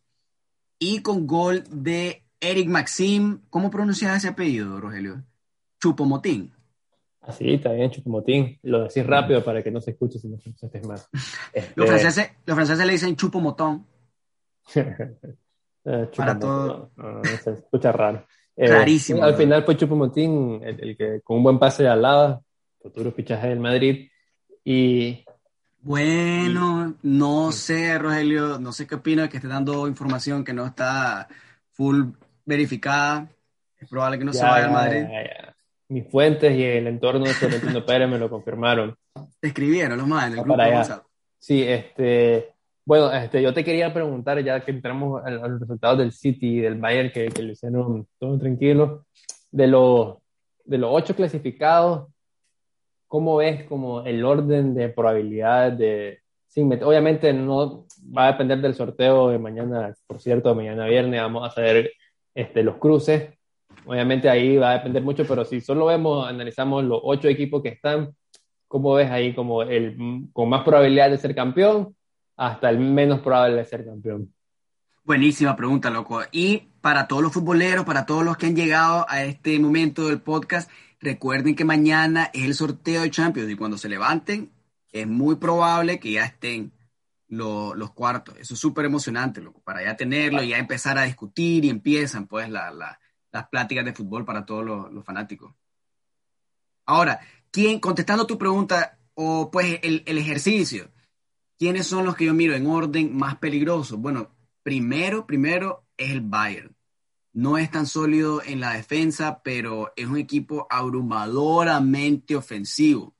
y 0.79 1.01
con 1.01 1.27
gol 1.27 1.63
de 1.69 2.23
Eric 2.39 2.69
Maxim. 2.69 3.41
¿Cómo 3.49 3.69
pronuncias 3.69 4.17
ese 4.17 4.27
apellido, 4.27 4.79
Rogelio? 4.79 5.23
Chupomotín. 5.79 6.56
Así, 7.27 7.55
está 7.55 7.73
bien, 7.73 7.91
Chupomotín. 7.91 8.57
Lo 8.63 8.83
decís 8.83 9.05
rápido 9.05 9.43
para 9.43 9.61
que 9.61 9.69
no 9.69 9.81
se 9.81 9.91
escuche 9.91 10.17
si 10.17 10.29
no 10.29 10.39
se 10.39 10.49
escucha 10.49 10.79
más. 10.87 11.09
Este 11.51 11.73
los, 11.75 11.87
franceses, 11.87 12.31
los 12.45 12.55
franceses 12.55 12.85
le 12.85 12.93
dicen 12.93 13.15
Chupomotón. 13.15 13.85
Eh, 15.89 16.09
para 16.17 16.37
todo. 16.37 16.91
No, 16.97 17.23
se 17.23 17.51
escucha 17.51 17.93
raro. 17.93 18.25
Eh, 18.59 18.65
Clarísimo. 18.65 19.23
al 19.23 19.35
final 19.35 19.63
fue 19.63 19.77
Chupomotín 19.77 20.61
el, 20.63 20.83
el, 20.83 20.97
que 20.97 21.21
con 21.23 21.37
un 21.37 21.43
buen 21.43 21.59
pase 21.59 21.83
de 21.83 21.89
alada, 21.89 22.41
futuro 22.81 23.11
fichaje 23.11 23.49
del 23.49 23.59
Madrid. 23.59 24.09
Y. 24.65 25.23
Bueno, 25.79 26.95
no 27.03 27.51
sé, 27.51 27.97
Rogelio, 27.99 28.57
no 28.57 28.73
sé 28.73 28.87
qué 28.87 28.95
opina 28.95 29.29
que 29.29 29.37
esté 29.37 29.47
dando 29.47 29.87
información 29.87 30.43
que 30.43 30.53
no 30.53 30.65
está 30.65 31.27
full 31.71 32.05
verificada. 32.45 33.29
Es 33.77 33.87
probable 33.87 34.17
que 34.17 34.25
no 34.25 34.33
se 34.33 34.43
vaya 34.43 34.65
al 34.65 34.71
Madrid. 34.71 35.05
Mis 35.89 36.09
fuentes 36.09 36.55
y 36.57 36.63
el 36.63 36.87
entorno 36.87 37.25
de 37.25 37.33
Florentino 37.33 37.83
Pérez 37.85 38.09
me 38.09 38.17
lo 38.17 38.29
confirmaron. 38.29 38.95
Te 39.39 39.47
escribieron 39.47 39.97
los 39.97 40.07
más 40.07 40.27
en 40.27 40.37
el 40.37 40.43
grupo 40.43 40.61
Sí, 41.39 41.63
este. 41.63 42.53
Bueno, 42.85 43.11
este, 43.11 43.41
yo 43.41 43.53
te 43.53 43.63
quería 43.63 43.93
preguntar, 43.93 44.41
ya 44.43 44.63
que 44.63 44.71
entramos 44.71 45.21
a 45.25 45.29
los 45.29 45.59
resultados 45.59 45.99
del 45.99 46.13
City 46.13 46.57
y 46.57 46.59
del 46.61 46.75
Bayern, 46.75 47.11
que, 47.11 47.27
que 47.27 47.43
lo 47.43 47.51
hicieron 47.51 48.07
todo 48.17 48.39
tranquilo, 48.39 49.05
de 49.51 49.67
los, 49.67 50.17
de 50.63 50.77
los 50.77 50.89
ocho 50.93 51.13
clasificados, 51.15 52.07
¿cómo 53.07 53.37
ves 53.37 53.65
como 53.65 54.05
el 54.05 54.23
orden 54.23 54.73
de 54.73 54.89
probabilidades 54.89 55.77
de... 55.77 56.19
Sin 56.47 56.71
obviamente 56.81 57.33
no 57.33 57.85
va 58.17 58.27
a 58.27 58.31
depender 58.31 58.61
del 58.61 58.73
sorteo 58.73 59.29
de 59.29 59.37
mañana, 59.37 59.93
por 60.07 60.19
cierto, 60.19 60.55
mañana 60.55 60.87
viernes 60.87 61.21
vamos 61.21 61.43
a 61.43 61.47
hacer 61.47 61.91
este, 62.33 62.63
los 62.63 62.77
cruces. 62.77 63.36
Obviamente 63.87 64.29
ahí 64.29 64.57
va 64.57 64.71
a 64.71 64.73
depender 64.73 65.01
mucho, 65.01 65.25
pero 65.25 65.45
si 65.45 65.61
solo 65.61 65.85
vemos, 65.85 66.27
analizamos 66.27 66.83
los 66.83 66.99
ocho 67.03 67.29
equipos 67.29 67.63
que 67.63 67.69
están, 67.69 68.13
¿cómo 68.67 68.93
ves 68.93 69.09
ahí 69.09 69.33
como 69.33 69.63
el 69.63 69.97
con 70.33 70.49
más 70.49 70.63
probabilidad 70.63 71.09
de 71.09 71.17
ser 71.17 71.33
campeón 71.33 71.95
hasta 72.35 72.69
el 72.69 72.79
menos 72.79 73.21
probable 73.21 73.55
de 73.55 73.65
ser 73.65 73.85
campeón? 73.85 74.33
Buenísima 75.05 75.55
pregunta, 75.55 75.89
loco. 75.89 76.21
Y 76.33 76.67
para 76.81 77.07
todos 77.07 77.23
los 77.23 77.31
futboleros, 77.31 77.85
para 77.85 78.05
todos 78.05 78.25
los 78.25 78.35
que 78.35 78.47
han 78.47 78.57
llegado 78.57 79.05
a 79.07 79.23
este 79.23 79.57
momento 79.57 80.09
del 80.09 80.19
podcast, 80.19 80.69
recuerden 80.99 81.55
que 81.55 81.63
mañana 81.63 82.29
es 82.33 82.43
el 82.43 82.55
sorteo 82.55 83.03
de 83.03 83.09
Champions 83.09 83.49
y 83.49 83.55
cuando 83.55 83.77
se 83.77 83.87
levanten 83.87 84.51
es 84.91 85.07
muy 85.07 85.35
probable 85.35 85.99
que 85.99 86.11
ya 86.11 86.25
estén 86.25 86.73
los 87.29 87.91
cuartos. 87.91 88.35
Eso 88.37 88.53
es 88.53 88.59
súper 88.59 88.83
emocionante, 88.85 89.41
loco, 89.41 89.61
para 89.63 89.81
ya 89.81 89.95
tenerlo 89.95 90.43
y 90.43 90.49
ya 90.49 90.57
empezar 90.57 90.97
a 90.97 91.03
discutir 91.03 91.63
y 91.63 91.69
empiezan 91.69 92.27
pues 92.27 92.49
las 93.31 93.47
pláticas 93.49 93.85
de 93.85 93.93
fútbol 93.93 94.25
para 94.25 94.45
todos 94.45 94.65
los, 94.65 95.05
fanáticos. 95.05 95.53
Ahora, 96.85 97.19
¿quién, 97.51 97.79
contestando 97.79 98.25
tu 98.25 98.37
pregunta, 98.37 98.97
o 99.13 99.51
pues 99.51 99.79
el, 99.83 100.03
ejercicio, 100.05 100.91
¿Quiénes 101.59 101.87
son 101.87 102.05
los 102.05 102.15
que 102.15 102.25
yo 102.25 102.35
miro 102.35 102.53
en 102.53 102.67
orden 102.67 103.17
más 103.17 103.37
peligrosos? 103.37 103.97
Bueno, 103.97 104.29
primero, 104.61 105.25
primero 105.25 105.87
es 105.97 106.11
el 106.11 106.21
Bayern. 106.21 106.75
No 107.33 107.57
es 107.57 107.71
tan 107.71 107.87
sólido 107.87 108.43
en 108.43 108.59
la 108.59 108.73
defensa, 108.73 109.41
pero 109.43 109.91
es 109.95 110.05
un 110.05 110.17
equipo 110.17 110.67
abrumadoramente 110.69 112.35
ofensivo 112.35 113.15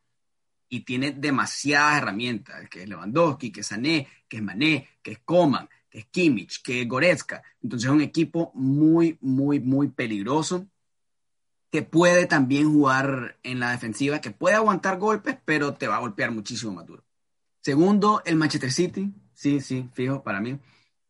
y 0.69 0.81
tiene 0.81 1.11
demasiadas 1.11 1.97
herramientas, 1.97 2.69
que 2.69 2.83
es 2.83 2.89
Lewandowski, 2.89 3.51
que 3.51 3.61
es 3.61 3.67
Sané, 3.67 4.07
que 4.27 4.37
es 4.37 4.43
Mané, 4.43 4.87
que 5.01 5.13
es 5.13 5.19
Coman, 5.19 5.67
Kimmich, 6.05 6.61
que 6.61 6.85
Goretzka. 6.85 7.43
Entonces 7.61 7.89
es 7.89 7.93
un 7.93 8.01
equipo 8.01 8.51
muy, 8.53 9.17
muy, 9.21 9.59
muy 9.59 9.89
peligroso 9.89 10.67
que 11.71 11.81
puede 11.81 12.27
también 12.27 12.71
jugar 12.71 13.37
en 13.43 13.59
la 13.59 13.71
defensiva, 13.71 14.21
que 14.21 14.31
puede 14.31 14.55
aguantar 14.55 14.97
golpes, 14.97 15.37
pero 15.43 15.73
te 15.73 15.87
va 15.87 15.97
a 15.97 15.99
golpear 15.99 16.31
muchísimo 16.31 16.71
más 16.73 16.85
duro. 16.85 17.03
Segundo, 17.61 18.21
el 18.25 18.37
Manchester 18.37 18.71
City. 18.71 19.13
Sí, 19.33 19.59
sí, 19.59 19.89
fijo, 19.93 20.23
para 20.23 20.39
mí. 20.39 20.57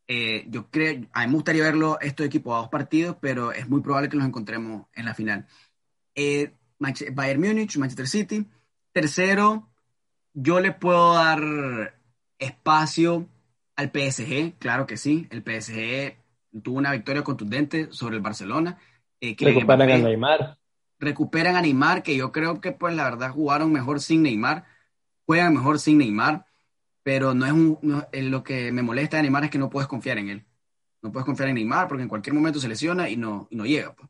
Eh, 0.07 0.45
yo 0.49 0.69
creo, 0.69 1.05
a 1.13 1.21
mí 1.21 1.27
me 1.27 1.33
gustaría 1.33 1.63
verlo 1.63 1.99
estos 2.01 2.25
equipos 2.25 2.55
a 2.55 2.59
dos 2.59 2.69
partidos, 2.69 3.17
pero 3.21 3.51
es 3.51 3.69
muy 3.69 3.81
probable 3.81 4.09
que 4.09 4.17
los 4.17 4.25
encontremos 4.25 4.87
en 4.93 5.05
la 5.05 5.13
final. 5.13 5.45
Eh, 6.15 6.53
Bayern 6.79 7.41
Múnich, 7.41 7.77
Manchester 7.77 8.07
City. 8.07 8.45
Tercero, 8.91 9.69
yo 10.33 10.59
le 10.59 10.71
puedo 10.71 11.13
dar 11.13 11.93
espacio 12.39 13.27
al 13.77 13.91
PSG, 13.91 14.57
claro 14.59 14.85
que 14.85 14.97
sí. 14.97 15.27
El 15.31 15.43
PSG 15.43 16.17
tuvo 16.61 16.77
una 16.77 16.91
victoria 16.91 17.23
contundente 17.23 17.87
sobre 17.91 18.17
el 18.17 18.21
Barcelona. 18.21 18.77
Eh, 19.21 19.37
recuperan 19.39 19.89
a 19.89 19.97
Neymar. 19.97 20.57
Recuperan 20.99 21.55
a 21.55 21.61
Neymar, 21.61 22.03
que 22.03 22.17
yo 22.17 22.33
creo 22.33 22.59
que 22.59 22.73
pues 22.73 22.93
la 22.93 23.05
verdad 23.05 23.31
jugaron 23.31 23.71
mejor 23.71 24.01
sin 24.01 24.23
Neymar. 24.23 24.65
Juegan 25.25 25.53
mejor 25.53 25.79
sin 25.79 25.99
Neymar 25.99 26.47
pero 27.07 27.33
no 27.33 27.45
es 27.45 27.53
un, 27.53 28.03
eh, 28.11 28.21
lo 28.21 28.43
que 28.43 28.69
me 28.73 28.81
molesta 28.81 29.15
de 29.15 29.23
Neymar 29.23 29.45
es 29.45 29.49
que 29.49 29.57
no 29.57 29.69
puedes 29.69 29.87
confiar 29.87 30.17
en 30.17 30.27
él. 30.27 30.45
No 31.01 31.09
puedes 31.09 31.25
confiar 31.25 31.47
en 31.47 31.55
Neymar 31.55 31.87
porque 31.87 32.03
en 32.03 32.09
cualquier 32.09 32.33
momento 32.33 32.59
se 32.59 32.67
lesiona 32.67 33.09
y 33.09 33.15
no, 33.15 33.47
y 33.49 33.55
no 33.55 33.65
llega. 33.65 33.95
Pues. 33.95 34.09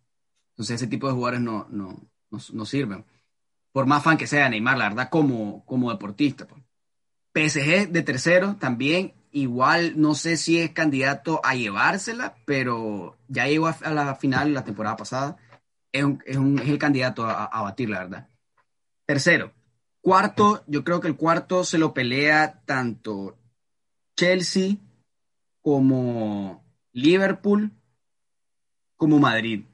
Entonces 0.54 0.78
ese 0.78 0.88
tipo 0.88 1.06
de 1.06 1.14
jugadores 1.14 1.40
no, 1.40 1.68
no, 1.70 1.96
no, 2.32 2.66
sirven. 2.66 3.06
Por 3.72 3.86
más 3.86 4.02
fan 4.02 4.18
que 4.18 4.26
sea 4.26 4.50
Neymar, 4.50 4.80
la 4.80 4.90
verdad, 4.90 5.10
como, 5.12 5.64
como 5.64 5.92
deportista. 5.92 6.48
Pues. 6.48 6.64
PSG 7.52 7.92
de 7.92 8.02
tercero 8.02 8.56
también, 8.56 9.14
igual 9.42 10.00
no 10.00 10.16
sé 10.16 10.38
si 10.38 10.60
es 10.60 10.72
candidato 10.72 11.42
a 11.44 11.56
llevársela, 11.56 12.36
pero 12.46 13.18
ya 13.28 13.48
llegó 13.48 13.68
a, 13.68 13.90
la 13.92 14.16
final 14.16 14.54
la 14.54 14.64
temporada 14.64 14.98
pasada. 14.98 15.38
Es, 15.92 16.06
es, 16.26 16.38
un, 16.38 16.60
es 16.60 16.70
el 16.70 16.78
candidato 16.78 17.26
a, 17.26 17.46
a 17.46 17.62
batir, 17.62 17.90
la 17.90 18.00
verdad. 18.00 18.28
Tercero, 19.06 19.54
Cuarto, 20.08 20.64
yo 20.68 20.86
creo 20.86 21.02
que 21.02 21.10
el 21.10 21.18
cuarto 21.18 21.66
se 21.66 21.78
lo 21.78 21.94
pelea 21.94 22.62
tanto 22.66 23.38
Chelsea 24.16 24.78
como 25.62 26.64
Liverpool 26.94 27.74
como 28.96 29.20
Madrid. 29.20 29.66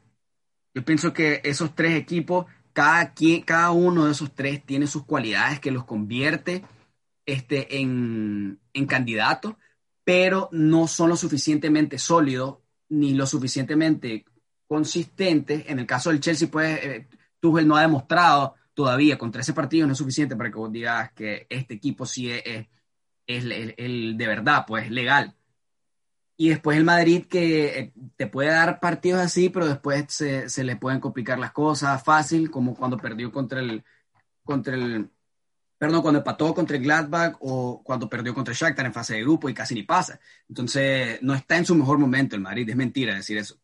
Yo 0.73 0.83
pienso 0.83 1.13
que 1.13 1.39
esos 1.43 1.75
tres 1.75 1.95
equipos, 1.95 2.47
cada, 2.73 3.13
quien, 3.13 3.43
cada 3.43 3.69
uno 3.69 4.05
de 4.05 4.11
esos 4.13 4.33
tres 4.33 4.65
tiene 4.65 4.87
sus 4.87 5.05
cualidades 5.05 5.59
que 5.59 5.69
los 5.69 5.85
convierte 5.85 6.63
este, 7.25 7.79
en, 7.79 8.59
en 8.73 8.85
candidatos, 8.85 9.55
pero 10.03 10.49
no 10.51 10.87
son 10.87 11.09
lo 11.09 11.15
suficientemente 11.15 11.97
sólidos 11.97 12.57
ni 12.89 13.13
lo 13.13 13.25
suficientemente 13.25 14.25
consistentes. 14.67 15.65
En 15.67 15.79
el 15.79 15.85
caso 15.85 16.09
del 16.09 16.19
Chelsea, 16.19 16.47
pues, 16.49 16.79
eh, 16.83 17.07
Tuchel 17.39 17.67
no 17.67 17.75
ha 17.75 17.81
demostrado 17.81 18.55
todavía 18.73 19.17
con 19.17 19.31
13 19.31 19.53
partidos 19.53 19.87
no 19.87 19.93
es 19.93 19.97
suficiente 19.97 20.35
para 20.35 20.49
que 20.49 20.57
vos 20.57 20.71
digas 20.71 21.11
que 21.13 21.45
este 21.49 21.75
equipo 21.75 22.05
sí 22.05 22.31
es, 22.31 22.67
es, 23.27 23.45
el, 23.77 24.17
de 24.17 24.27
verdad, 24.27 24.65
pues 24.67 24.89
legal. 24.89 25.35
Y 26.35 26.49
después 26.49 26.77
el 26.77 26.83
Madrid 26.83 27.25
que 27.27 27.79
eh, 27.79 27.93
te 28.15 28.27
puede 28.27 28.49
dar 28.49 28.79
partidos 28.79 29.21
así, 29.21 29.49
pero 29.49 29.67
después 29.67 30.05
se, 30.09 30.49
se, 30.49 30.63
le 30.63 30.75
pueden 30.75 30.99
complicar 30.99 31.37
las 31.37 31.51
cosas 31.51 32.03
fácil, 32.03 32.49
como 32.49 32.75
cuando 32.75 32.97
perdió 32.97 33.31
contra 33.31 33.59
el, 33.59 33.83
contra 34.43 34.73
el, 34.75 35.09
perdón, 35.83 36.01
cuando 36.01 36.19
empató 36.19 36.53
contra 36.53 36.77
el 36.77 36.83
Gladbach 36.83 37.35
o 37.41 37.83
cuando 37.83 38.07
perdió 38.07 38.33
contra 38.33 38.53
el 38.53 38.57
Shakhtar 38.57 38.85
en 38.85 38.93
fase 38.93 39.15
de 39.15 39.21
grupo 39.21 39.49
y 39.49 39.53
casi 39.53 39.75
ni 39.75 39.83
pasa. 39.83 40.17
Entonces, 40.47 41.21
no 41.21 41.33
está 41.33 41.57
en 41.57 41.65
su 41.65 41.75
mejor 41.75 41.97
momento 41.97 42.37
el 42.37 42.41
Madrid, 42.41 42.69
es 42.69 42.75
mentira 42.77 43.13
decir 43.13 43.37
eso. 43.37 43.59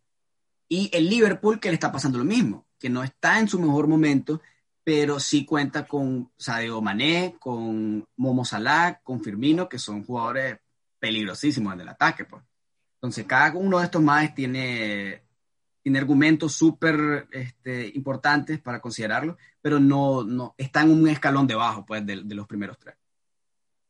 Y 0.67 0.89
el 0.91 1.09
Liverpool 1.09 1.61
que 1.61 1.69
le 1.69 1.75
está 1.75 1.93
pasando 1.93 2.17
lo 2.17 2.25
mismo, 2.25 2.67
que 2.77 2.89
no 2.89 3.05
está 3.05 3.39
en 3.39 3.47
su 3.47 3.57
mejor 3.57 3.87
momento 3.87 4.41
pero 4.83 5.17
sí 5.19 5.45
cuenta 5.45 5.85
con 5.85 6.29
Sadio 6.35 6.81
Mané, 6.81 7.35
con 7.39 8.05
Momo 8.17 8.43
Salah, 8.43 8.99
con 9.01 9.23
Firmino, 9.23 9.69
que 9.69 9.79
son 9.79 10.03
jugadores 10.03 10.57
peligrosísimos 10.99 11.73
en 11.75 11.81
el 11.81 11.87
ataque. 11.87 12.25
Pues. 12.25 12.43
Entonces, 12.95 13.25
cada 13.25 13.53
uno 13.53 13.79
de 13.79 13.85
estos 13.85 14.01
más 14.01 14.35
tiene, 14.35 15.23
tiene 15.89 15.97
argumentos 15.97 16.53
súper 16.53 17.27
este, 17.31 17.91
importantes 17.95 18.59
para 18.59 18.79
considerarlo, 18.79 19.37
pero 19.59 19.79
no, 19.79 20.23
no 20.23 20.53
está 20.55 20.83
en 20.83 20.91
un 20.91 21.07
escalón 21.07 21.47
debajo 21.47 21.83
pues, 21.83 22.05
de, 22.05 22.17
los 22.17 22.45
primeros 22.45 22.77
tres. 22.77 22.95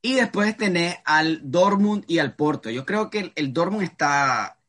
Y 0.01 0.13
después 0.13 0.55
tenés 0.55 0.95
al 1.03 1.41
Dortmund 1.51 2.05
y 2.07 2.19
al 2.19 2.37
Porto. 2.37 2.69
Yo 2.69 2.85
creo 2.85 3.09
que 3.09 3.19
el, 3.19 3.33
el 3.35 3.51
Dortmund 3.51 3.83
está 3.83 4.61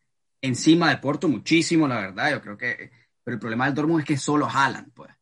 encima 0.43 0.89
del 0.89 0.99
Porto 0.99 1.29
muchísimo, 1.29 1.87
la 1.87 2.01
verdad. 2.01 2.33
Yo 2.33 2.41
creo 2.41 2.57
que, 2.59 2.91
pero 3.23 3.37
el 3.37 3.41
problema 3.41 3.67
del 3.67 3.75
Dortmund 3.77 4.01
es 4.01 4.07
que 4.07 4.17
solo 4.17 4.49
jalan, 4.49 4.91
pues. 4.93 5.13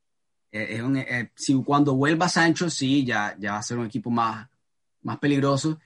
Eh, 0.51 0.81
eh, 0.81 1.31
si 1.35 1.63
cuando 1.63 1.95
vuelva 1.95 2.31
Sancho, 2.31 2.71
sí, 2.71 3.05
ya, 3.05 3.37
ya 3.39 3.53
va 3.53 3.59
a 3.59 3.63
ser 3.63 3.77
un 3.77 3.85
equipo 3.85 4.09
más, 4.09 4.49
más 5.03 5.19
peligroso. 5.19 5.79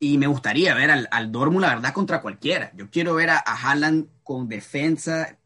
Y 0.00 0.18
me 0.18 0.26
gustaría 0.26 0.74
ver 0.74 0.90
al, 0.90 1.06
al 1.12 1.30
Dortmund, 1.30 1.60
la 1.60 1.76
verdad, 1.76 1.92
contra 1.92 2.20
cualquiera. 2.20 2.72
Yo 2.74 2.90
quiero 2.90 3.14
ver 3.14 3.30
a, 3.30 3.38
a 3.38 3.54
Haaland 3.54 4.08
con 4.24 4.48
defensa, 4.48 5.38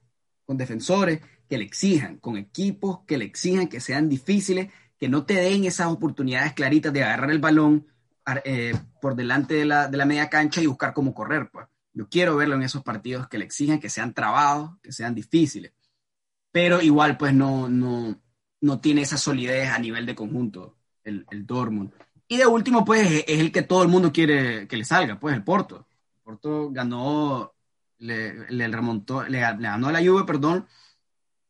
con 0.49 0.57
defensores 0.57 1.20
que 1.46 1.59
le 1.59 1.64
exijan, 1.64 2.16
con 2.16 2.38
equipos 2.38 3.01
que 3.07 3.18
le 3.18 3.26
exijan, 3.26 3.68
que 3.68 3.80
sean 3.80 4.09
difíciles, 4.09 4.72
que 4.99 5.07
no 5.07 5.26
te 5.26 5.34
den 5.34 5.64
esas 5.64 5.88
oportunidades 5.88 6.55
claritas 6.55 6.90
de 6.90 7.05
agarrar 7.05 7.30
el 7.30 7.38
balón 7.38 7.86
eh, 8.46 8.72
por 9.03 9.14
delante 9.14 9.55
de 9.55 9.66
la, 9.66 9.88
de 9.88 9.99
la, 9.99 10.07
media 10.07 10.30
cancha 10.30 10.62
y 10.62 10.66
buscar 10.66 10.94
cómo 10.94 11.12
correr. 11.12 11.51
Pues. 11.53 11.66
Yo 11.92 12.09
quiero 12.09 12.36
verlo 12.36 12.55
en 12.55 12.62
esos 12.62 12.82
partidos 12.82 13.28
que 13.28 13.36
le 13.36 13.44
exijan, 13.44 13.78
que 13.78 13.90
sean 13.90 14.14
trabados, 14.14 14.70
que 14.82 14.90
sean 14.90 15.14
difíciles. 15.14 15.74
Pero 16.51 16.80
igual, 16.80 17.18
pues 17.18 17.34
no, 17.34 17.68
no, 17.68 18.18
no 18.62 18.80
tiene 18.80 19.03
esa 19.03 19.18
solidez 19.18 19.68
a 19.68 19.78
nivel 19.78 20.07
de 20.07 20.14
conjunto, 20.14 20.78
el, 21.05 21.26
el 21.30 21.46
Dortmund. 21.46 21.92
Y 22.26 22.38
de 22.38 22.46
último, 22.46 22.86
pues, 22.86 23.24
es 23.26 23.38
el 23.38 23.53
que 23.53 23.62
todo 23.62 23.82
el 23.82 23.88
mundo 23.90 24.11
quiere 24.11 24.66
que 24.66 24.78
le 24.78 24.86
salga, 24.86 25.20
pues, 25.20 25.34
el 25.34 25.44
Porto. 25.44 25.86
Porto 26.24 26.70
ganó, 26.70 27.53
le, 27.99 28.51
le 28.51 28.68
remontó, 28.68 29.24
le, 29.24 29.40
ganó 29.40 29.88
a 29.88 29.92
la 29.92 30.05
Juve, 30.05 30.24
perdón, 30.24 30.66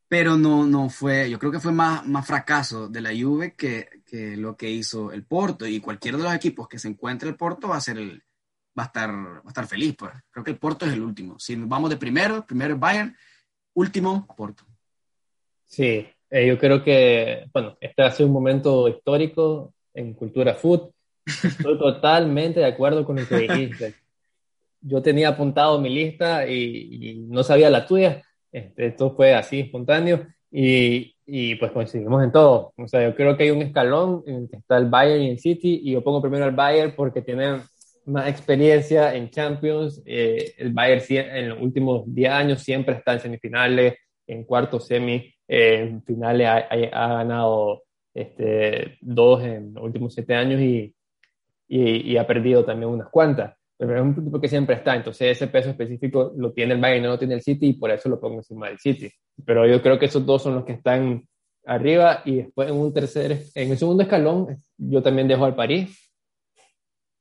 pero 0.09 0.37
no, 0.37 0.67
no 0.67 0.89
fue, 0.89 1.31
yo 1.31 1.39
creo 1.39 1.53
que 1.53 1.61
fue 1.61 1.73
más, 1.73 2.07
más 2.07 2.27
fracaso 2.27 2.89
de 2.89 3.01
la 3.01 3.11
Juve 3.11 3.55
que, 3.55 4.03
que, 4.07 4.37
lo 4.37 4.57
que 4.57 4.71
hizo 4.71 5.13
el 5.13 5.25
Porto. 5.25 5.67
Y 5.67 5.81
cualquiera 5.81 6.17
de 6.17 6.25
los 6.25 6.35
equipos 6.35 6.67
que 6.67 6.79
se 6.79 6.89
encuentre 6.89 7.29
el 7.29 7.37
Porto 7.37 7.69
va 7.69 7.77
a 7.77 7.81
ser 7.81 7.99
el, 7.99 8.23
va 8.79 8.85
a 8.85 8.87
estar, 8.87 9.11
va 9.11 9.43
a 9.45 9.49
estar 9.49 9.67
feliz, 9.67 9.95
pues. 9.99 10.13
Creo 10.31 10.45
que 10.45 10.53
el 10.53 10.59
Porto 10.59 10.87
es 10.87 10.93
el 10.93 11.03
último. 11.03 11.39
Si 11.39 11.57
vamos 11.57 11.91
de 11.91 11.97
primero, 11.97 12.47
primero 12.47 12.79
Bayern, 12.79 13.15
último 13.75 14.27
Porto. 14.37 14.65
Sí, 15.67 16.07
eh, 16.31 16.47
yo 16.47 16.59
creo 16.59 16.83
que, 16.83 17.47
bueno, 17.53 17.77
este 17.81 18.03
ha 18.03 18.11
sido 18.11 18.29
un 18.29 18.33
momento 18.33 18.89
histórico 18.89 19.75
en 19.93 20.15
cultura 20.15 20.55
food. 20.55 20.91
Estoy 21.27 21.79
totalmente 21.79 22.61
de 22.61 22.67
acuerdo 22.67 23.05
con 23.05 23.17
lo 23.17 23.27
que 23.27 23.37
dijiste. 23.37 23.95
Yo 24.81 25.03
tenía 25.03 25.31
apuntado 25.31 25.81
mi 25.81 25.89
lista 25.89 26.49
y, 26.49 27.27
no 27.29 27.43
sabía 27.43 27.71
la 27.71 27.87
tuya. 27.87 28.23
Este, 28.53 28.87
esto 28.87 29.15
fue 29.15 29.35
así, 29.35 29.61
espontáneo. 29.61 30.27
Y, 30.51 31.55
pues 31.57 31.73
coincidimos 31.73 32.25
en 32.25 32.33
todo. 32.33 32.73
O 32.77 32.89
sea, 32.89 33.03
yo 33.03 33.15
creo 33.15 33.37
que 33.37 33.45
hay 33.45 33.51
un 33.51 33.63
escalón 33.63 34.23
en 34.27 34.35
el 34.37 34.49
que 34.51 34.57
está 34.57 34.79
el 34.79 34.87
Bayern 34.87 35.23
y 35.23 35.31
el 35.31 35.39
City. 35.39 35.81
Y 35.85 35.93
yo 35.93 36.03
pongo 36.03 36.23
primero 36.23 36.45
al 36.45 36.53
Bayern 36.53 36.95
porque 36.97 37.23
tiene 37.23 37.61
más 38.07 38.29
experiencia 38.29 39.15
en 39.15 39.31
Champions. 39.31 40.03
Eh, 40.07 40.55
el 40.59 40.73
Bayern 40.73 41.03
en 41.09 41.49
los 41.51 41.61
últimos 41.61 42.03
10 42.07 42.31
años 42.31 42.63
siempre 42.63 42.95
está 42.95 43.13
en 43.13 43.21
semifinales, 43.21 43.95
en 44.27 44.45
cuartos, 44.45 44.87
semi 44.87 45.35
en 45.49 46.03
finales 46.03 46.47
ha, 46.47 47.09
ganado 47.09 47.85
este, 48.13 48.99
dos 49.01 49.43
en 49.43 49.73
los 49.75 49.83
últimos 49.83 50.13
siete 50.13 50.35
años 50.35 50.61
y, 50.61 50.95
y, 51.67 52.17
ha 52.17 52.27
perdido 52.27 52.65
también 52.65 52.91
unas 52.91 53.09
cuantas. 53.09 53.57
Pero 53.79 53.97
es 53.97 54.03
un 54.03 54.21
equipo 54.21 54.41
que 54.41 54.49
siempre 54.49 54.75
está, 54.75 54.97
entonces 54.97 55.37
ese 55.37 55.47
peso 55.47 55.71
específico 55.71 56.33
lo 56.37 56.53
tiene 56.53 56.75
el 56.75 56.81
Bayern, 56.81 57.05
no 57.05 57.11
lo 57.11 57.19
tiene 57.19 57.35
el 57.35 57.43
City 57.43 57.69
y 57.69 57.73
por 57.75 57.91
eso 57.93 58.09
lo 58.09 58.21
pongo 58.21 58.39
encima 58.39 58.69
del 58.69 58.79
City. 58.79 59.09
Pero 59.45 59.67
yo 59.67 59.81
creo 59.81 59.99
que 59.99 60.07
esos 60.07 60.27
dos 60.27 60.43
son 60.43 60.57
los 60.57 60.65
que 60.65 60.73
están 60.73 61.25
arriba 61.65 62.23
y 62.25 62.37
después 62.37 62.69
en 62.69 62.77
un 62.77 62.93
tercer, 62.93 63.45
en 63.55 63.71
el 63.71 63.79
segundo 63.79 64.03
escalón 64.03 64.63
yo 64.77 65.03
también 65.03 65.29
dejo 65.29 65.45
al 65.45 65.55
París, 65.55 66.11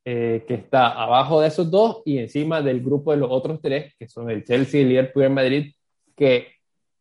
eh, 0.04 0.46
que 0.48 0.54
está 0.56 0.88
abajo 0.88 1.42
de 1.42 1.50
esos 1.50 1.70
dos 1.70 2.02
y 2.06 2.18
encima 2.18 2.62
del 2.62 2.82
grupo 2.82 3.12
de 3.12 3.18
los 3.18 3.30
otros 3.30 3.60
tres, 3.62 3.94
que 4.00 4.08
son 4.08 4.32
el 4.32 4.44
Chelsea, 4.44 4.82
el 4.82 4.90
Liverpool 4.90 5.24
y 5.24 5.26
el 5.26 5.34
Madrid, 5.34 5.74
que 6.16 6.48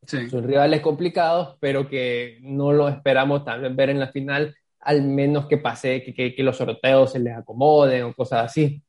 son 0.05 0.43
rivales 0.43 0.81
complicados, 0.81 1.57
pero 1.61 1.89
que 1.89 2.39
no 2.43 2.73
lo 2.73 2.89
esperamos 2.89 3.45
también 3.45 3.77
ver 3.77 3.91
en 3.91 4.01
la 4.01 4.09
final, 4.09 4.55
al 4.81 5.03
menos 5.03 5.47
que 5.47 5.59
pase, 5.59 6.03
que, 6.03 6.35
que, 6.35 6.43
los 6.43 6.57
sorteos 6.57 7.13
se 7.13 7.19
les 7.21 7.37
acomoden 7.37 8.05
o 8.05 8.15
cosas 8.15 8.47
así. 8.47 8.83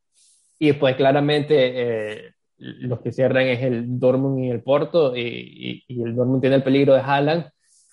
Y 0.60 0.68
después 0.68 0.95
claramente 0.95 1.55
eh, 1.58 2.32
los 2.58 2.99
que 3.01 3.12
cierran 3.12 3.47
es 3.47 3.62
el 3.62 3.99
Dortmund 3.99 4.43
y 4.43 4.49
el 4.49 4.64
Porto, 4.64 5.16
y, 5.16 5.84
y, 5.88 6.01
el 6.01 6.16
Dortmund 6.16 6.41
tiene 6.41 6.55
el 6.55 6.64
peligro 6.64 6.93
de 6.93 7.01
Haaland, 7.01 7.45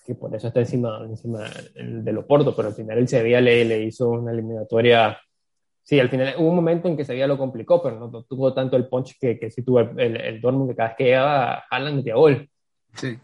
que 0.06 0.14
por 0.14 0.34
eso 0.34 0.48
está 0.48 0.60
encima, 0.60 1.00
encima 1.04 1.44
de 1.74 2.12
los 2.12 2.24
Porto, 2.24 2.54
pero 2.54 2.68
al 2.68 2.74
final 2.74 2.98
el 2.98 3.08
Sevilla 3.08 3.40
le, 3.40 3.64
le 3.64 3.82
hizo 3.82 4.10
una 4.10 4.32
eliminatoria 4.32 5.18
Sí, 5.84 6.00
al 6.00 6.08
final 6.08 6.34
hubo 6.38 6.48
un 6.48 6.56
momento 6.56 6.88
en 6.88 6.96
que 6.96 7.04
Sevilla 7.04 7.26
lo 7.26 7.36
complicó, 7.36 7.82
pero 7.82 8.00
no, 8.00 8.22
tuvo 8.22 8.54
tanto 8.54 8.74
el 8.78 8.88
punch 8.88 9.18
que, 9.20 9.38
que 9.38 9.50
sí 9.50 9.62
tuvo 9.62 9.80
el, 9.80 10.00
el, 10.00 10.16
el 10.16 10.40
Dortmund, 10.40 10.70
que 10.70 10.76
cada 10.76 10.88
vez 10.88 10.96
que 10.96 11.04
llegaba 11.04 11.64
Haaland 11.70 11.96
metía 11.96 12.14
gol. 12.14 12.48
Sí. 12.94 13.18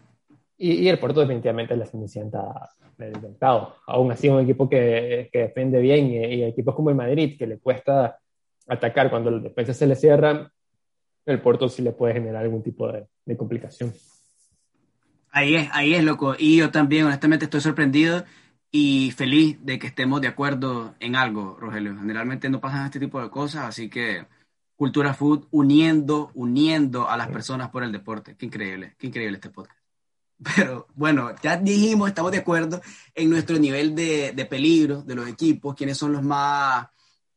Y, 0.57 0.87
el 0.87 0.99
Porto 0.99 1.21
definitivamente 1.21 1.73
es 1.73 1.79
la 1.79 1.87
cenicienta 1.87 2.69
del 2.99 3.19
mercado. 3.19 3.77
Aún 3.87 4.11
así, 4.11 4.29
un 4.29 4.41
equipo 4.41 4.69
que, 4.69 5.27
que 5.33 5.39
defiende 5.39 5.79
bien 5.79 6.11
y, 6.11 6.43
equipos 6.43 6.75
como 6.75 6.91
el 6.91 6.95
Madrid, 6.95 7.35
que 7.35 7.47
le 7.47 7.57
cuesta 7.57 8.19
atacar 8.71 9.09
cuando 9.09 9.29
los 9.31 9.43
defensas 9.43 9.75
se 9.75 9.85
le 9.85 9.95
cierran, 9.95 10.49
el 11.25 11.41
Porto 11.41 11.67
sí 11.67 11.81
le 11.81 11.91
puede 11.91 12.13
generar 12.13 12.43
algún 12.43 12.63
tipo 12.63 12.89
de, 12.91 13.05
de 13.25 13.37
complicación. 13.37 13.93
Ahí 15.29 15.55
es, 15.55 15.69
ahí 15.73 15.93
es, 15.93 16.03
loco. 16.03 16.35
Y 16.37 16.57
yo 16.57 16.71
también, 16.71 17.05
honestamente, 17.05 17.45
estoy 17.45 17.61
sorprendido 17.61 18.23
y 18.71 19.11
feliz 19.11 19.57
de 19.61 19.77
que 19.77 19.87
estemos 19.87 20.21
de 20.21 20.29
acuerdo 20.29 20.95
en 20.99 21.15
algo, 21.15 21.57
Rogelio. 21.59 21.95
Generalmente 21.97 22.49
no 22.49 22.61
pasan 22.61 22.85
este 22.85 22.99
tipo 22.99 23.21
de 23.21 23.29
cosas, 23.29 23.65
así 23.65 23.89
que 23.89 24.25
Cultura 24.75 25.13
Food 25.13 25.47
uniendo, 25.51 26.31
uniendo 26.33 27.09
a 27.09 27.17
las 27.17 27.27
personas 27.27 27.69
por 27.69 27.83
el 27.83 27.91
deporte. 27.91 28.35
Qué 28.37 28.45
increíble, 28.45 28.95
qué 28.97 29.07
increíble 29.07 29.35
este 29.35 29.49
podcast. 29.49 29.77
Pero 30.55 30.87
bueno, 30.95 31.31
ya 31.43 31.57
dijimos, 31.57 32.09
estamos 32.09 32.31
de 32.31 32.39
acuerdo 32.39 32.81
en 33.13 33.29
nuestro 33.29 33.59
nivel 33.59 33.93
de, 33.93 34.31
de 34.31 34.45
peligro 34.45 35.03
de 35.03 35.15
los 35.15 35.27
equipos, 35.27 35.75
quiénes 35.75 35.97
son 35.97 36.13
los 36.13 36.23
más 36.23 36.87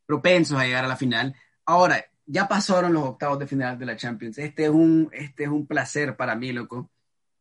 propensos 0.07 0.59
a 0.59 0.65
llegar 0.65 0.85
a 0.85 0.89
la 0.89 0.97
final. 0.97 1.35
Ahora, 1.65 2.05
ya 2.27 2.49
pasaron 2.49 2.93
los 2.93 3.05
octavos 3.05 3.39
de 3.39 3.47
final 3.47 3.79
de 3.79 3.87
la 3.87 3.97
Champions. 3.97 4.39
Este 4.39 4.65
es 4.65 4.71
un, 4.71 5.11
este 5.13 5.45
es 5.45 5.49
un 5.49 5.67
placer 5.67 6.17
para 6.17 6.35
mí, 6.35 6.53
loco. 6.53 6.91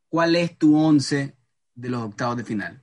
¿Cuál 0.08 0.36
es 0.36 0.58
tu 0.58 0.76
once 0.76 1.36
de 1.74 1.88
los 1.88 2.02
octavos 2.02 2.36
de 2.36 2.44
final? 2.44 2.82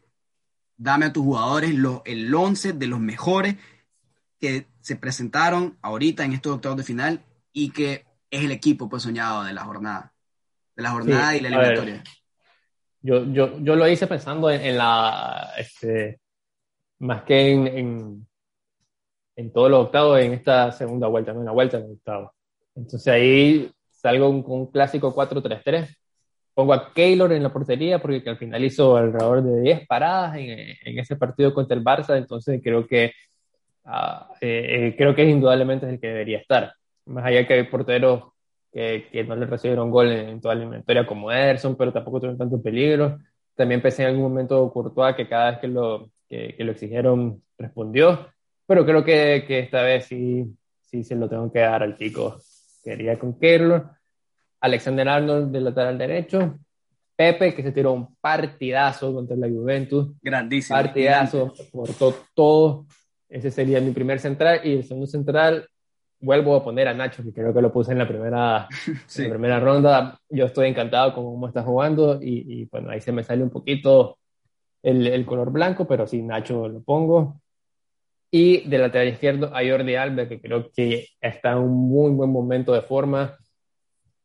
Dame 0.78 1.06
a 1.06 1.14
tus 1.14 1.24
jugadores 1.24 1.74
los, 1.76 2.02
el 2.06 2.34
once 2.34 2.74
de 2.74 2.88
los 2.88 3.00
mejores 3.00 3.56
que 4.40 4.68
se 4.82 4.96
presentaron 4.96 5.78
ahorita 5.82 6.26
en 6.26 6.34
estos 6.34 6.56
octavos 6.56 6.78
de 6.78 6.84
final 6.84 7.24
y 7.54 7.70
que 7.70 8.06
es 8.32 8.44
el 8.44 8.52
equipo 8.52 8.90
pues 8.90 9.04
soñado 9.04 9.44
de 9.44 9.54
la 9.54 9.64
jornada, 9.64 10.14
de 10.76 10.84
la 10.84 10.92
jornada 10.92 11.36
y 11.36 11.42
la 11.42 11.50
eliminatoria. 11.50 12.04
Yo, 13.04 13.26
yo, 13.32 13.60
yo, 13.60 13.76
lo 13.76 13.88
hice 13.88 14.08
pensando 14.08 14.50
en, 14.50 14.78
la, 14.78 15.52
este, 15.58 16.20
más 17.00 17.24
que 17.24 17.52
en, 17.52 17.68
en, 17.68 18.28
en, 19.42 19.52
todos 19.52 19.70
los 19.70 19.86
octavos, 19.86 20.20
en 20.20 20.34
esta 20.34 20.72
segunda 20.72 21.08
vuelta, 21.08 21.32
en 21.32 21.46
la 21.46 21.52
vuelta 21.52 21.78
en 21.78 21.92
octavo. 21.92 22.34
Entonces 22.76 23.08
ahí 23.08 23.72
salgo 23.90 24.44
con 24.44 24.62
un, 24.62 24.68
clásico 24.68 25.14
4-3-3. 25.14 25.96
Pongo 26.54 26.74
a 26.74 26.94
Keylor 26.94 27.32
en 27.32 27.44
la 27.44 27.54
portería 27.54 28.02
porque 28.02 28.30
al 28.30 28.38
final 28.38 28.64
hizo 28.64 28.98
alrededor 28.98 29.44
de 29.44 29.62
10 29.62 29.88
paradas 29.88 30.38
en, 30.38 30.50
en 30.86 31.00
ese 31.00 31.16
partido 31.16 31.54
contra 31.54 31.76
el 31.78 31.84
Barça, 31.84 32.18
entonces 32.18 32.60
creo 32.64 32.86
que 32.86 33.12
Ah, 33.84 34.30
eh, 34.42 34.94
creo 34.98 35.16
que 35.16 35.24
indudablemente 35.24 35.86
es 35.86 35.94
el 35.94 36.00
que 36.00 36.08
debería 36.08 36.40
estar. 36.40 36.74
Más 37.06 37.26
allá 37.26 37.48
que 37.48 37.54
hay 37.54 37.64
porteros 37.64 38.34
que, 38.72 39.08
que 39.12 39.24
no 39.24 39.36
le 39.36 39.46
recibieron 39.46 39.92
gol 39.92 40.12
en, 40.12 40.40
toda 40.42 40.56
la 40.56 40.62
eliminatoria 40.62 41.06
como 41.06 41.32
Ederson, 41.32 41.76
pero 41.76 41.92
tampoco 41.92 42.20
tuvieron 42.20 42.38
tanto 42.38 42.62
peligro. 42.62 43.20
También 43.56 43.82
pensé 43.82 44.04
en 44.04 44.10
algún 44.10 44.24
momento 44.24 44.72
Courtois 44.72 45.16
que 45.16 45.28
cada 45.28 45.52
vez 45.52 45.60
que 45.60 45.68
lo, 45.68 46.10
que, 46.30 46.56
lo 46.60 46.72
exigieron 46.72 47.44
respondió, 47.58 48.31
pero 48.72 48.86
creo 48.86 49.04
que, 49.04 49.44
que, 49.46 49.60
esta 49.60 49.84
vez 49.84 50.06
sí, 50.06 50.46
sí 50.80 51.04
se 51.04 51.16
lo 51.16 51.28
tengo 51.28 51.52
que 51.52 51.60
dar 51.60 51.84
al 51.84 51.98
pico. 51.98 52.38
Quería 52.82 53.20
con 53.20 53.38
Keylor, 53.38 53.90
Alexander 54.62 55.10
Arnold 55.10 55.52
del 55.52 55.66
lateral 55.66 55.98
derecho, 55.98 56.58
Pepe 57.14 57.54
que 57.54 57.64
se 57.64 57.74
tiró 57.74 57.92
un 57.92 58.16
partidazo 58.16 59.14
contra 59.14 59.36
la 59.36 59.50
Juventus. 59.50 60.14
Grandísimo. 60.22 60.78
Partidazo, 60.78 61.54
cortó 61.74 62.16
todo 62.34 62.86
ese 63.28 63.52
sería 63.52 63.82
mi 63.82 63.92
primer 63.92 64.20
central. 64.22 64.62
Y 64.64 64.76
el 64.76 64.84
segundo 64.86 65.08
central, 65.08 65.68
vuelvo 66.22 66.56
a 66.56 66.64
poner 66.64 66.88
a 66.88 66.94
Nacho, 66.94 67.24
que 67.24 67.34
creo 67.34 67.54
que 67.54 67.62
lo 67.62 67.74
puse 67.74 67.92
en 67.92 67.98
la 67.98 68.08
primera, 68.08 68.70
en 69.18 69.24
la 69.24 69.30
primera 69.30 69.60
ronda. 69.60 70.18
Yo 70.30 70.46
estoy 70.46 70.70
encantado 70.70 71.14
con 71.14 71.26
cómo 71.26 71.50
está 71.50 71.62
jugando 71.62 72.22
y, 72.22 72.62
y, 72.62 72.66
bueno, 72.72 72.90
ahí 72.90 73.02
se 73.02 73.12
me 73.12 73.24
sale 73.24 73.44
un 73.44 73.50
poquito 73.50 74.18
el, 74.82 75.08
el, 75.08 75.26
color 75.26 75.52
blanco, 75.52 75.86
pero 75.86 76.08
sí, 76.08 76.22
Nacho 76.22 76.70
lo 76.70 76.82
pongo. 76.82 77.41
Y 78.32 78.62
de 78.70 78.78
lateral 78.78 79.10
izquierdo 79.10 79.48
a 79.54 79.60
Jordi 79.68 79.96
Alba, 79.96 80.28
que 80.28 80.40
creo 80.40 80.72
que 80.72 81.10
está 81.20 81.52
en 81.52 81.58
un 81.58 81.90
muy 81.90 82.12
buen 82.12 82.32
momento 82.32 82.74
de 82.74 82.82
forma. 82.82 83.38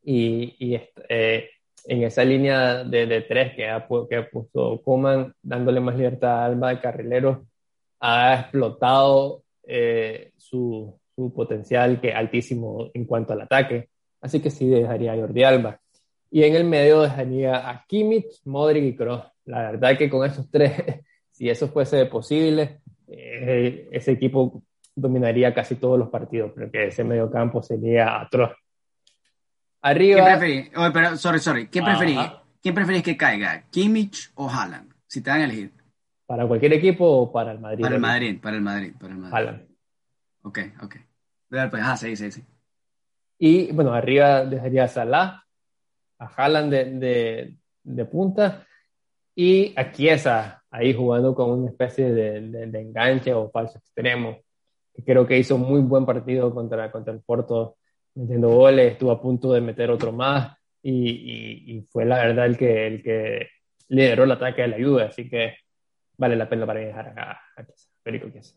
Y, 0.05 0.55
y 0.61 0.81
eh, 1.09 1.51
en 1.87 2.03
esa 2.05 2.25
línea 2.25 2.85
de, 2.85 3.07
de 3.07 3.23
tres 3.23 3.55
que 3.55 3.69
ha, 3.69 3.87
que 4.09 4.17
ha 4.17 4.31
puesto 4.31 4.81
Coman, 4.83 5.35
dándole 5.43 5.81
más 5.81 5.97
libertad 5.97 6.43
a 6.43 6.45
Alba 6.47 6.71
de 6.71 6.81
carrilero, 6.81 7.47
ha 8.01 8.41
explotado 8.41 9.43
eh, 9.65 10.33
su, 10.37 10.99
su, 11.15 11.33
potencial, 11.33 12.01
que 12.01 12.13
altísimo 12.13 12.91
en 12.95 13.05
cuanto 13.05 13.33
al 13.33 13.43
ataque. 13.43 13.89
Así 14.21 14.41
que 14.41 14.51
sí 14.51 14.69
dejaría 14.69 15.13
a 15.13 15.17
Jordi 15.17 15.43
Alba. 15.43 15.81
Y 16.31 16.45
en 16.45 16.55
el 16.55 16.65
medio 16.65 17.03
dejaría 17.03 17.69
a 17.69 17.85
Kimmich, 17.87 18.41
Modric 18.45 18.85
y 18.85 18.97
Kroos. 18.97 19.25
La 19.45 19.71
verdad 19.71 19.97
que 19.97 20.11
con 20.11 20.29
esos 20.29 20.51
tres, 20.51 20.73
si 21.31 21.49
eso 21.49 21.69
fuese 21.69 22.07
posible, 22.07 22.81
eh, 23.09 23.89
ese 23.93 24.13
equipo 24.13 24.63
dominaría 24.95 25.53
casi 25.55 25.77
todos 25.77 25.99
los 25.99 26.09
partidos, 26.09 26.53
pero 26.55 26.71
que 26.71 26.87
ese 26.89 27.05
medio 27.05 27.31
campo 27.31 27.63
sería 27.63 28.21
atroz. 28.21 28.53
Arriba. 29.83 30.25
¿Qué 30.25 30.31
preferís? 30.31 30.71
pero, 30.93 31.17
sorry, 31.17 31.39
sorry. 31.39 31.69
¿Qué 31.69 31.83
preferís? 31.83 32.19
¿Quién 32.63 32.75
preferís 32.75 33.03
que 33.03 33.17
caiga? 33.17 33.65
¿Kimmich 33.71 34.33
o 34.35 34.49
Haaland? 34.49 34.93
Si 35.07 35.21
te 35.21 35.31
dan 35.31 35.43
a 35.43 35.45
elegir. 35.45 35.73
¿Para 36.27 36.47
cualquier 36.47 36.73
equipo 36.73 37.07
o 37.07 37.33
para 37.33 37.53
el 37.53 37.61
Madrid? 37.61 37.83
Para 37.83 37.95
el 37.95 38.01
Madrid, 38.01 38.41
para 38.43 38.57
el 38.57 38.63
Madrid, 38.63 38.93
para 38.99 39.13
el 39.13 39.21
Madrid. 39.21 39.37
Haaland. 39.37 39.69
Ok, 40.43 40.59
ok. 40.83 40.97
Pues, 41.49 41.83
ah, 41.85 41.97
sí, 41.97 42.17
sí, 42.17 42.33
sí. 42.33 42.45
Y 43.39 43.71
bueno, 43.73 43.93
arriba 43.93 44.45
dejaría 44.45 44.85
a 44.85 44.89
Salah, 44.89 45.45
a 46.19 46.27
Haaland 46.27 46.73
de, 46.73 46.85
de, 46.85 47.57
de 47.85 48.05
punta 48.07 48.67
y 49.37 49.75
a 49.77 49.93
Chiesa 49.93 50.65
ahí 50.71 50.95
jugando 50.95 51.35
con 51.35 51.51
una 51.51 51.69
especie 51.71 52.11
de, 52.11 52.41
de, 52.41 52.81
enganche 52.81 53.33
o 53.35 53.51
falso 53.51 53.79
extremo. 53.79 54.41
Creo 55.05 55.27
que 55.27 55.39
hizo 55.39 55.59
muy 55.59 55.83
buen 55.83 56.07
partido 56.07 56.53
contra, 56.53 56.91
contra 56.91 57.13
el 57.13 57.21
Porto, 57.21 57.77
metiendo 58.15 58.49
goles, 58.49 58.93
estuvo 58.93 59.11
a 59.11 59.21
punto 59.21 59.53
de 59.53 59.61
meter 59.61 59.91
otro 59.91 60.11
más 60.11 60.57
y, 60.83 61.77
y, 61.77 61.83
fue 61.83 62.07
la 62.07 62.19
verdad 62.19 62.47
el 62.47 62.57
que, 62.57 62.87
el 62.87 63.03
que 63.03 63.49
lideró 63.89 64.25
el 64.25 64.33
ataque 64.33 64.63
de 64.63 64.69
la 64.69 64.77
ayuda, 64.77 65.05
así 65.07 65.29
que 65.29 65.55
vale 66.17 66.35
la 66.35 66.49
pena 66.49 66.65
para 66.65 66.81
dejar 66.81 67.09
a, 67.19 67.41
a 67.57 67.67
Chiesa, 67.67 67.89
Federico 68.03 68.31
Chiesa. 68.31 68.57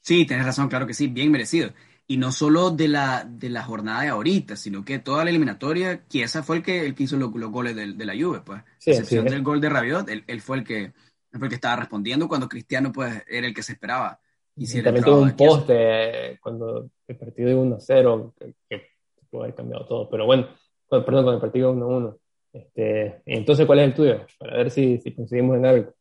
Sí, 0.00 0.24
tienes 0.26 0.46
razón, 0.46 0.68
claro 0.68 0.86
que 0.86 0.94
sí, 0.94 1.08
bien 1.08 1.30
merecido. 1.30 1.70
Y 2.06 2.18
no 2.18 2.32
solo 2.32 2.70
de 2.70 2.88
la, 2.88 3.24
de 3.24 3.48
la 3.48 3.62
jornada 3.62 4.02
de 4.02 4.08
ahorita, 4.08 4.56
sino 4.56 4.84
que 4.84 4.98
toda 4.98 5.24
la 5.24 5.30
eliminatoria, 5.30 6.06
Chiesa 6.06 6.42
fue 6.42 6.56
el 6.56 6.62
que, 6.62 6.84
el 6.84 6.94
que 6.94 7.04
hizo 7.04 7.16
los, 7.16 7.30
goles 7.30 7.74
de, 7.74 7.94
de, 7.94 8.04
la 8.04 8.12
Juve, 8.12 8.40
pues. 8.44 8.62
Sí, 8.78 8.90
excepción 8.90 9.24
del 9.24 9.42
gol 9.42 9.60
de 9.60 9.70
Rabiot, 9.70 10.08
él, 10.10 10.24
él, 10.26 10.40
fue 10.42 10.58
el 10.58 10.64
que, 10.64 10.92
fue 11.30 11.44
el 11.44 11.48
que 11.48 11.54
estaba 11.54 11.76
respondiendo 11.76 12.28
cuando 12.28 12.48
Cristiano, 12.48 12.92
pues, 12.92 13.22
era 13.26 13.46
el 13.46 13.54
que 13.54 13.62
se 13.62 13.72
esperaba. 13.72 14.20
Y 14.56 14.82
también 14.82 15.04
tuvo 15.04 15.22
un 15.22 15.32
poste 15.32 16.38
cuando 16.40 16.90
el 17.08 17.16
partido 17.16 17.48
de 17.48 17.56
1-0, 17.56 18.32
que, 18.38 18.54
que 18.68 18.82
pudo 19.30 19.42
haber 19.42 19.54
cambiado 19.54 19.86
todo. 19.86 20.08
Pero 20.08 20.26
bueno, 20.26 20.46
perdón, 20.88 21.24
con 21.24 21.34
el 21.34 21.40
partido 21.40 21.74
1-1. 21.74 22.16
Este, 22.52 23.22
entonces, 23.26 23.66
¿cuál 23.66 23.80
es 23.80 23.86
el 23.86 23.94
tuyo? 23.94 24.20
Para 24.38 24.56
ver 24.56 24.70
si, 24.70 24.98
si 24.98 25.12
coincidimos 25.12 25.56
en 25.56 25.66
algo. 25.66 25.92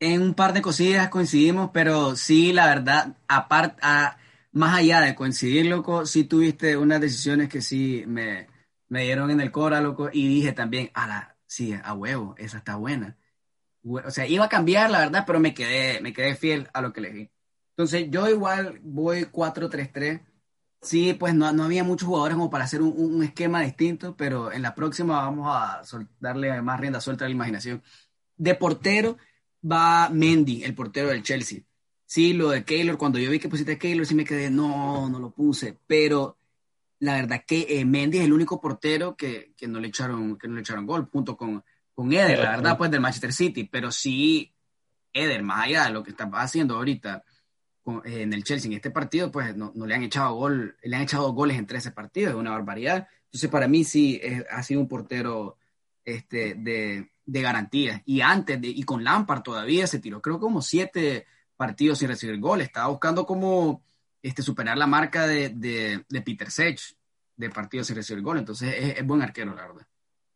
En 0.00 0.22
un 0.22 0.34
par 0.34 0.52
de 0.52 0.62
cosillas 0.62 1.08
coincidimos, 1.08 1.70
pero 1.72 2.16
sí, 2.16 2.52
la 2.52 2.66
verdad, 2.66 3.16
aparte, 3.28 3.80
más 4.52 4.78
allá 4.78 5.00
de 5.00 5.14
coincidir, 5.14 5.66
loco, 5.66 6.06
sí 6.06 6.24
tuviste 6.24 6.76
unas 6.76 7.00
decisiones 7.00 7.48
que 7.48 7.62
sí 7.62 8.04
me, 8.06 8.48
me 8.88 9.04
dieron 9.04 9.30
en 9.30 9.40
el 9.40 9.50
cora, 9.52 9.80
loco, 9.80 10.10
y 10.12 10.28
dije 10.28 10.52
también, 10.52 10.90
a 10.94 11.06
la, 11.06 11.36
sí, 11.46 11.74
a 11.82 11.94
huevo, 11.94 12.34
esa 12.38 12.58
está 12.58 12.76
buena. 12.76 13.16
O 13.84 14.10
sea, 14.10 14.26
iba 14.26 14.44
a 14.44 14.48
cambiar, 14.48 14.90
la 14.90 15.00
verdad, 15.00 15.24
pero 15.26 15.40
me 15.40 15.54
quedé, 15.54 16.00
me 16.00 16.12
quedé 16.12 16.34
fiel 16.34 16.68
a 16.74 16.82
lo 16.82 16.92
que 16.92 17.00
elegí. 17.00 17.30
Entonces, 17.70 18.08
yo 18.10 18.28
igual 18.28 18.80
voy 18.82 19.24
4-3-3. 19.26 20.22
Sí, 20.82 21.14
pues 21.14 21.34
no, 21.34 21.52
no, 21.52 21.64
había 21.64 21.84
muchos 21.84 22.08
jugadores 22.08 22.36
como 22.36 22.50
para 22.50 22.64
hacer 22.64 22.82
un, 22.82 22.94
un, 22.96 23.22
esquema 23.22 23.62
distinto, 23.62 24.16
pero 24.16 24.52
en 24.52 24.62
la 24.62 24.74
próxima 24.74 25.22
vamos 25.22 25.46
a 25.50 25.82
darle 26.20 26.60
más 26.62 26.80
rienda 26.80 27.00
suelta 27.00 27.24
a 27.24 27.28
la 27.28 27.34
imaginación. 27.34 27.82
De 28.36 28.54
portero 28.54 29.18
va 29.62 30.08
Mendy, 30.10 30.64
el 30.64 30.74
portero 30.74 31.08
del 31.08 31.22
Chelsea. 31.22 31.62
Sí, 32.10 32.32
lo 32.32 32.50
de 32.50 32.64
Keylor, 32.64 32.98
cuando 32.98 33.20
yo 33.20 33.30
vi 33.30 33.38
que 33.38 33.48
pusiste 33.48 33.70
a 33.70 33.78
Keylor, 33.78 34.04
sí 34.04 34.16
me 34.16 34.24
quedé, 34.24 34.50
no, 34.50 35.08
no 35.08 35.20
lo 35.20 35.30
puse, 35.30 35.78
pero 35.86 36.38
la 36.98 37.14
verdad 37.14 37.44
que 37.46 37.64
eh, 37.68 37.84
Mendy 37.84 38.18
es 38.18 38.24
el 38.24 38.32
único 38.32 38.60
portero 38.60 39.14
que, 39.14 39.52
que, 39.56 39.68
no 39.68 39.78
le 39.78 39.86
echaron, 39.86 40.36
que 40.36 40.48
no 40.48 40.56
le 40.56 40.62
echaron 40.62 40.86
gol, 40.86 41.08
junto 41.12 41.36
con, 41.36 41.62
con 41.94 42.12
Eder, 42.12 42.40
la 42.40 42.50
verdad, 42.50 42.76
pues 42.76 42.90
del 42.90 43.00
Manchester 43.00 43.32
City, 43.32 43.62
pero 43.62 43.92
sí, 43.92 44.52
Eder, 45.12 45.44
más 45.44 45.66
allá 45.66 45.84
de 45.84 45.90
lo 45.90 46.02
que 46.02 46.10
está 46.10 46.28
haciendo 46.32 46.78
ahorita 46.78 47.22
eh, 48.04 48.22
en 48.22 48.32
el 48.32 48.42
Chelsea 48.42 48.68
en 48.68 48.74
este 48.74 48.90
partido, 48.90 49.30
pues 49.30 49.56
no, 49.56 49.70
no, 49.76 49.86
le 49.86 49.94
han 49.94 50.02
echado 50.02 50.34
gol, 50.34 50.76
le 50.82 50.96
han 50.96 51.02
echado 51.02 51.32
goles 51.32 51.58
en 51.58 51.66
13 51.66 51.92
partidos, 51.92 52.30
es 52.32 52.40
una 52.40 52.50
barbaridad. 52.50 53.06
Entonces, 53.26 53.50
para 53.50 53.68
mí 53.68 53.84
sí 53.84 54.20
ha 54.50 54.64
sido 54.64 54.80
un 54.80 54.88
portero 54.88 55.58
este, 56.04 56.54
de, 56.54 57.12
de 57.24 57.40
garantía. 57.40 58.02
Y 58.04 58.20
antes, 58.20 58.60
de, 58.60 58.66
y 58.66 58.82
con 58.82 59.04
Lampard 59.04 59.42
todavía 59.42 59.86
se 59.86 60.00
tiró, 60.00 60.20
creo 60.20 60.40
como 60.40 60.60
siete 60.60 61.26
partidos 61.60 61.98
sin 61.98 62.08
recibir 62.08 62.40
gol. 62.40 62.62
Estaba 62.62 62.88
buscando 62.88 63.26
como 63.26 63.82
este, 64.22 64.40
superar 64.40 64.78
la 64.78 64.86
marca 64.86 65.26
de, 65.26 65.50
de, 65.50 66.22
Peter 66.22 66.50
Sech 66.50 66.80
de 67.36 67.50
partidos 67.50 67.86
sin 67.86 67.96
recibir 67.96 68.22
gol. 68.22 68.38
Entonces 68.38 68.96
es, 68.96 69.06
buen 69.06 69.20
arquero, 69.20 69.54
la 69.54 69.66
verdad. 69.66 69.86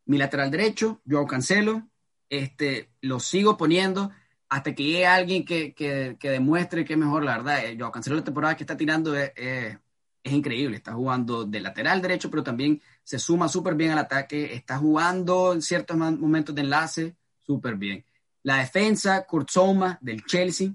Mi 0.05 0.19
lateral 0.19 0.51
derecho, 0.51 1.01
Joao 1.09 1.27
Cancelo, 1.27 1.89
este, 2.29 2.91
lo 3.01 3.21
sigo 3.21 3.57
poniendo 3.57 4.11
hasta 4.51 4.75
que 4.75 4.83
llegue 4.83 5.07
alguien 5.07 5.47
que, 5.47 5.73
que, 5.73 6.19
que 6.21 6.29
demuestre 6.29 6.85
que 6.85 6.93
es 6.93 6.99
mejor, 6.99 7.25
la 7.25 7.39
verdad. 7.39 7.65
Eh, 7.65 7.77
Joao 7.79 7.91
Cancelo 7.91 8.17
la 8.17 8.25
temporada 8.25 8.55
que 8.55 8.65
está 8.65 8.77
tirando 8.77 9.17
es, 9.17 9.33
es, 9.35 9.79
es 10.23 10.33
increíble. 10.33 10.77
Está 10.77 10.93
jugando 10.93 11.47
de 11.47 11.61
lateral 11.61 12.03
derecho, 12.03 12.31
pero 12.31 12.43
también 12.43 12.83
se 13.03 13.19
suma 13.19 13.49
súper 13.49 13.77
bien 13.77 13.93
al 13.93 13.99
ataque. 13.99 14.53
Está 14.53 14.77
jugando 14.77 15.55
en 15.55 15.63
ciertos 15.63 15.97
momentos 15.97 16.55
de 16.55 16.61
enlace 16.61 17.17
súper 17.47 17.77
bien. 17.77 18.05
La 18.43 18.59
defensa, 18.59 19.25
Kurzoma 19.25 19.99
del 20.03 20.23
Chelsea, 20.27 20.75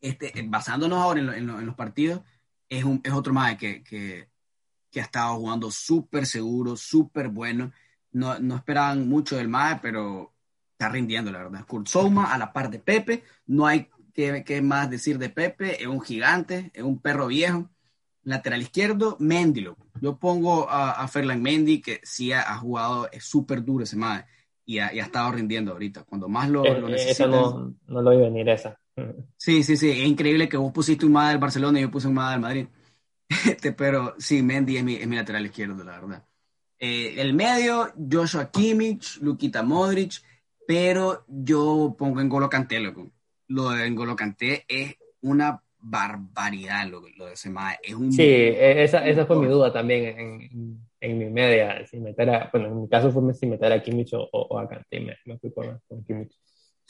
este, 0.00 0.38
eh, 0.38 0.44
basándonos 0.46 0.98
ahora 0.98 1.20
en, 1.20 1.66
los 1.66 1.74
partidos, 1.74 2.22
es, 2.68 2.84
un, 2.84 3.00
es 3.04 3.12
otro 3.12 3.32
más 3.32 3.56
que, 3.56 3.82
que, 3.82 4.28
que 4.90 5.00
ha 5.00 5.04
estado 5.04 5.36
jugando 5.36 5.70
súper 5.70 6.26
seguro, 6.26 6.76
súper 6.76 7.28
bueno. 7.28 7.72
No, 8.12 8.38
no, 8.38 8.56
esperaban 8.56 9.08
mucho 9.08 9.36
del 9.36 9.48
MAE, 9.48 9.78
pero 9.80 10.32
está 10.72 10.88
rindiendo, 10.88 11.30
la 11.30 11.38
verdad. 11.38 11.66
Kurt 11.66 11.88
a 11.94 12.38
la 12.38 12.52
par 12.52 12.70
de 12.70 12.78
Pepe, 12.78 13.22
no 13.46 13.66
hay 13.66 13.88
que, 14.14 14.62
más 14.62 14.90
decir 14.90 15.18
de 15.18 15.28
Pepe, 15.28 15.82
es 15.82 15.86
un 15.86 16.00
gigante, 16.00 16.70
es 16.74 16.82
un 16.82 16.98
perro 16.98 17.28
viejo. 17.28 17.70
Lateral 18.22 18.62
izquierdo, 18.62 19.16
Mendy. 19.20 19.66
Yo 20.00 20.18
pongo 20.18 20.68
a, 20.68 20.92
a 20.92 21.08
Ferland 21.08 21.42
Mendy, 21.42 21.80
que 21.80 22.00
sí 22.02 22.32
ha, 22.32 22.56
jugado, 22.56 23.10
es 23.12 23.24
súper 23.24 23.64
duro 23.64 23.84
ese 23.84 23.96
MAE 23.96 24.24
y 24.64 24.78
ha, 24.78 24.92
y 24.92 25.00
ha, 25.00 25.04
estado 25.04 25.32
rindiendo 25.32 25.72
ahorita. 25.72 26.04
Cuando 26.04 26.28
más 26.28 26.48
lo, 26.48 26.64
eh, 26.64 26.80
lo 26.80 26.88
necesitas. 26.88 27.28
no, 27.28 27.74
no 27.86 28.02
lo 28.02 28.10
a 28.10 28.16
venir 28.16 28.48
esa. 28.48 28.79
Sí, 29.36 29.62
sí, 29.62 29.76
sí, 29.76 29.90
es 29.90 30.06
increíble 30.06 30.48
que 30.48 30.56
vos 30.56 30.72
pusiste 30.72 31.06
un 31.06 31.12
MAD 31.12 31.30
del 31.30 31.38
Barcelona 31.38 31.78
y 31.78 31.82
yo 31.82 31.90
puse 31.90 32.08
un 32.08 32.14
MAD 32.14 32.32
del 32.32 32.40
Madrid. 32.40 32.66
Este, 33.46 33.72
pero 33.72 34.14
sí, 34.18 34.42
Mendy 34.42 34.76
es 34.76 34.84
mi, 34.84 34.94
es 34.96 35.06
mi 35.06 35.16
lateral 35.16 35.46
izquierdo, 35.46 35.84
la 35.84 36.00
verdad. 36.00 36.24
Eh, 36.78 37.14
el 37.18 37.34
medio, 37.34 37.92
Joshua 38.10 38.50
Kimmich, 38.50 39.20
Lukita 39.20 39.62
Modric, 39.62 40.14
pero 40.66 41.24
yo 41.28 41.94
pongo 41.96 42.20
en 42.20 42.28
Golo 42.28 42.48
Kanté, 42.48 42.80
loco. 42.80 43.10
Lo 43.48 43.70
de 43.70 43.90
Golo 43.90 44.16
Kanté 44.16 44.64
es 44.66 44.96
una 45.22 45.62
barbaridad, 45.78 46.86
lo, 46.88 47.02
lo 47.16 47.26
de 47.26 47.34
ese 47.34 47.50
MAD. 47.50 47.74
Es 47.82 47.94
un 47.94 48.12
sí, 48.12 48.22
e, 48.22 48.82
esa, 48.82 49.06
esa 49.06 49.26
fue 49.26 49.38
mi 49.38 49.46
duda 49.46 49.72
también 49.72 50.18
en, 50.18 50.80
en, 51.00 51.18
mi 51.18 51.30
media, 51.30 51.86
si 51.86 52.00
meter 52.00 52.30
a, 52.30 52.50
bueno, 52.52 52.68
en 52.68 52.82
mi 52.82 52.88
caso 52.88 53.10
fue 53.10 53.32
si 53.34 53.46
meter 53.46 53.72
a 53.72 53.82
Kimmich 53.82 54.12
o, 54.14 54.28
o 54.32 54.58
a 54.58 54.68
Kanté, 54.68 55.00
me, 55.00 55.16
me 55.24 55.38
fui 55.38 55.52
con, 55.52 55.80
con 55.86 56.04
Kimmich. 56.04 56.36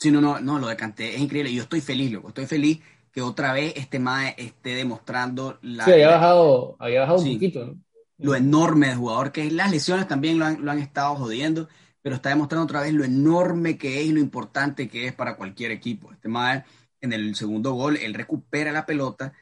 Sí, 0.01 0.09
no, 0.09 0.19
no, 0.19 0.39
no, 0.39 0.57
lo 0.57 0.65
de 0.65 0.75
Canté 0.75 1.13
es 1.13 1.21
increíble. 1.21 1.53
Yo 1.53 1.61
estoy 1.61 1.79
feliz, 1.79 2.11
loco. 2.11 2.29
Estoy 2.29 2.47
feliz 2.47 2.79
que 3.11 3.21
otra 3.21 3.53
vez 3.53 3.73
este 3.75 3.99
MAE 3.99 4.33
esté 4.35 4.73
demostrando 4.73 5.59
la. 5.61 5.85
Sí, 5.85 5.91
había 5.91 6.07
bajado, 6.07 6.75
había 6.79 7.01
bajado 7.01 7.19
un 7.19 7.33
poquito, 7.33 7.65
¿no? 7.67 7.75
Lo 8.17 8.33
enorme 8.33 8.87
de 8.87 8.95
jugador 8.95 9.31
que 9.31 9.45
es. 9.45 9.53
Las 9.53 9.69
lesiones 9.69 10.07
también 10.07 10.39
lo 10.39 10.45
han, 10.45 10.65
lo 10.65 10.71
han 10.71 10.79
estado 10.79 11.13
jodiendo, 11.17 11.69
pero 12.01 12.15
está 12.15 12.29
demostrando 12.29 12.63
otra 12.63 12.81
vez 12.81 12.93
lo 12.93 13.03
enorme 13.03 13.77
que 13.77 14.01
es 14.01 14.07
y 14.07 14.11
lo 14.11 14.19
importante 14.19 14.89
que 14.89 15.05
es 15.05 15.13
para 15.13 15.35
cualquier 15.35 15.69
equipo. 15.69 16.11
Este 16.11 16.29
MAE, 16.29 16.63
en 16.99 17.13
el 17.13 17.35
segundo 17.35 17.73
gol, 17.73 17.97
él 17.97 18.15
recupera 18.15 18.71
la 18.71 18.87
pelota 18.87 19.33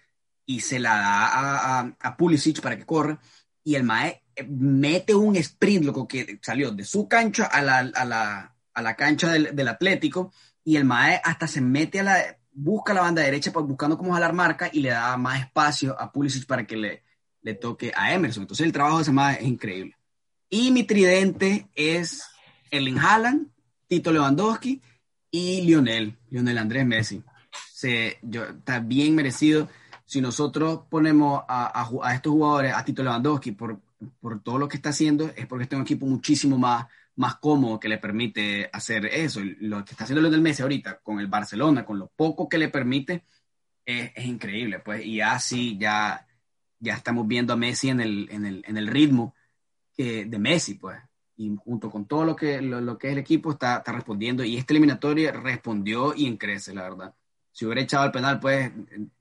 y 0.45 0.59
se 0.59 0.77
la 0.77 0.89
da 0.89 1.27
a, 1.27 1.79
a, 1.79 1.95
a 2.01 2.17
Pulisic 2.17 2.59
para 2.59 2.77
que 2.77 2.85
corra. 2.85 3.17
Y 3.63 3.75
el 3.75 3.83
MAE 3.85 4.23
eh, 4.35 4.45
mete 4.45 5.15
un 5.15 5.37
sprint, 5.37 5.85
loco, 5.85 6.05
que 6.05 6.37
salió 6.41 6.71
de 6.71 6.83
su 6.83 7.07
cancha 7.07 7.45
a 7.45 7.61
la, 7.61 7.77
a 7.77 8.03
la, 8.03 8.55
a 8.73 8.81
la 8.81 8.95
cancha 8.97 9.31
del, 9.31 9.55
del 9.55 9.67
Atlético 9.69 10.33
y 10.69 10.77
el 10.77 10.85
Mae 10.85 11.19
hasta 11.23 11.47
se 11.47 11.61
mete 11.61 11.99
a 11.99 12.03
la, 12.03 12.37
busca 12.51 12.93
la 12.93 13.01
banda 13.01 13.23
derecha 13.23 13.49
buscando 13.51 13.97
cómo 13.97 14.13
jalar 14.13 14.33
marca 14.33 14.69
y 14.71 14.81
le 14.81 14.89
da 14.89 15.17
más 15.17 15.39
espacio 15.39 15.99
a 15.99 16.11
Pulisic 16.11 16.45
para 16.45 16.67
que 16.67 16.77
le, 16.77 17.03
le 17.41 17.55
toque 17.55 17.91
a 17.95 18.13
Emerson. 18.13 18.43
Entonces 18.43 18.67
el 18.67 18.71
trabajo 18.71 18.97
de 18.97 19.01
ese 19.01 19.11
Mae 19.11 19.37
es 19.41 19.47
increíble. 19.47 19.97
Y 20.47 20.69
mi 20.69 20.83
tridente 20.83 21.67
es 21.73 22.23
Erling 22.69 22.99
Haaland, 22.99 23.47
Tito 23.87 24.11
Lewandowski 24.11 24.79
y 25.31 25.61
Lionel, 25.61 26.15
Lionel 26.29 26.59
Andrés 26.59 26.85
Messi. 26.85 27.23
Se, 27.73 28.19
está 28.31 28.79
bien 28.79 29.15
merecido. 29.15 29.69
Si 30.05 30.21
nosotros 30.21 30.81
ponemos 30.87 31.41
a, 31.47 32.13
estos 32.13 32.31
jugadores, 32.31 32.75
a 32.75 32.85
Tito 32.85 33.01
Lewandowski, 33.01 33.53
por, 33.53 33.79
por 34.21 34.39
todo 34.43 34.59
lo 34.59 34.67
que 34.67 34.77
está 34.77 34.89
haciendo, 34.89 35.31
es 35.35 35.47
porque 35.47 35.63
está 35.63 35.77
un 35.77 35.81
equipo 35.81 36.05
muchísimo 36.05 36.59
más, 36.59 36.85
más 37.19 37.35
cómodo 37.35 37.79
que 37.79 37.89
le 37.89 37.97
permite 37.97 38.69
hacer 38.71 39.05
eso. 39.05 39.41
Lo 39.59 39.83
que 39.83 39.91
está 39.91 40.05
haciendo 40.05 40.21
Lionel 40.21 40.41
Messi 40.41 40.61
ahorita 40.61 40.99
con 40.99 41.19
el 41.19 41.27
Barcelona, 41.27 41.85
con 41.85 41.99
lo 41.99 42.07
poco 42.07 42.47
que 42.47 42.57
le 42.57 42.69
permite, 42.69 43.25
es, 43.85 44.11
es 44.15 44.25
increíble. 44.25 44.79
Pues, 44.79 45.05
y 45.05 45.21
así 45.21 45.77
ya, 45.77 46.25
ya 46.79 46.93
estamos 46.95 47.27
viendo 47.27 47.53
a 47.53 47.57
Messi 47.57 47.89
en 47.89 47.99
el, 47.99 48.29
en 48.31 48.45
el, 48.45 48.63
en 48.65 48.77
el 48.77 48.87
ritmo 48.87 49.35
que, 49.93 50.25
de 50.25 50.39
Messi, 50.39 50.75
pues 50.75 50.97
y 51.39 51.55
junto 51.63 51.89
con 51.89 52.05
todo 52.05 52.25
lo 52.25 52.35
que, 52.35 52.61
lo, 52.61 52.97
que 52.97 53.07
es 53.07 53.13
el 53.13 53.19
equipo 53.19 53.51
está, 53.51 53.77
está, 53.77 53.93
respondiendo 53.93 54.43
y 54.43 54.57
este 54.57 54.73
eliminatorio 54.73 55.31
respondió 55.31 56.13
y 56.13 56.25
en 56.25 56.35
crece, 56.35 56.73
la 56.73 56.83
verdad. 56.83 57.15
Si 57.53 57.65
hubiera 57.65 57.81
echado 57.81 58.05
el 58.05 58.11
penal, 58.11 58.41
pues 58.41 58.69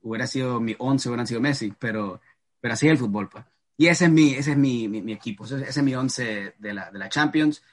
hubiera 0.01 0.27
sido 0.27 0.59
mi 0.59 0.75
11, 0.77 1.07
hubieran 1.07 1.27
sido 1.27 1.39
Messi, 1.39 1.73
pero, 1.79 2.19
pero 2.59 2.73
así 2.73 2.87
es 2.87 2.91
el 2.91 2.97
fútbol, 2.97 3.29
pues. 3.29 3.45
Y 3.77 3.87
ese 3.87 4.05
es 4.05 4.11
mi, 4.11 4.33
ese 4.33 4.51
es 4.51 4.57
mi, 4.57 4.89
mi, 4.89 5.13
equipo, 5.13 5.45
ese, 5.45 5.63
es 5.63 5.81
mi 5.81 5.95
11 5.95 6.55
de 6.57 6.73
la, 6.73 6.91
de 6.91 6.99
la 6.99 7.07
Champions. 7.07 7.63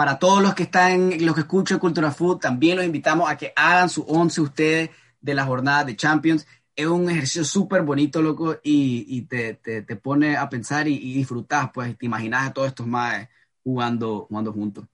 Para 0.00 0.18
todos 0.18 0.42
los 0.42 0.54
que 0.54 0.62
están, 0.62 1.22
los 1.22 1.34
que 1.34 1.42
escuchan 1.42 1.78
Cultura 1.78 2.10
Food, 2.10 2.38
también 2.38 2.78
los 2.78 2.86
invitamos 2.86 3.30
a 3.30 3.36
que 3.36 3.52
hagan 3.54 3.90
su 3.90 4.00
11 4.00 4.40
ustedes 4.40 4.90
de 5.20 5.34
la 5.34 5.44
jornada 5.44 5.84
de 5.84 5.94
Champions. 5.94 6.46
Es 6.74 6.86
un 6.86 7.10
ejercicio 7.10 7.44
súper 7.44 7.82
bonito, 7.82 8.22
loco, 8.22 8.56
y, 8.62 9.20
te, 9.28 9.52
te, 9.56 9.82
te, 9.82 9.96
pone 9.96 10.38
a 10.38 10.48
pensar 10.48 10.88
y, 10.88 10.94
y 10.94 11.12
disfrutar, 11.12 11.70
pues, 11.70 11.98
te 11.98 12.06
imaginas 12.06 12.48
a 12.48 12.52
todos 12.54 12.68
estos 12.68 12.86
más 12.86 13.28
jugando, 13.62 14.24
jugando 14.26 14.54
juntos. 14.54 14.86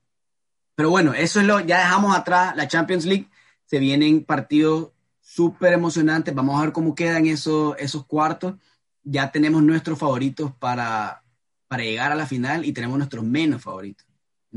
Pero 0.74 0.90
bueno, 0.90 1.14
eso 1.14 1.38
es 1.38 1.46
lo, 1.46 1.60
ya 1.60 1.78
dejamos 1.78 2.16
atrás 2.16 2.56
la 2.56 2.66
Champions 2.66 3.06
League, 3.06 3.28
se 3.64 3.78
vienen 3.78 4.24
partidos 4.24 4.90
súper 5.20 5.72
emocionantes, 5.72 6.34
vamos 6.34 6.58
a 6.58 6.64
ver 6.64 6.72
cómo 6.72 6.96
quedan 6.96 7.26
esos, 7.26 7.76
esos 7.78 8.06
cuartos, 8.06 8.56
ya 9.04 9.30
tenemos 9.30 9.62
nuestros 9.62 10.00
favoritos 10.00 10.52
para, 10.56 11.22
para 11.68 11.84
llegar 11.84 12.10
a 12.10 12.16
la 12.16 12.26
final 12.26 12.64
y 12.64 12.72
tenemos 12.72 12.98
nuestros 12.98 13.22
menos 13.22 13.62
favoritos. 13.62 14.05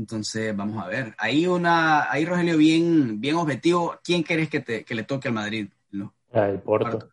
Entonces, 0.00 0.56
vamos 0.56 0.82
a 0.82 0.88
ver. 0.88 1.14
Ahí 1.18 1.46
una, 1.46 2.10
ahí 2.10 2.24
Rogelio, 2.24 2.56
bien, 2.56 3.20
bien 3.20 3.36
objetivo. 3.36 3.98
¿Quién 4.02 4.24
querés 4.24 4.48
que, 4.48 4.60
te, 4.60 4.84
que 4.84 4.94
le 4.94 5.04
toque 5.04 5.28
al 5.28 5.34
Madrid? 5.34 5.68
No. 5.92 6.14
El 6.32 6.58
Porto. 6.60 7.10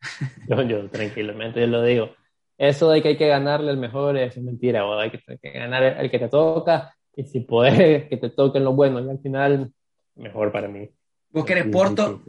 yo, 0.48 0.62
yo, 0.62 0.88
tranquilamente, 0.88 1.60
yo 1.60 1.66
lo 1.66 1.82
digo 1.82 2.10
eso 2.58 2.90
de 2.90 3.00
que 3.00 3.08
hay 3.08 3.16
que 3.16 3.28
ganarle 3.28 3.70
al 3.70 3.76
mejor 3.76 4.16
es 4.16 4.36
mentira, 4.38 4.84
o 4.84 4.98
hay 4.98 5.10
que, 5.10 5.50
ganar 5.50 5.82
el 5.82 6.10
que 6.10 6.18
te 6.18 6.28
toca, 6.28 6.94
y 7.14 7.22
si 7.22 7.40
puedes 7.40 8.04
que 8.08 8.16
te 8.16 8.30
toquen 8.30 8.64
los 8.64 8.74
buenos, 8.74 9.06
y 9.06 9.10
al 9.10 9.20
final, 9.20 9.72
mejor 10.16 10.50
para 10.50 10.68
mí. 10.68 10.90
Vos 11.30 11.44
querés 11.44 11.66
Porto, 11.66 12.20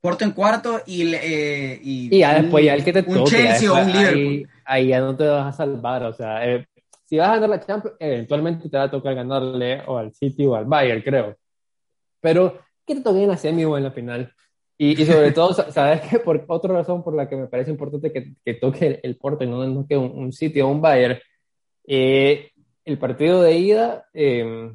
Porto 0.00 0.24
en 0.24 0.30
cuarto 0.30 0.80
y, 0.86 1.12
eh, 1.12 1.80
y, 1.82 2.18
ya 2.18 2.40
después 2.40 2.64
ya 2.64 2.74
el 2.74 2.84
que 2.84 2.92
te 2.92 3.02
toque. 3.02 3.18
Un 3.18 3.24
Chelsea 3.26 3.72
o 3.72 3.82
un 3.82 3.92
Liverpool. 3.92 4.48
Ahí, 4.64 4.88
ya 4.88 5.00
no 5.00 5.16
te 5.16 5.26
vas 5.26 5.46
a 5.46 5.56
salvar, 5.56 6.04
o 6.04 6.12
sea, 6.12 6.46
eh, 6.46 6.68
si 7.08 7.16
vas 7.16 7.30
a 7.30 7.34
ganar 7.36 7.48
la 7.48 7.60
Champions, 7.60 7.96
eventualmente 7.98 8.68
te 8.68 8.76
va 8.76 8.82
a 8.82 8.90
tocar 8.90 9.14
ganarle 9.14 9.82
o 9.86 9.96
al 9.96 10.12
City 10.12 10.44
o 10.44 10.54
al 10.54 10.66
Bayern, 10.66 11.00
creo. 11.00 11.36
Pero 12.20 12.58
que 12.86 12.96
te 12.96 13.00
toque 13.00 13.22
en 13.22 13.28
la 13.30 13.36
semi 13.38 13.64
o 13.64 13.78
en 13.78 13.84
la 13.84 13.92
final. 13.92 14.30
Y, 14.76 14.94
sobre 15.06 15.32
todo, 15.32 15.54
¿sabes 15.54 16.02
que 16.02 16.18
Por 16.18 16.44
otra 16.48 16.74
razón 16.74 17.02
por 17.02 17.14
la 17.14 17.26
que 17.26 17.36
me 17.36 17.46
parece 17.46 17.70
importante 17.70 18.12
que, 18.12 18.34
que 18.44 18.54
toque 18.54 19.00
el, 19.02 19.16
Porto 19.16 19.42
y 19.42 19.46
no, 19.46 19.66
no 19.66 19.86
que 19.86 19.96
un, 19.96 20.32
sitio 20.32 20.68
o 20.68 20.70
un 20.70 20.82
Bayern, 20.82 21.18
eh, 21.86 22.50
el 22.84 22.98
partido 22.98 23.40
de 23.40 23.58
ida, 23.58 24.06
eh, 24.12 24.70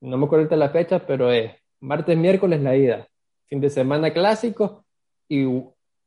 no 0.00 0.18
me 0.18 0.26
acuerdo 0.26 0.54
la 0.54 0.68
fecha, 0.68 1.06
pero 1.06 1.32
es 1.32 1.52
martes, 1.80 2.18
miércoles 2.18 2.60
la 2.60 2.76
ida, 2.76 3.08
fin 3.46 3.62
de 3.62 3.70
semana 3.70 4.12
clásico 4.12 4.84
y 5.26 5.46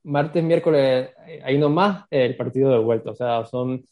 martes, 0.03 0.43
miércoles, 0.43 1.09
ahí 1.43 1.57
nomás 1.57 2.05
el 2.11 2.37
partido 2.37 2.69
de 2.71 2.77
vuelta. 2.77 3.11
O 3.11 3.15
sea, 3.15 3.43
son 3.45 3.83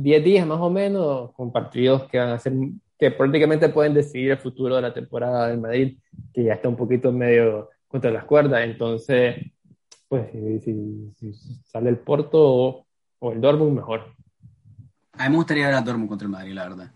10 0.00 0.24
días 0.24 0.46
más 0.46 0.60
o 0.60 0.70
menos 0.70 1.32
con 1.32 1.50
partidos 1.50 2.04
que 2.04 2.18
van 2.18 2.28
a 2.28 2.38
ser, 2.38 2.52
que 2.96 3.10
prácticamente 3.10 3.68
pueden 3.68 3.94
decidir 3.94 4.30
el 4.30 4.38
futuro 4.38 4.76
de 4.76 4.82
la 4.82 4.94
temporada 4.94 5.48
del 5.48 5.58
Madrid, 5.58 5.98
que 6.32 6.44
ya 6.44 6.54
está 6.54 6.68
un 6.68 6.76
poquito 6.76 7.10
medio 7.10 7.68
contra 7.88 8.12
las 8.12 8.24
cuerdas. 8.24 8.62
Entonces, 8.62 9.36
pues 10.06 10.30
si, 10.30 11.32
sale 11.64 11.90
el 11.90 11.98
Porto 11.98 12.86
o, 13.18 13.32
el 13.32 13.40
Dortmund, 13.40 13.74
mejor. 13.74 14.14
A 15.14 15.24
mí 15.24 15.30
me 15.30 15.36
gustaría 15.36 15.66
ver 15.66 15.74
a 15.74 15.82
Dortmund 15.82 16.08
contra 16.08 16.26
el 16.26 16.32
Madrid, 16.32 16.52
la 16.52 16.68
verdad. 16.68 16.92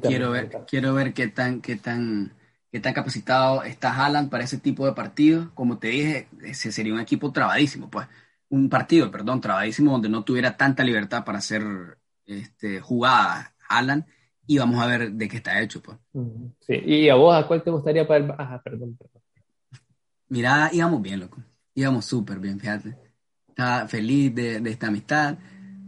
quiero 0.00 0.32
ver, 0.32 0.50
quiero 0.66 0.94
ver 0.94 1.12
qué 1.12 1.28
tan, 1.28 1.60
qué 1.60 1.76
tan, 1.76 2.32
qué 2.72 2.80
tan 2.80 2.92
capacitado 2.92 3.62
está 3.62 3.94
Haaland 3.94 4.30
para 4.30 4.42
ese 4.42 4.58
tipo 4.58 4.84
de 4.84 4.94
partidos. 4.94 5.46
Como 5.54 5.78
te 5.78 5.88
dije, 5.88 6.26
ese 6.42 6.72
sería 6.72 6.92
un 6.92 7.00
equipo 7.00 7.30
trabadísimo, 7.30 7.88
pues. 7.88 8.08
Un 8.48 8.68
partido, 8.68 9.12
perdón, 9.12 9.40
trabadísimo 9.40 9.92
donde 9.92 10.08
no 10.08 10.24
tuviera 10.24 10.56
tanta 10.56 10.82
libertad 10.82 11.24
para 11.24 11.38
hacer 11.38 11.62
este, 12.26 12.80
jugadas 12.80 13.52
Haaland 13.68 14.04
y 14.46 14.58
vamos 14.58 14.82
a 14.82 14.86
ver 14.86 15.12
de 15.12 15.28
qué 15.28 15.36
está 15.36 15.60
hecho, 15.60 15.80
pues. 15.80 15.96
Sí, 16.60 16.74
y 16.84 17.08
a 17.08 17.14
vos, 17.14 17.34
¿a 17.34 17.46
cuál 17.46 17.62
te 17.62 17.70
gustaría 17.70 18.06
para 18.06 18.24
el... 18.24 18.30
Ah, 18.36 18.60
perdón, 18.62 18.96
perdón. 18.96 19.22
Mira, 20.28 20.70
íbamos 20.72 21.00
bien, 21.00 21.20
loco. 21.20 21.38
Íbamos 21.74 22.04
súper 22.04 22.38
bien, 22.38 22.58
fíjate. 22.58 22.96
Estaba 23.48 23.86
feliz 23.86 24.34
de, 24.34 24.60
de, 24.60 24.70
esta 24.70 24.88
amistad, 24.88 25.36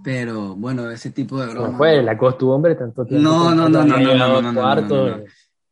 pero 0.02 0.54
bueno, 0.54 0.90
ese 0.90 1.10
tipo 1.10 1.40
de 1.40 1.48
broma. 1.48 1.76
fue 1.76 2.02
la 2.02 2.16
costumbre 2.16 2.74
tanto 2.74 3.04
tiempo. 3.04 3.22
No, 3.22 3.54
no, 3.54 3.68
no, 3.68 3.84
no, 3.84 3.98
no, 3.98 4.14
no, 4.14 4.42
no, 4.42 4.52
no, 4.52 4.52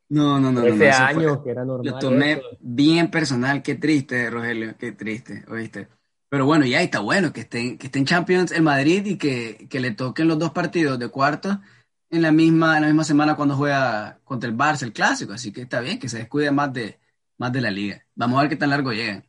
no, 0.08 0.40
no, 0.40 0.52
no, 0.52 0.62
Ese 0.64 0.90
año 0.90 1.42
que 1.42 1.50
era 1.50 1.64
normal. 1.64 1.86
Lo 1.86 1.98
tomé 1.98 2.42
bien 2.60 3.10
personal, 3.10 3.62
qué 3.62 3.76
triste, 3.76 4.28
Rogelio, 4.28 4.74
qué 4.78 4.92
triste, 4.92 5.44
¿oíste? 5.48 5.88
Pero 6.32 6.46
bueno, 6.46 6.64
ya 6.64 6.80
está 6.80 7.00
bueno 7.00 7.30
que 7.30 7.42
estén, 7.42 7.76
que 7.76 7.88
estén 7.88 8.06
Champions 8.06 8.52
en 8.52 8.64
Madrid 8.64 9.04
y 9.04 9.18
que, 9.18 9.66
que 9.68 9.80
le 9.80 9.90
toquen 9.90 10.28
los 10.28 10.38
dos 10.38 10.52
partidos 10.52 10.98
de 10.98 11.08
cuarto 11.08 11.60
en 12.08 12.22
la 12.22 12.32
misma, 12.32 12.76
en 12.76 12.84
la 12.84 12.88
misma 12.88 13.04
semana 13.04 13.36
cuando 13.36 13.54
juega 13.54 14.18
contra 14.24 14.48
el 14.48 14.56
Barça, 14.56 14.84
el 14.84 14.94
clásico. 14.94 15.34
Así 15.34 15.52
que 15.52 15.60
está 15.60 15.80
bien 15.80 15.98
que 15.98 16.08
se 16.08 16.16
descuide 16.16 16.50
más 16.50 16.72
de, 16.72 16.98
más 17.36 17.52
de 17.52 17.60
la 17.60 17.70
liga. 17.70 18.06
Vamos 18.14 18.38
a 18.38 18.40
ver 18.40 18.48
qué 18.48 18.56
tan 18.56 18.70
largo 18.70 18.94
llegan. 18.94 19.26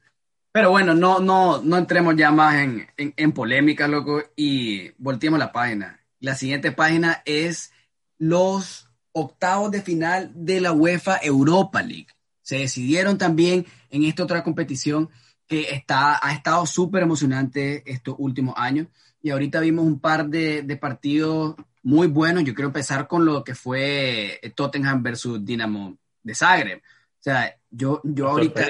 Pero 0.54 0.70
bueno, 0.70 0.96
no, 0.96 1.20
no, 1.20 1.62
no 1.62 1.78
entremos 1.78 2.16
ya 2.16 2.32
más 2.32 2.56
en, 2.56 2.88
en, 2.96 3.32
polémica, 3.34 3.86
loco, 3.90 4.24
y 4.38 4.92
volteemos 4.98 5.38
la 5.38 5.52
página. 5.52 6.00
La 6.22 6.36
siguiente 6.36 6.72
página 6.72 7.22
es 7.26 7.74
los 8.18 8.88
octavos 9.12 9.72
de 9.72 9.82
final 9.82 10.32
de 10.34 10.62
la 10.62 10.72
UEFA 10.72 11.20
Europa 11.22 11.84
League. 11.84 12.08
Se 12.44 12.60
decidieron 12.60 13.18
también 13.18 13.66
en 13.90 14.06
esta 14.06 14.24
otra 14.24 14.42
competición 14.42 15.10
que 15.48 15.74
está, 15.74 16.20
ha 16.22 16.34
estado 16.34 16.66
súper 16.66 17.04
emocionante 17.04 17.84
estos 17.86 18.16
últimos 18.18 18.56
años. 18.58 18.88
Y 19.22 19.30
ahorita 19.30 19.60
vimos 19.60 19.86
un 19.86 20.00
par 20.00 20.28
de, 20.28 20.64
de, 20.64 20.78
partidos 20.78 21.56
muy 21.82 22.08
buenos. 22.08 22.44
Yo 22.44 22.54
quiero 22.54 22.68
empezar 22.68 23.08
con 23.08 23.26
lo 23.26 23.44
que 23.44 23.56
fue 23.56 24.40
Tottenham 24.56 25.02
versus 25.02 25.44
Dinamo 25.46 25.98
de 26.22 26.36
Zagreb. 26.36 26.80
O 26.80 27.24
sea, 27.24 27.56
yo, 27.70 28.02
yo 28.04 28.30
ahorita. 28.30 28.62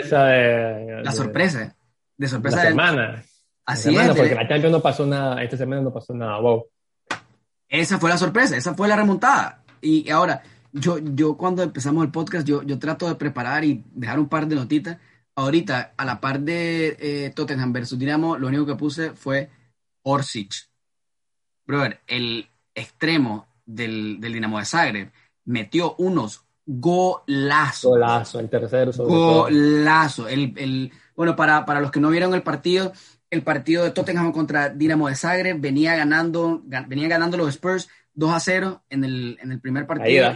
la 1.01 1.11
sorpresa. 1.11 1.75
De 2.15 2.27
sorpresa. 2.27 2.57
La 2.57 2.69
semana. 2.69 3.23
Así 3.65 3.95
es. 3.95 4.07
Porque 4.09 4.35
la 4.35 4.47
Champions 4.47 4.71
no 4.71 4.81
pasó 4.81 5.05
nada, 5.05 5.41
esta 5.41 5.57
semana 5.57 5.81
no 5.81 5.91
pasó 5.91 6.13
nada, 6.13 6.39
wow. 6.39 6.65
Esa 7.69 7.97
fue 7.97 8.09
la 8.09 8.17
sorpresa, 8.17 8.55
esa 8.55 8.75
fue 8.75 8.87
la 8.87 8.95
remontada. 8.95 9.63
Y 9.81 10.09
ahora, 10.11 10.43
yo, 10.71 10.99
yo 10.99 11.35
cuando 11.37 11.63
empezamos 11.63 12.03
el 12.03 12.11
podcast, 12.11 12.45
yo, 12.45 12.61
yo 12.63 12.77
trato 12.77 13.07
de 13.07 13.15
preparar 13.15 13.63
y 13.63 13.83
dejar 13.93 14.19
un 14.19 14.29
par 14.29 14.47
de 14.47 14.55
notitas. 14.55 14.97
Ahorita, 15.35 15.93
a 15.97 16.05
la 16.05 16.19
par 16.19 16.39
de 16.39 16.95
eh, 16.99 17.31
Tottenham 17.35 17.73
versus 17.73 17.97
Dinamo, 17.97 18.37
lo 18.37 18.47
único 18.47 18.65
que 18.65 18.75
puse 18.75 19.11
fue 19.11 19.49
Orsic. 20.03 20.53
Brother, 21.65 22.01
el 22.07 22.47
extremo 22.75 23.47
del, 23.65 24.19
del 24.19 24.33
Dinamo 24.33 24.59
de 24.59 24.65
Zagreb 24.65 25.11
metió 25.45 25.95
unos 25.97 26.43
golazo. 26.65 27.89
Golazo, 27.89 28.39
el 28.39 28.49
tercero. 28.49 28.91
golazo. 28.93 30.27
El, 30.27 30.53
el, 30.57 30.91
bueno, 31.15 31.35
para, 31.35 31.65
para 31.65 31.81
los 31.81 31.91
que 31.91 31.99
no 31.99 32.09
vieron 32.09 32.33
el 32.33 32.43
partido, 32.43 32.93
el 33.29 33.41
partido 33.41 33.83
de 33.83 33.91
Tottenham 33.91 34.31
contra 34.31 34.69
Dinamo 34.69 35.07
de 35.07 35.15
Zagreb 35.15 35.59
venía 35.59 35.95
ganando, 35.95 36.61
venía 36.87 37.07
ganando 37.07 37.37
los 37.37 37.49
Spurs 37.49 37.89
2 38.13 38.31
a 38.31 38.39
0 38.39 38.83
en 38.89 39.03
el, 39.03 39.37
en 39.41 39.51
el 39.51 39.59
primer 39.59 39.87
partido. 39.87 40.31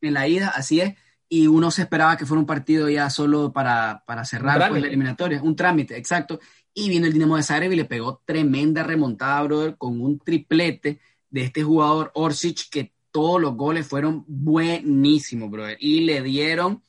en 0.00 0.14
la 0.14 0.28
ida, 0.28 0.48
así 0.48 0.80
es. 0.80 0.94
Y 1.28 1.46
uno 1.46 1.70
se 1.70 1.82
esperaba 1.82 2.16
que 2.16 2.24
fuera 2.24 2.40
un 2.40 2.46
partido 2.46 2.88
ya 2.88 3.10
solo 3.10 3.52
para, 3.52 4.02
para 4.06 4.24
cerrar 4.24 4.70
pues, 4.70 4.80
la 4.80 4.88
eliminatoria, 4.88 5.42
un 5.42 5.54
trámite, 5.54 5.96
exacto. 5.96 6.40
Y 6.72 6.88
vino 6.88 7.06
el 7.06 7.12
Dinamo 7.12 7.36
de 7.36 7.42
Zagreb 7.42 7.72
y 7.72 7.76
le 7.76 7.84
pegó 7.84 8.22
tremenda 8.24 8.82
remontada, 8.82 9.42
brother, 9.42 9.76
con 9.76 10.00
un 10.00 10.18
triplete 10.18 11.00
de 11.28 11.42
este 11.42 11.62
jugador 11.62 12.10
Orsic 12.14 12.70
que 12.70 12.94
todos 13.10 13.40
los 13.40 13.56
goles 13.56 13.86
fueron 13.86 14.24
buenísimos, 14.26 15.50
brother. 15.50 15.76
Y 15.80 16.02
le 16.02 16.22
dieron 16.22 16.82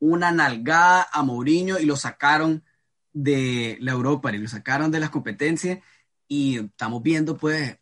una 0.00 0.32
nalgada 0.32 1.08
a 1.12 1.22
Mourinho 1.22 1.78
y 1.78 1.84
lo 1.84 1.96
sacaron 1.96 2.64
de 3.12 3.78
la 3.80 3.92
Europa 3.92 4.32
y 4.32 4.38
lo 4.38 4.48
sacaron 4.48 4.90
de 4.90 5.00
las 5.00 5.10
competencias. 5.10 5.78
Y 6.26 6.58
estamos 6.58 7.02
viendo, 7.02 7.36
pues, 7.36 7.78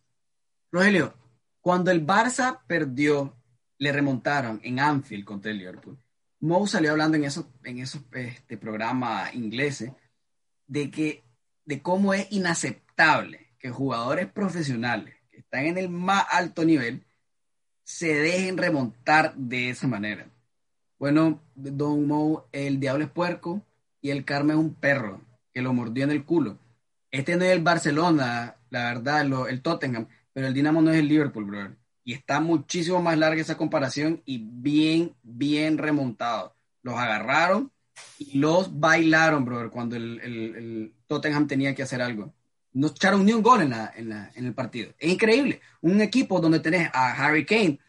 Rogelio, 0.71 1.15
cuando 1.61 1.91
el 1.91 2.07
Barça 2.07 2.61
perdió, 2.67 3.36
le 3.79 3.93
remontaron 3.93 4.61
en 4.63 4.81
Anfield 4.81 5.25
contra 5.25 5.51
el 5.51 5.59
Liverpool. 5.59 5.99
Mo 6.41 6.67
salió 6.67 6.93
hablando 6.93 7.17
en 7.17 7.25
esos, 7.25 7.47
en 7.65 7.79
esos 7.79 8.03
este, 8.13 8.57
programas 8.57 9.35
ingleses 9.35 9.93
de 10.67 10.91
que 10.91 11.25
de 11.65 11.83
cómo 11.83 12.15
es 12.15 12.27
inaceptable 12.31 13.49
que 13.59 13.71
jugadores 13.71 14.27
profesionales 14.29 15.15
que 15.31 15.39
están 15.39 15.67
en 15.67 15.79
el 15.79 15.89
más 15.89 16.25
alto 16.31 16.65
nivel 16.65 17.05
se 17.83 18.15
dejen 18.15 18.57
remontar 18.57 19.35
de 19.35 19.71
esa 19.71 19.87
manera. 19.87 20.29
Bueno, 20.99 21.41
Don 21.55 22.07
Mo, 22.07 22.47
el 22.53 22.81
diablo 22.81 23.05
es 23.05 23.11
puerco 23.11 23.63
y 24.01 24.11
el 24.11 24.25
Carmen 24.25 24.57
es 24.57 24.63
un 24.63 24.75
perro 24.75 25.21
que 25.53 25.63
lo 25.63 25.73
mordió 25.73 26.05
en 26.05 26.11
el 26.11 26.25
culo. 26.25 26.59
Este 27.11 27.37
no 27.37 27.45
es 27.45 27.53
el 27.53 27.63
Barcelona, 27.63 28.57
la 28.71 28.85
verdad, 28.85 29.27
el 29.49 29.63
Tottenham, 29.63 30.07
pero 30.33 30.47
el 30.47 30.55
Dinamo 30.55 30.83
no 30.83 30.91
es 30.91 30.99
el 30.99 31.09
Liverpool, 31.09 31.45
brother. 31.45 31.77
Y 32.07 32.13
está 32.13 32.39
muchísimo 32.39 33.03
más 33.03 33.19
larga 33.19 33.43
esa 33.43 33.57
comparación 33.57 34.23
y 34.25 34.39
bien, 34.39 35.17
bien 35.25 35.77
remontado. 35.77 36.55
Los 36.83 36.95
agarraron 36.95 37.73
y 38.17 38.39
los 38.39 38.79
bailaron, 38.79 39.45
brother, 39.45 39.71
cuando 39.71 39.97
el, 39.97 40.95
Tottenham 41.09 41.49
tenía 41.49 41.75
que 41.75 41.83
hacer 41.83 42.01
algo. 42.01 42.33
No 42.75 42.87
echaron 42.87 43.27
ni 43.27 43.33
un 43.33 43.43
gol 43.43 43.63
en, 43.63 43.71
la, 43.71 43.93
en, 43.97 44.09
la, 44.11 44.31
en 44.37 44.47
el 44.47 44.55
partido. 44.55 44.95
Es 45.01 45.13
increíble. 45.13 45.61
Un 45.81 46.01
equipo 46.01 46.41
donde 46.41 46.61
tenés 46.61 46.89
a 46.93 47.13
Harry 47.15 47.45
Kane, 47.45 47.81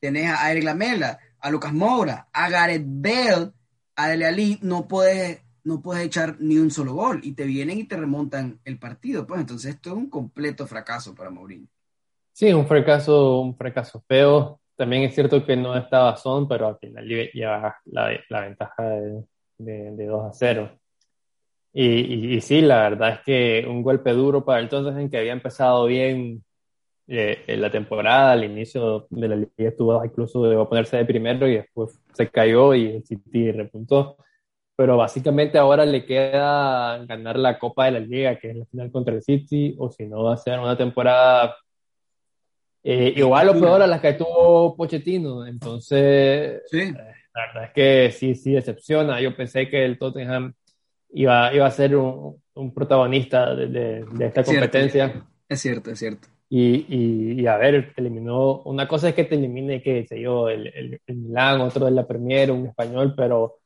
tenés 0.00 0.30
a 0.30 0.50
Eric 0.50 0.64
Lamela, 0.64 1.18
a 1.38 1.50
Lucas 1.50 1.74
Moura, 1.74 2.28
a 2.32 2.48
Gareth 2.48 2.86
Bale, 2.86 3.52
a 3.94 4.08
Dele 4.08 4.26
Ali, 4.26 4.58
no 4.62 4.88
puedes, 4.88 5.42
no 5.64 5.82
puedes 5.82 6.02
echar 6.06 6.36
ni 6.40 6.56
un 6.56 6.70
solo 6.70 6.94
gol 6.94 7.20
y 7.22 7.32
te 7.32 7.44
vienen 7.44 7.78
y 7.78 7.84
te 7.84 7.98
remontan 7.98 8.58
el 8.64 8.78
partido. 8.78 9.26
Pues 9.26 9.42
entonces 9.42 9.74
esto 9.74 9.90
es 9.90 9.96
un 9.96 10.08
completo 10.08 10.66
fracaso 10.66 11.14
para 11.14 11.28
Mourinho. 11.28 11.68
Sí, 12.36 12.52
un 12.52 12.66
fracaso, 12.66 13.40
un 13.40 13.56
fracaso 13.56 14.02
feo. 14.06 14.60
También 14.76 15.04
es 15.04 15.14
cierto 15.14 15.42
que 15.46 15.56
no 15.56 15.74
estaba 15.74 16.16
Son, 16.18 16.46
pero 16.46 16.68
al 16.68 16.78
final 16.78 17.06
lleva 17.08 17.78
la, 17.86 18.10
la 18.28 18.40
ventaja 18.42 18.82
de, 18.90 19.24
de, 19.56 20.06
2 20.06 20.26
a 20.26 20.32
0. 20.34 20.70
Y, 21.72 22.36
y, 22.36 22.40
sí, 22.42 22.60
la 22.60 22.90
verdad 22.90 23.14
es 23.14 23.20
que 23.20 23.66
un 23.66 23.82
golpe 23.82 24.12
duro 24.12 24.44
para 24.44 24.60
el 24.60 24.68
Tottenham 24.68 25.08
que 25.08 25.16
había 25.16 25.32
empezado 25.32 25.86
bien 25.86 26.44
eh, 27.06 27.42
en 27.46 27.62
la 27.62 27.70
temporada, 27.70 28.32
al 28.32 28.44
inicio 28.44 29.06
de 29.08 29.28
la 29.28 29.36
liga 29.36 29.52
estuvo 29.56 30.04
incluso 30.04 30.42
de 30.44 30.62
ponerse 30.66 30.98
de 30.98 31.06
primero 31.06 31.48
y 31.48 31.56
después 31.56 31.98
se 32.12 32.28
cayó 32.30 32.74
y 32.74 32.86
el 32.96 33.04
City 33.06 33.50
repuntó. 33.52 34.18
Pero 34.76 34.98
básicamente 34.98 35.58
ahora 35.58 35.86
le 35.86 36.04
queda 36.04 36.98
ganar 37.06 37.38
la 37.38 37.58
Copa 37.58 37.86
de 37.86 37.92
la 37.92 38.00
Liga, 38.00 38.38
que 38.38 38.50
es 38.50 38.56
la 38.56 38.66
final 38.66 38.90
contra 38.92 39.14
el 39.14 39.22
City, 39.22 39.74
o 39.78 39.90
si 39.90 40.06
no 40.06 40.24
va 40.24 40.34
a 40.34 40.36
ser 40.36 40.58
una 40.60 40.76
temporada 40.76 41.56
eh, 42.88 43.14
igual 43.16 43.48
o 43.48 43.58
peor 43.58 43.82
a 43.82 43.86
las 43.88 44.00
que 44.00 44.12
tuvo 44.12 44.76
Pochettino. 44.76 45.44
Entonces, 45.44 46.62
sí. 46.70 46.92
La 47.34 47.46
verdad 47.48 47.64
es 47.64 47.70
que 47.72 48.10
sí, 48.12 48.36
sí 48.36 48.52
decepciona. 48.52 49.20
Yo 49.20 49.34
pensé 49.34 49.68
que 49.68 49.84
el 49.84 49.98
Tottenham 49.98 50.54
iba, 51.10 51.52
iba 51.52 51.66
a 51.66 51.70
ser 51.72 51.96
un, 51.96 52.40
un 52.54 52.72
protagonista 52.72 53.56
de, 53.56 53.66
de, 53.66 54.26
esta 54.26 54.44
competencia. 54.44 55.26
Es 55.48 55.60
cierto, 55.60 55.90
es 55.90 55.98
cierto. 55.98 56.28
Y, 56.48 57.40
y, 57.40 57.46
a 57.48 57.56
ver, 57.56 57.92
eliminó. 57.96 58.62
Una 58.62 58.86
cosa 58.86 59.08
es 59.08 59.16
que 59.16 59.24
te 59.24 59.34
elimine, 59.34 59.82
que 59.82 60.06
sé 60.06 60.20
yo, 60.20 60.48
el, 60.48 60.68
el, 60.68 61.00
el 61.04 61.16
Milán, 61.16 61.62
otro 61.62 61.86
de 61.86 61.90
la 61.90 62.06
Premier, 62.06 62.52
un 62.52 62.68
español, 62.68 63.14
pero 63.16 63.58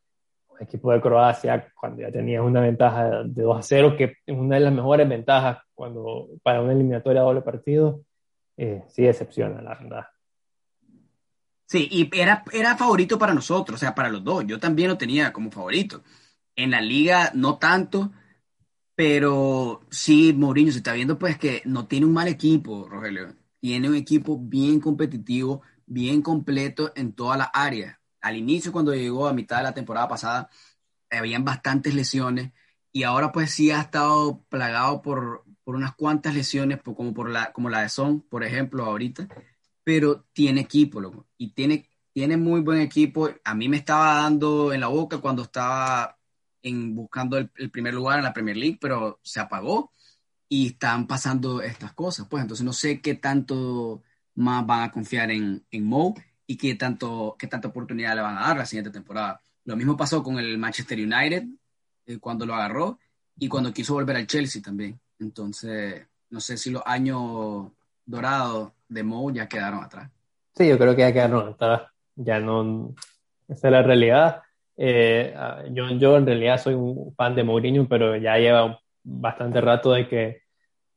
un 0.48 0.62
equipo 0.62 0.92
de 0.92 1.00
Croacia, 1.02 1.68
cuando 1.78 2.00
ya 2.00 2.10
tenías 2.10 2.42
una 2.42 2.62
ventaja 2.62 3.22
de 3.24 3.42
2 3.42 3.58
a 3.58 3.62
0, 3.62 3.96
que 3.98 4.04
es 4.04 4.14
una 4.34 4.54
de 4.54 4.62
las 4.62 4.72
mejores 4.72 5.06
ventajas 5.06 5.58
cuando 5.74 6.28
para 6.42 6.62
una 6.62 6.72
eliminatoria 6.72 7.20
doble 7.20 7.42
partido, 7.42 8.00
eh, 8.62 8.84
sí 8.88 9.04
decepciona, 9.04 9.62
la 9.62 9.74
verdad. 9.74 10.06
Sí, 11.64 11.88
y 11.90 12.11
era, 12.12 12.44
era 12.52 12.76
favorito 12.76 13.18
para 13.18 13.32
nosotros, 13.32 13.76
o 13.76 13.80
sea, 13.80 13.94
para 13.94 14.11
los 14.11 14.22
dos. 14.22 14.44
Yo 14.46 14.61
también 14.61 14.88
lo 14.88 14.98
tenía 14.98 15.32
como 15.32 15.50
favorito. 15.50 16.02
En 16.54 16.70
la 16.70 16.82
liga 16.82 17.30
no 17.34 17.56
tanto, 17.56 18.12
pero 18.94 19.86
sí, 19.90 20.34
Mourinho 20.34 20.72
se 20.72 20.78
está 20.78 20.92
viendo 20.92 21.18
pues 21.18 21.38
que 21.38 21.62
no 21.64 21.86
tiene 21.86 22.04
un 22.04 22.12
mal 22.12 22.28
equipo, 22.28 22.86
Rogelio. 22.86 23.34
Tiene 23.61 23.88
un 23.88 23.94
equipo 23.94 24.38
bien 24.38 24.78
competitivo, 24.78 25.62
bien 25.86 26.20
completo 26.20 26.92
en 26.96 27.14
todas 27.14 27.38
las 27.38 27.48
áreas. 27.54 27.98
Al 28.20 28.36
inicio, 28.36 28.72
cuando 28.72 28.94
llegó 28.94 29.26
a 29.26 29.32
mitad 29.32 29.58
de 29.58 29.62
la 29.62 29.74
temporada 29.74 30.06
pasada, 30.06 30.50
habían 31.11 31.46
bastantes 31.46 31.94
lesiones 31.94 32.52
y 32.92 33.04
ahora 33.04 33.32
pues 33.32 33.52
sí 33.52 33.70
ha 33.70 33.80
estado 33.80 34.44
plagado 34.50 35.00
por, 35.00 35.44
por 35.64 35.76
unas 35.76 35.94
cuantas 35.94 36.34
lesiones, 36.34 36.80
como, 36.82 37.14
por 37.14 37.30
la, 37.30 37.52
como 37.52 37.70
la 37.70 37.82
de 37.82 37.88
Son, 37.88 38.20
por 38.22 38.44
ejemplo, 38.44 38.84
ahorita 38.84 39.28
pero 39.84 40.26
tiene 40.32 40.61
equipo, 40.61 41.26
y 41.36 41.50
tiene, 41.52 41.88
tiene 42.12 42.36
muy 42.36 42.61
buen 42.61 42.80
equipo. 42.80 43.30
A 43.44 43.54
mí 43.54 43.68
me 43.68 43.78
estaba 43.78 44.22
dando 44.22 44.72
en 44.72 44.80
la 44.80 44.88
boca 44.88 45.18
cuando 45.18 45.42
estaba 45.42 46.18
en, 46.62 46.94
buscando 46.94 47.38
el, 47.38 47.50
primer 47.70 47.94
lugar 47.94 48.18
en 48.18 48.24
la 48.24 48.32
Premier 48.32 48.56
League, 48.56 48.78
pero 48.80 49.18
se 49.22 49.40
apagó 49.40 49.92
y 50.48 50.68
están 50.68 51.06
pasando 51.06 51.62
estas 51.62 51.92
cosas. 51.92 52.26
Pues 52.28 52.42
entonces 52.42 52.64
no 52.64 52.72
sé 52.72 53.00
qué 53.00 53.14
tanto 53.14 54.02
más 54.34 54.66
van 54.66 54.82
a 54.84 54.92
confiar 54.92 55.30
en, 55.30 55.64
en 55.70 55.84
Mo 55.84 56.14
y 56.46 56.56
qué, 56.56 56.74
tanto, 56.74 57.36
qué 57.38 57.46
tanta 57.46 57.68
oportunidad 57.68 58.14
le 58.14 58.22
van 58.22 58.38
a 58.38 58.42
dar 58.42 58.58
la 58.58 58.66
siguiente 58.66 58.90
temporada. 58.90 59.40
Lo 59.64 59.76
mismo 59.76 59.96
pasó 59.96 60.22
con 60.22 60.38
el 60.38 60.58
Manchester 60.58 60.98
United 60.98 61.46
eh, 62.06 62.18
cuando 62.18 62.46
lo 62.46 62.54
agarró 62.54 62.98
y 63.36 63.48
cuando 63.48 63.72
quiso 63.72 63.94
volver 63.94 64.16
al 64.16 64.26
Chelsea 64.26 64.62
también. 64.62 65.00
Entonces, 65.20 66.06
no 66.30 66.40
sé 66.40 66.56
si 66.56 66.70
los 66.70 66.82
años 66.86 67.70
dorados 68.04 68.72
de 68.88 69.02
Mo 69.02 69.30
ya 69.30 69.48
quedaron 69.48 69.84
atrás. 69.84 70.10
Sí, 70.54 70.68
yo 70.68 70.78
creo 70.78 70.96
que 70.96 71.02
ya 71.02 71.12
quedaron 71.12 71.50
atrás. 71.50 71.82
Ya 72.16 72.40
no. 72.40 72.94
Esa 73.48 73.68
es 73.68 73.72
la 73.72 73.82
realidad. 73.82 74.42
Eh, 74.76 75.34
yo, 75.72 75.88
yo 75.90 76.16
en 76.16 76.26
realidad 76.26 76.60
soy 76.60 76.74
un 76.74 77.14
fan 77.14 77.34
de 77.34 77.44
Mourinho, 77.44 77.86
pero 77.88 78.16
ya 78.16 78.38
lleva 78.38 78.80
bastante 79.02 79.60
rato 79.60 79.92
de 79.92 80.08
que 80.08 80.42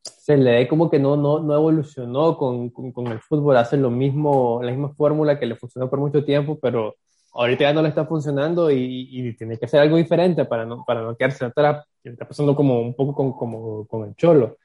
se 0.01 0.38
le 0.38 0.51
ve 0.51 0.67
como 0.67 0.89
que 0.89 0.99
no, 0.99 1.15
no, 1.17 1.39
no 1.39 1.53
evolucionó 1.53 2.38
con, 2.38 2.69
con, 2.69 3.07
el 3.07 3.19
fútbol, 3.19 3.57
hace 3.57 3.78
lo 3.78 3.89
mismo, 3.89 4.61
la 4.63 4.71
misma 4.71 4.93
fórmula 4.93 5.39
que 5.39 5.45
le 5.45 5.55
funcionó 5.55 5.89
por 5.89 5.99
mucho 5.99 6.24
tiempo, 6.24 6.59
pero 6.61 6.95
ahorita 7.34 7.64
ya 7.64 7.74
no 7.74 7.82
le 7.82 7.90
está 7.90 8.06
funcionando 8.06 8.72
y, 8.72 9.10
y 9.12 9.34
tiene 9.36 9.58
que 9.58 9.66
hacer 9.66 9.82
algo 9.82 9.98
diferente 9.98 10.46
para 10.46 10.66
no, 10.66 10.84
para 10.86 11.02
no 11.02 11.16
quedarse 11.16 11.46
atrás. 11.46 11.86
Está 12.04 12.28
pasando 12.28 12.56
como 12.56 12.80
un 12.80 12.94
poco 12.96 13.16
con, 13.16 13.34
como, 13.34 13.88
con 13.88 14.08
el 14.08 14.16
Cholo. 14.16 14.58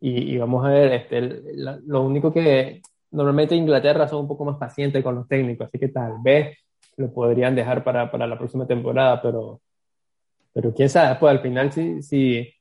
Y, 0.00 0.36
vamos 0.36 0.64
a 0.64 0.68
ver, 0.68 0.92
este, 0.92 1.20
lo 1.86 2.02
único 2.02 2.32
que 2.32 2.82
normalmente 3.10 3.54
Inglaterra 3.54 4.06
son 4.06 4.20
un 4.20 4.28
poco 4.28 4.44
más 4.44 4.56
pacientes 4.58 5.02
con 5.02 5.14
los 5.14 5.26
técnicos, 5.26 5.68
así 5.68 5.78
que 5.78 5.88
tal 5.88 6.16
vez 6.22 6.58
lo 6.96 7.12
podrían 7.12 7.54
dejar 7.54 7.82
para, 7.82 8.10
para 8.10 8.26
la 8.26 8.36
próxima 8.36 8.66
temporada, 8.66 9.20
pero, 9.22 9.60
pero 10.52 10.72
quién 10.74 10.90
sabe, 10.90 11.16
pues 11.18 11.30
al 11.30 11.40
final 11.40 11.72
si, 11.72 12.02
si, 12.02 12.52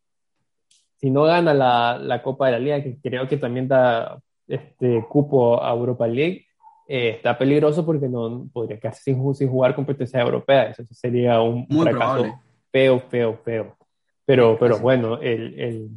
si 0.95 1.09
no 1.09 1.23
gana 1.23 1.53
la, 1.53 1.99
la, 2.01 2.21
Copa 2.21 2.45
de 2.47 2.51
la 2.53 2.59
Liga, 2.59 2.83
que 2.83 2.97
creo 3.01 3.27
que 3.27 3.37
también 3.37 3.67
da 3.67 4.17
este 4.47 5.05
cupo 5.09 5.61
a 5.61 5.71
Europa 5.71 6.07
League, 6.07 6.45
eh, 6.87 7.09
está 7.09 7.37
peligroso 7.37 7.85
porque 7.85 8.07
no 8.07 8.47
podría 8.53 8.79
quedarse 8.79 9.01
sin, 9.03 9.35
sin 9.35 9.49
jugar 9.49 9.75
competencia 9.75 10.21
europea, 10.21 10.69
eso 10.69 10.83
sería 10.91 11.41
un 11.41 11.67
fracaso 11.67 12.39
feo, 12.71 12.99
feo, 12.99 13.39
feo. 13.43 13.77
Pero, 14.25 14.57
pero 14.59 14.79
bueno, 14.79 15.19
el, 15.21 15.59
el 15.59 15.89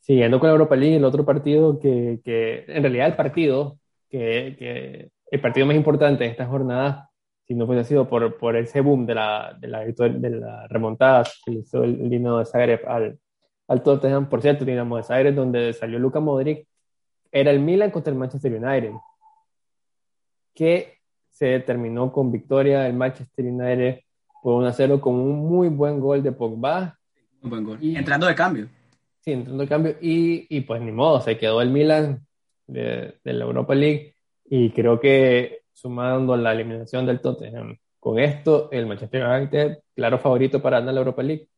siguiendo 0.00 0.38
con 0.38 0.48
la 0.48 0.52
Europa 0.52 0.76
League, 0.76 0.96
el 0.96 1.04
otro 1.04 1.24
partido 1.24 1.78
que, 1.78 2.20
que 2.24 2.64
en 2.68 2.82
realidad 2.82 3.06
el 3.06 3.16
partido, 3.16 3.78
que, 4.10 4.56
que, 4.58 5.10
el 5.30 5.40
partido 5.40 5.66
más 5.66 5.76
importante 5.76 6.24
de 6.24 6.30
esta 6.30 6.46
jornada, 6.46 7.08
si 7.46 7.54
no 7.54 7.64
hubiese 7.64 7.88
sido 7.88 8.08
por, 8.08 8.36
por 8.36 8.56
ese 8.56 8.80
boom 8.82 9.06
de 9.06 9.14
la, 9.14 9.56
de 9.58 9.68
la, 9.68 9.80
de 9.84 10.30
la 10.30 10.66
remontada 10.68 11.24
que 11.46 11.52
hizo 11.52 11.82
el, 11.82 12.10
Dinamo 12.10 12.40
de 12.40 12.44
Zagreb 12.44 12.86
al, 12.86 13.18
al 13.68 13.82
Tottenham, 13.82 14.28
por 14.28 14.42
cierto, 14.42 14.64
Dinamo 14.64 14.98
de 14.98 15.04
Zagreb, 15.04 15.34
donde 15.34 15.72
salió 15.72 15.98
Luka 15.98 16.20
Modric, 16.20 16.66
era 17.30 17.50
el 17.50 17.60
Milan 17.60 17.90
contra 17.90 18.12
el 18.12 18.18
Manchester 18.18 18.52
United, 18.52 18.92
que 20.54 20.98
se 21.30 21.60
terminó 21.60 22.12
con 22.12 22.30
victoria 22.30 22.86
el 22.86 22.94
Manchester 22.94 23.44
United 23.44 24.00
por 24.42 24.62
1-0 24.62 25.00
con 25.00 25.14
un 25.14 25.48
muy 25.48 25.68
buen 25.68 26.00
gol 26.00 26.22
de 26.22 26.32
Pogba. 26.32 26.98
Un 27.42 27.50
buen 27.50 27.64
gol. 27.64 27.78
Y, 27.80 27.96
entrando 27.96 28.26
de 28.26 28.34
cambio 28.34 28.68
sí, 29.22 29.32
entrando 29.32 29.62
el 29.62 29.68
cambio. 29.68 29.96
Y, 30.00 30.46
y, 30.54 30.62
pues 30.62 30.80
ni 30.82 30.92
modo, 30.92 31.20
se 31.20 31.38
quedó 31.38 31.62
el 31.62 31.70
Milan 31.70 32.26
de, 32.66 33.18
de, 33.24 33.32
la 33.32 33.44
Europa 33.44 33.74
League. 33.74 34.14
Y 34.44 34.70
creo 34.70 35.00
que 35.00 35.62
sumando 35.72 36.36
la 36.36 36.52
eliminación 36.52 37.06
del 37.06 37.20
Tottenham, 37.20 37.78
con 37.98 38.18
esto, 38.18 38.68
el 38.72 38.86
Manchester 38.86 39.24
United, 39.24 39.78
claro 39.94 40.18
favorito 40.18 40.60
para 40.60 40.80
ganar 40.80 40.94
la 40.94 41.00
Europa 41.00 41.22
League. 41.22 41.48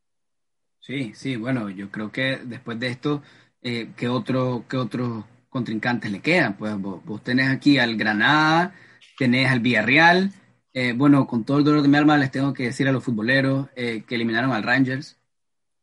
Sí, 0.78 1.14
sí, 1.14 1.36
bueno, 1.36 1.70
yo 1.70 1.90
creo 1.90 2.12
que 2.12 2.38
después 2.44 2.78
de 2.78 2.88
esto, 2.88 3.22
eh, 3.62 3.92
¿qué, 3.96 4.08
otro, 4.08 4.64
¿qué 4.68 4.76
otros 4.76 5.24
contrincantes 5.54 6.10
le 6.10 6.18
quedan? 6.18 6.56
Pues 6.56 6.74
vos, 6.76 7.22
tenés 7.22 7.48
aquí 7.48 7.78
al 7.78 7.94
Granada, 7.94 8.74
tenés 9.16 9.48
al 9.48 9.60
Villarreal. 9.60 10.32
Eh, 10.72 10.94
bueno, 10.96 11.28
con 11.28 11.44
todo 11.44 11.58
el 11.58 11.64
dolor 11.64 11.80
de 11.82 11.86
mi 11.88 11.96
alma 11.96 12.18
les 12.18 12.32
tengo 12.32 12.52
que 12.52 12.64
decir 12.64 12.88
a 12.88 12.92
los 12.92 13.04
futboleros 13.04 13.68
eh, 13.76 14.02
que 14.04 14.16
eliminaron 14.16 14.50
al 14.50 14.64
Rangers. 14.64 15.16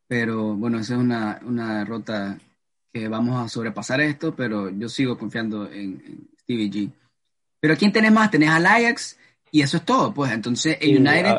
Pero 0.07 0.55
bueno, 0.55 0.77
esa 0.77 0.95
es 0.95 0.99
una, 0.99 1.39
una 1.45 1.79
derrota 1.79 2.37
que 2.91 3.07
vamos 3.07 3.41
a 3.41 3.47
sobrepasar 3.47 4.01
esto, 4.01 4.35
pero 4.35 4.69
yo 4.69 4.89
sigo 4.89 5.17
confiando 5.17 5.71
en, 5.71 6.27
Stevie 6.41 6.69
G. 6.69 6.91
Pero 7.61 7.77
¿quién 7.77 7.93
tenés 7.93 8.11
más? 8.11 8.29
Tenés 8.29 8.49
al 8.49 8.65
Ajax 8.65 9.17
y 9.51 9.61
eso 9.61 9.77
es 9.77 9.85
todo, 9.85 10.13
pues. 10.13 10.33
Entonces, 10.33 10.79
el 10.81 10.97
United 10.97 11.33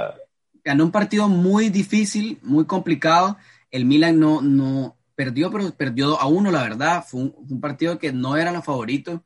ganó 0.64 0.85
un 0.85 0.91
partido 0.91 1.28
muy 1.28 1.68
difícil, 1.68 2.39
muy 2.41 2.64
complicado. 2.64 3.37
El 3.70 3.85
Milan 3.85 4.18
no, 4.18 4.41
no 4.41 4.97
perdió, 5.25 5.53
pero 5.53 5.70
perdió 5.70 6.20
a 6.20 6.27
uno, 6.27 6.51
la 6.51 6.62
verdad. 6.62 7.05
Fue 7.07 7.20
un, 7.20 7.61
partido 7.61 7.97
que 7.97 8.12
no 8.12 8.37
era 8.37 8.51
los 8.51 8.64
favoritos 8.64 9.20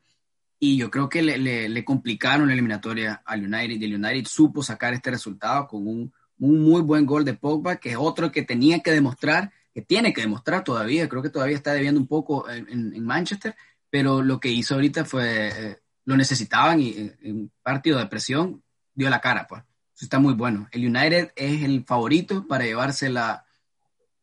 y 0.59 0.77
yo 0.77 0.91
creo 0.91 1.09
que 1.09 1.23
le, 1.23 1.85
complicaron 1.85 2.47
la 2.47 2.53
eliminatoria 2.53 3.23
al 3.25 3.45
United 3.45 3.81
y 3.81 3.85
el 3.85 3.95
United 3.95 4.27
supo 4.27 4.61
sacar 4.61 4.93
este 4.93 5.09
resultado 5.09 5.67
con 5.67 5.87
un, 5.87 6.13
muy 6.37 6.81
buen 6.81 7.07
gol 7.07 7.25
de 7.25 7.33
Pogba, 7.33 7.77
que 7.77 7.91
es 7.91 7.97
otro 7.99 8.31
que 8.31 8.43
tenía 8.43 8.81
que 8.81 8.91
demostrar, 8.91 9.51
que 9.73 9.81
tiene 9.81 10.13
que 10.13 10.21
demostrar 10.21 10.63
todavía, 10.63 11.09
creo 11.09 11.23
que 11.23 11.31
todavía 11.31 11.55
está 11.55 11.73
debiendo 11.73 11.99
un 11.99 12.05
poco 12.05 12.47
en, 12.47 12.93
en, 12.93 13.03
Manchester, 13.03 13.55
pero 13.89 14.21
lo 14.21 14.39
que 14.39 14.49
hizo 14.49 14.75
ahorita 14.75 15.03
fue, 15.03 15.47
eh, 15.47 15.77
lo 16.05 16.15
necesitaban 16.15 16.79
y 16.79 17.11
en 17.23 17.35
un 17.35 17.51
partido 17.63 17.97
de 17.97 18.05
presión 18.05 18.61
dio 18.93 19.09
la 19.09 19.19
cara, 19.19 19.47
pues. 19.47 19.63
está 19.99 20.19
muy 20.19 20.35
bueno. 20.35 20.67
El 20.71 20.85
United 20.85 21.31
es 21.35 21.63
el 21.63 21.83
favorito 21.85 22.45
para 22.47 22.65
llevarse 22.65 23.09
la, 23.09 23.46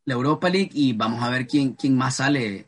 la 0.04 0.14
Europa 0.14 0.48
League 0.48 0.70
y 0.72 0.92
vamos 0.92 1.22
a 1.22 1.30
ver 1.30 1.46
quién, 1.46 1.74
quién 1.74 1.96
más 1.96 2.16
sale 2.16 2.66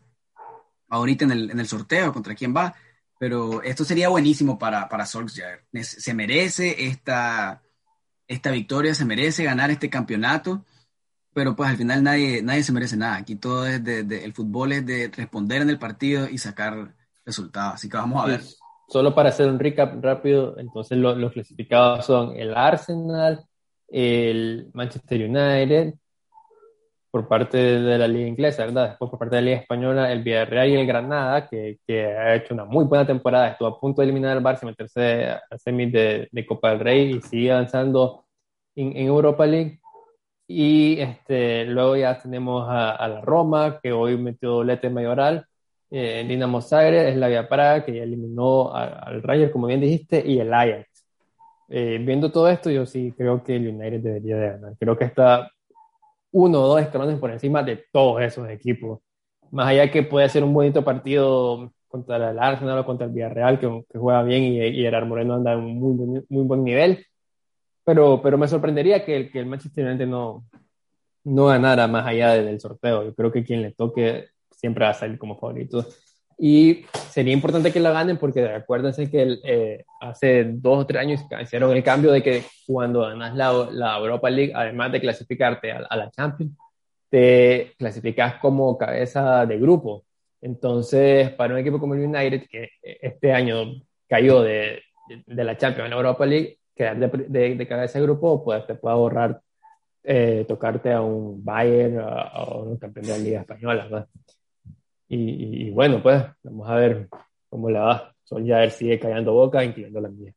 ahorita 0.88 1.24
en 1.24 1.32
el, 1.32 1.50
en 1.50 1.60
el 1.60 1.66
sorteo, 1.66 2.12
contra 2.12 2.34
quién 2.34 2.54
va. 2.54 2.74
Pero 3.18 3.62
esto 3.62 3.84
sería 3.84 4.08
buenísimo 4.08 4.58
para, 4.58 4.88
para 4.88 5.06
Solskjaer. 5.06 5.64
Se 5.82 6.14
merece 6.14 6.86
esta, 6.86 7.62
esta 8.28 8.50
victoria, 8.50 8.94
se 8.94 9.04
merece 9.04 9.44
ganar 9.44 9.70
este 9.70 9.88
campeonato, 9.88 10.64
pero 11.32 11.56
pues 11.56 11.70
al 11.70 11.76
final 11.76 12.02
nadie, 12.02 12.42
nadie 12.42 12.62
se 12.62 12.72
merece 12.72 12.96
nada. 12.96 13.16
Aquí 13.16 13.36
todo 13.36 13.66
es 13.66 13.82
de, 13.82 14.00
el 14.24 14.32
fútbol 14.32 14.72
es 14.72 14.86
de 14.86 15.10
responder 15.14 15.62
en 15.62 15.70
el 15.70 15.78
partido 15.78 16.28
y 16.28 16.38
sacar 16.38 16.94
resultados. 17.24 17.74
Así 17.74 17.88
que 17.88 17.96
vamos 17.96 18.22
a 18.22 18.26
ver. 18.26 18.42
Solo 18.88 19.14
para 19.14 19.30
hacer 19.30 19.48
un 19.48 19.58
recap 19.58 20.02
rápido, 20.02 20.58
entonces 20.58 20.96
los 20.96 21.32
clasificados 21.32 22.06
son 22.06 22.36
el 22.36 22.54
Arsenal, 22.54 23.44
el 23.88 24.70
Manchester 24.74 25.28
United, 25.28 25.94
por 27.16 27.28
parte 27.28 27.56
de 27.56 27.96
la 27.96 28.06
liga 28.06 28.28
inglesa, 28.28 28.66
¿verdad? 28.66 28.90
Después 28.90 29.10
por 29.10 29.18
parte 29.18 29.36
de 29.36 29.40
la 29.40 29.46
liga 29.46 29.60
española, 29.62 30.12
el 30.12 30.22
Villarreal 30.22 30.68
y 30.68 30.74
el 30.74 30.86
Granada, 30.86 31.48
que, 31.48 31.78
que 31.86 32.04
ha 32.04 32.34
hecho 32.34 32.52
una 32.52 32.66
muy 32.66 32.84
buena 32.84 33.06
temporada, 33.06 33.48
estuvo 33.48 33.68
a 33.68 33.80
punto 33.80 34.02
de 34.02 34.08
eliminar 34.08 34.36
al 34.36 34.44
Barça, 34.44 34.66
meterse 34.66 35.28
a 35.30 35.56
semis 35.56 35.90
de, 35.92 36.28
de, 36.30 36.46
Copa 36.46 36.70
del 36.70 36.80
Rey 36.80 37.16
y 37.16 37.22
sigue 37.22 37.52
avanzando 37.52 38.26
en, 38.74 38.94
en, 38.94 39.06
Europa 39.06 39.46
League. 39.46 39.80
Y 40.46 41.00
este, 41.00 41.64
luego 41.64 41.96
ya 41.96 42.18
tenemos 42.20 42.66
a, 42.68 43.08
la 43.08 43.22
Roma, 43.22 43.80
que 43.82 43.92
hoy 43.92 44.18
metió 44.18 44.50
doblete 44.50 44.90
mayoral, 44.90 45.46
eh, 45.90 46.22
Dinamo 46.28 46.60
Zagreb, 46.60 47.16
la 47.16 47.28
Vía 47.28 47.48
Praga, 47.48 47.82
que 47.82 47.94
ya 47.94 48.02
eliminó 48.02 48.74
al 48.74 49.22
Rayo, 49.22 49.50
como 49.50 49.68
bien 49.68 49.80
dijiste, 49.80 50.22
y 50.26 50.38
el 50.38 50.52
Ajax. 50.52 51.06
Eh, 51.70 51.98
viendo 51.98 52.30
todo 52.30 52.48
esto, 52.50 52.70
yo 52.70 52.84
sí 52.84 53.14
creo 53.16 53.42
que 53.42 53.56
el 53.56 53.68
United 53.68 54.00
debería 54.00 54.36
de 54.36 54.48
ganar. 54.50 54.74
Creo 54.78 54.98
que 54.98 55.06
está 55.06 55.50
uno 56.36 56.62
o 56.62 56.68
dos 56.68 56.82
escalones 56.82 57.18
por 57.18 57.30
encima 57.30 57.62
de 57.62 57.86
todos 57.90 58.20
esos 58.20 58.46
equipos. 58.50 59.00
Más 59.50 59.68
allá 59.68 59.90
que 59.90 60.02
puede 60.02 60.28
ser 60.28 60.44
un 60.44 60.52
bonito 60.52 60.84
partido 60.84 61.72
contra 61.88 62.30
el 62.30 62.38
Arsenal 62.38 62.78
o 62.78 62.84
contra 62.84 63.06
el 63.06 63.12
Villarreal, 63.12 63.58
que, 63.58 63.84
que 63.90 63.98
juega 63.98 64.22
bien 64.22 64.42
y, 64.42 64.60
y 64.62 64.82
Gerard 64.82 65.06
Moreno 65.06 65.34
anda 65.34 65.54
en 65.54 65.60
un 65.60 65.78
muy, 65.78 66.24
muy 66.28 66.44
buen 66.44 66.62
nivel. 66.62 67.06
Pero, 67.84 68.20
pero 68.22 68.36
me 68.36 68.48
sorprendería 68.48 69.02
que 69.04 69.30
que 69.30 69.38
el 69.38 69.46
Manchester 69.46 69.86
United 69.86 70.06
no, 70.06 70.44
no 71.24 71.46
ganara 71.46 71.86
más 71.88 72.06
allá 72.06 72.32
del 72.32 72.60
sorteo. 72.60 73.04
Yo 73.04 73.14
creo 73.14 73.32
que 73.32 73.42
quien 73.42 73.62
le 73.62 73.72
toque 73.72 74.28
siempre 74.50 74.84
va 74.84 74.90
a 74.90 74.94
salir 74.94 75.18
como 75.18 75.38
favorito. 75.38 75.86
Y 76.38 76.84
sería 77.10 77.32
importante 77.32 77.72
que 77.72 77.80
la 77.80 77.92
ganen 77.92 78.18
porque 78.18 78.46
acuérdense 78.46 79.10
que 79.10 79.38
eh, 79.44 79.84
hace 80.00 80.44
dos 80.44 80.80
o 80.80 80.86
tres 80.86 81.00
años 81.00 81.24
hicieron 81.40 81.74
el 81.74 81.82
cambio 81.82 82.12
de 82.12 82.22
que 82.22 82.44
cuando 82.66 83.00
ganas 83.00 83.34
la, 83.34 83.68
la 83.72 83.96
Europa 83.96 84.28
League, 84.28 84.52
además 84.54 84.92
de 84.92 85.00
clasificarte 85.00 85.72
a, 85.72 85.96
la 85.96 86.10
Champions, 86.10 86.52
te 87.08 87.72
clasificas 87.78 88.34
como 88.34 88.76
cabeza 88.76 89.46
de 89.46 89.58
grupo. 89.58 90.04
Entonces, 90.42 91.30
para 91.30 91.54
un 91.54 91.60
equipo 91.60 91.80
como 91.80 91.94
el 91.94 92.04
United, 92.04 92.46
que 92.50 92.68
este 92.82 93.32
año 93.32 93.72
cayó 94.06 94.42
de, 94.42 94.82
de, 95.26 95.44
la 95.44 95.56
Champions 95.56 95.86
a 95.86 95.90
la 95.90 95.96
Europa 95.96 96.26
League, 96.26 96.58
quedar 96.74 96.98
de, 96.98 97.54
de, 97.54 97.66
cabeza 97.66 97.98
de 97.98 98.04
grupo, 98.04 98.44
pues 98.44 98.66
te 98.66 98.74
puede 98.74 98.94
ahorrar 98.94 99.40
eh, 100.04 100.44
tocarte 100.46 100.92
a 100.92 101.00
un 101.00 101.42
Bayern 101.42 101.98
o 101.98 102.08
a, 102.08 102.58
un 102.58 102.76
campeón 102.76 103.06
de 103.06 103.12
la 103.12 103.18
Liga 103.18 103.40
Española. 103.40 103.88
¿no? 103.90 104.06
Y, 105.08 105.70
bueno, 105.70 106.02
pues 106.02 106.24
vamos 106.42 106.68
a 106.68 106.74
ver 106.74 107.08
cómo 107.48 107.70
le 107.70 107.78
va. 107.78 108.14
ver 108.30 108.70
sigue 108.70 108.98
callando 108.98 109.32
boca, 109.32 109.64
incluyendo 109.64 110.00
la 110.00 110.08
mía. 110.08 110.32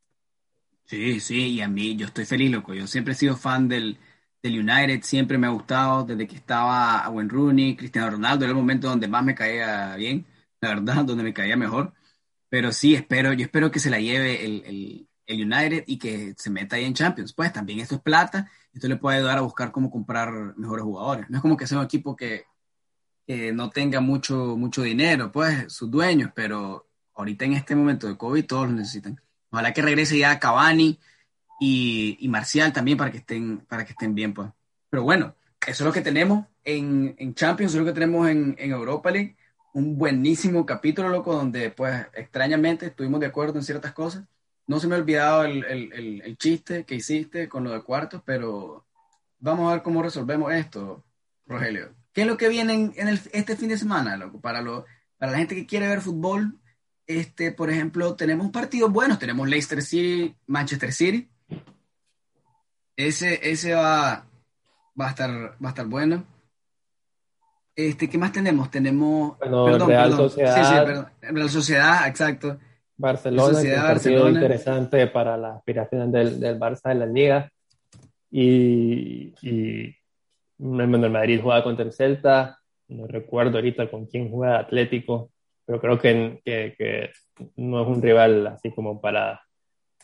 Sí, 0.86 1.20
sí, 1.20 1.54
y 1.54 1.62
a 1.62 1.68
mí 1.68 1.96
yo 1.96 2.08
estoy 2.08 2.26
feliz, 2.26 2.52
loco. 2.52 2.74
Yo 2.74 2.88
siempre 2.88 3.14
he 3.14 3.16
sido 3.16 3.36
fan 3.36 3.68
del, 3.68 3.98
del 4.42 4.60
United, 4.60 5.02
siempre 5.04 5.38
me 5.38 5.48
ha 5.48 5.52
gustado 5.52 6.04
desde 6.04 6.28
que 6.28 6.36
estaba 6.36 7.08
Wayne 7.10 7.30
Rooney, 7.30 7.76
Cristiano 7.76 8.10
Ronaldo, 8.12 8.46
era 8.46 8.52
el 8.52 8.58
momento 8.58 8.88
donde 8.90 9.08
más 9.08 9.24
me 9.24 9.36
caía 9.36 9.96
bien, 9.96 10.26
la 10.62 10.70
verdad, 10.70 11.04
donde 11.06 11.24
me 11.24 11.34
caía 11.34 11.56
mejor. 11.56 11.94
Pero 12.50 12.72
sí, 12.72 12.96
espero, 12.96 13.34
yo 13.34 13.46
espero 13.46 13.72
que 13.72 13.80
se 13.80 13.92
la 13.92 14.00
lleve 14.00 14.44
el, 14.46 14.64
el, 14.66 15.08
el 15.28 15.44
United 15.44 15.84
y 15.88 16.00
que 16.00 16.34
se 16.38 16.50
meta 16.50 16.76
ahí 16.76 16.86
en 16.86 16.96
Champions. 16.96 17.34
Pues 17.34 17.54
también 17.54 17.80
esto 17.80 17.96
es 17.96 18.02
plata, 18.02 18.50
esto 18.74 18.88
le 18.88 18.98
puede 18.98 19.18
ayudar 19.18 19.38
a 19.38 19.42
buscar 19.42 19.72
cómo 19.72 19.92
comprar 19.92 20.32
mejores 20.58 20.84
jugadores. 20.84 21.30
No 21.30 21.38
es 21.38 21.42
como 21.42 21.58
que 21.58 21.68
sea 21.68 21.78
un 21.80 21.86
equipo 21.86 22.16
que, 22.16 22.46
no 23.54 23.70
tenga 23.70 24.00
mucho, 24.00 24.58
mucho 24.58 24.82
dinero, 24.82 25.32
pues, 25.32 25.72
sus 25.72 25.92
dueños, 25.92 26.32
pero 26.34 26.88
ahorita 27.14 27.46
en 27.46 27.54
este 27.54 27.76
momento 27.76 28.08
de 28.08 28.18
COVID 28.18 28.46
todos 28.46 28.68
lo 28.68 28.74
necesitan. 28.74 29.22
Ojalá 29.52 29.72
que 29.74 29.82
regrese 29.84 30.18
ya 30.18 30.40
Cavani 30.40 31.00
y, 31.60 32.18
y 32.20 32.28
Marcial 32.28 32.74
también 32.74 32.98
para 32.98 33.12
que 33.12 33.20
estén, 33.20 33.60
para 33.68 33.86
que 33.86 33.92
estén 33.92 34.16
bien, 34.16 34.34
pues. 34.34 34.50
Pero 34.90 35.04
bueno, 35.04 35.36
eso 35.68 35.84
es 35.84 35.88
lo 35.88 35.94
que 35.94 36.02
tenemos 36.02 36.48
en, 36.64 37.16
en 37.20 37.36
Champions, 37.36 37.72
eso 37.72 37.80
es 37.80 37.86
lo 37.86 37.94
que 37.94 38.00
tenemos 38.00 38.28
en, 38.30 38.56
en 38.58 38.72
Europa 38.72 39.12
League. 39.12 39.36
Un 39.74 39.98
buenísimo 39.98 40.66
capítulo, 40.66 41.10
loco, 41.10 41.36
donde 41.36 41.70
pues 41.70 42.08
extrañamente 42.14 42.88
estuvimos 42.88 43.20
de 43.20 43.28
acuerdo 43.28 43.60
en 43.60 43.64
ciertas 43.64 43.94
cosas. 43.94 44.24
No 44.66 44.80
se 44.80 44.88
me 44.88 44.96
ha 44.96 45.00
olvidado 45.00 45.44
el, 45.44 45.64
el, 45.66 46.22
el, 46.24 46.38
chiste 46.38 46.84
que 46.86 46.96
hiciste 46.96 47.48
con 47.48 47.64
lo 47.64 47.72
de 47.72 47.84
cuartos, 47.84 48.22
pero 48.26 48.86
vamos 49.40 49.70
a 49.70 49.76
ver 49.76 49.84
cómo 49.84 50.02
resolvemos 50.02 50.52
esto, 50.54 51.04
Rogelio. 51.46 51.99
¿Qué 52.20 52.24
es 52.24 52.28
lo 52.28 52.36
que 52.36 52.50
viene 52.50 52.74
en, 52.74 53.08
este 53.32 53.56
fin 53.56 53.70
de 53.70 53.78
semana, 53.78 54.18
loco? 54.18 54.42
Para, 54.42 54.62
lo, 54.62 54.84
para 55.18 55.32
la 55.32 55.38
gente 55.38 55.56
que 55.56 55.66
quiere 55.66 55.88
ver 55.88 56.02
fútbol, 56.02 56.60
este, 57.08 57.54
por 57.54 57.70
ejemplo, 57.70 58.14
tenemos 58.18 58.52
partidos 58.52 58.92
buenos. 58.92 59.20
Tenemos 59.20 59.48
Leicester 59.48 59.82
City, 59.82 60.36
Manchester 60.46 60.92
City. 60.92 61.30
Ese, 62.98 63.40
ese 63.50 63.74
va, 63.74 64.28
va, 65.00 65.06
a 65.08 65.10
estar, 65.12 65.32
va 65.32 65.68
a 65.68 65.70
estar 65.70 65.86
bueno. 65.86 66.26
Este, 67.74 68.10
¿Qué 68.10 68.18
más 68.18 68.34
tenemos? 68.34 68.70
Tenemos. 68.70 69.38
perdón, 69.38 69.88
Real 69.88 70.12
Sociedad. 70.12 70.56
Sí, 70.58 70.64
sí, 70.66 70.86
perdón. 70.86 71.08
Real 71.22 71.50
Sociedad, 71.50 72.08
exacto. 72.10 72.60
Barcelona, 72.98 73.54
Sociedad, 73.54 73.86
un 73.86 73.92
partido 73.94 74.30
interesante 74.30 75.08
para 75.08 75.38
las 75.38 75.56
aspiraciones 75.56 76.12
del, 76.12 76.38
del 76.42 76.60
Barça 76.60 76.92
en 76.92 77.00
la 77.00 77.06
Liga. 77.06 77.50
Y, 78.30 79.34
y 79.42 79.99
el 80.60 81.10
Madrid 81.10 81.40
juega 81.42 81.64
contra 81.64 81.86
el 81.86 81.94
Celta, 81.94 82.60
no 82.90 83.08
recuerdo 83.08 83.58
ahorita 83.58 83.90
con 83.90 84.06
quién 84.06 84.30
juega 84.30 84.60
Atlético, 84.60 85.32
pero 85.66 85.80
creo 85.80 86.00
que, 86.00 86.42
que, 86.44 87.12
no 87.56 87.82
es 87.82 87.88
un 87.88 88.02
rival 88.02 88.48
así 88.48 88.72
como 88.72 89.00
para, 89.00 89.42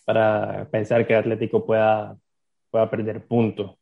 para 0.05 0.69
pensar 0.69 1.05
que 1.05 1.15
Atlético 1.15 1.65
pueda, 1.65 2.15
pueda 2.69 2.89
perder 2.89 3.25
puntos. 3.25 3.75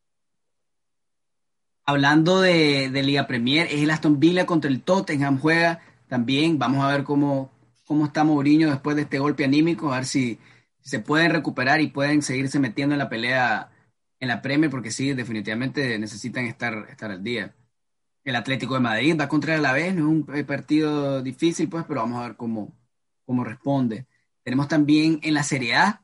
Hablando 1.86 2.40
de, 2.40 2.90
de, 2.90 3.04
Liga 3.04 3.28
Premier, 3.28 3.68
es 3.68 3.84
el 3.84 3.92
Aston 3.92 4.20
Villa 4.20 4.46
contra 4.46 4.72
el 4.72 4.82
Tottenham, 4.82 5.38
juega 5.40 5.82
también. 6.08 6.58
Vamos 6.58 6.84
a 6.86 6.92
ver 6.92 7.04
cómo, 7.04 7.52
cómo 7.86 8.06
está 8.06 8.24
Mourinho 8.24 8.70
después 8.70 8.96
de 8.96 9.02
este 9.02 9.20
golpe 9.20 9.44
anímico, 9.44 9.92
a 9.92 9.98
ver 9.98 10.06
si 10.06 10.40
se 10.80 11.00
pueden 11.00 11.32
recuperar 11.32 11.82
y 11.82 11.88
pueden 11.88 12.22
seguirse 12.22 12.60
metiendo 12.60 12.96
en 12.96 13.00
la 13.00 13.10
pelea 13.10 13.73
en 14.24 14.30
la 14.30 14.42
Premier 14.42 14.72
porque 14.72 14.90
sí, 14.90 15.14
definitivamente 15.14 16.00
necesitan 16.00 16.46
estar, 16.46 16.88
estar 16.90 17.12
al 17.12 17.22
día. 17.22 17.54
El 18.24 18.38
Atlético 18.38 18.76
de 18.76 18.80
Madrid 18.80 19.18
va 19.20 19.28
contra 19.28 19.54
el 19.54 19.60
Alavés, 19.60 19.94
no 19.94 20.04
es 20.04 20.08
un 20.08 20.36
eh, 20.36 20.46
partido 20.46 21.22
difícil, 21.22 21.68
pues, 21.68 21.84
pero 21.86 22.00
vamos 22.00 22.22
a 22.22 22.28
ver 22.28 22.38
cómo, 22.38 22.74
cómo 23.26 23.44
responde. 23.44 24.08
Tenemos 24.44 24.70
también 24.70 25.20
en 25.24 25.34
la 25.34 25.44
Serie 25.44 25.76
A, 25.76 26.02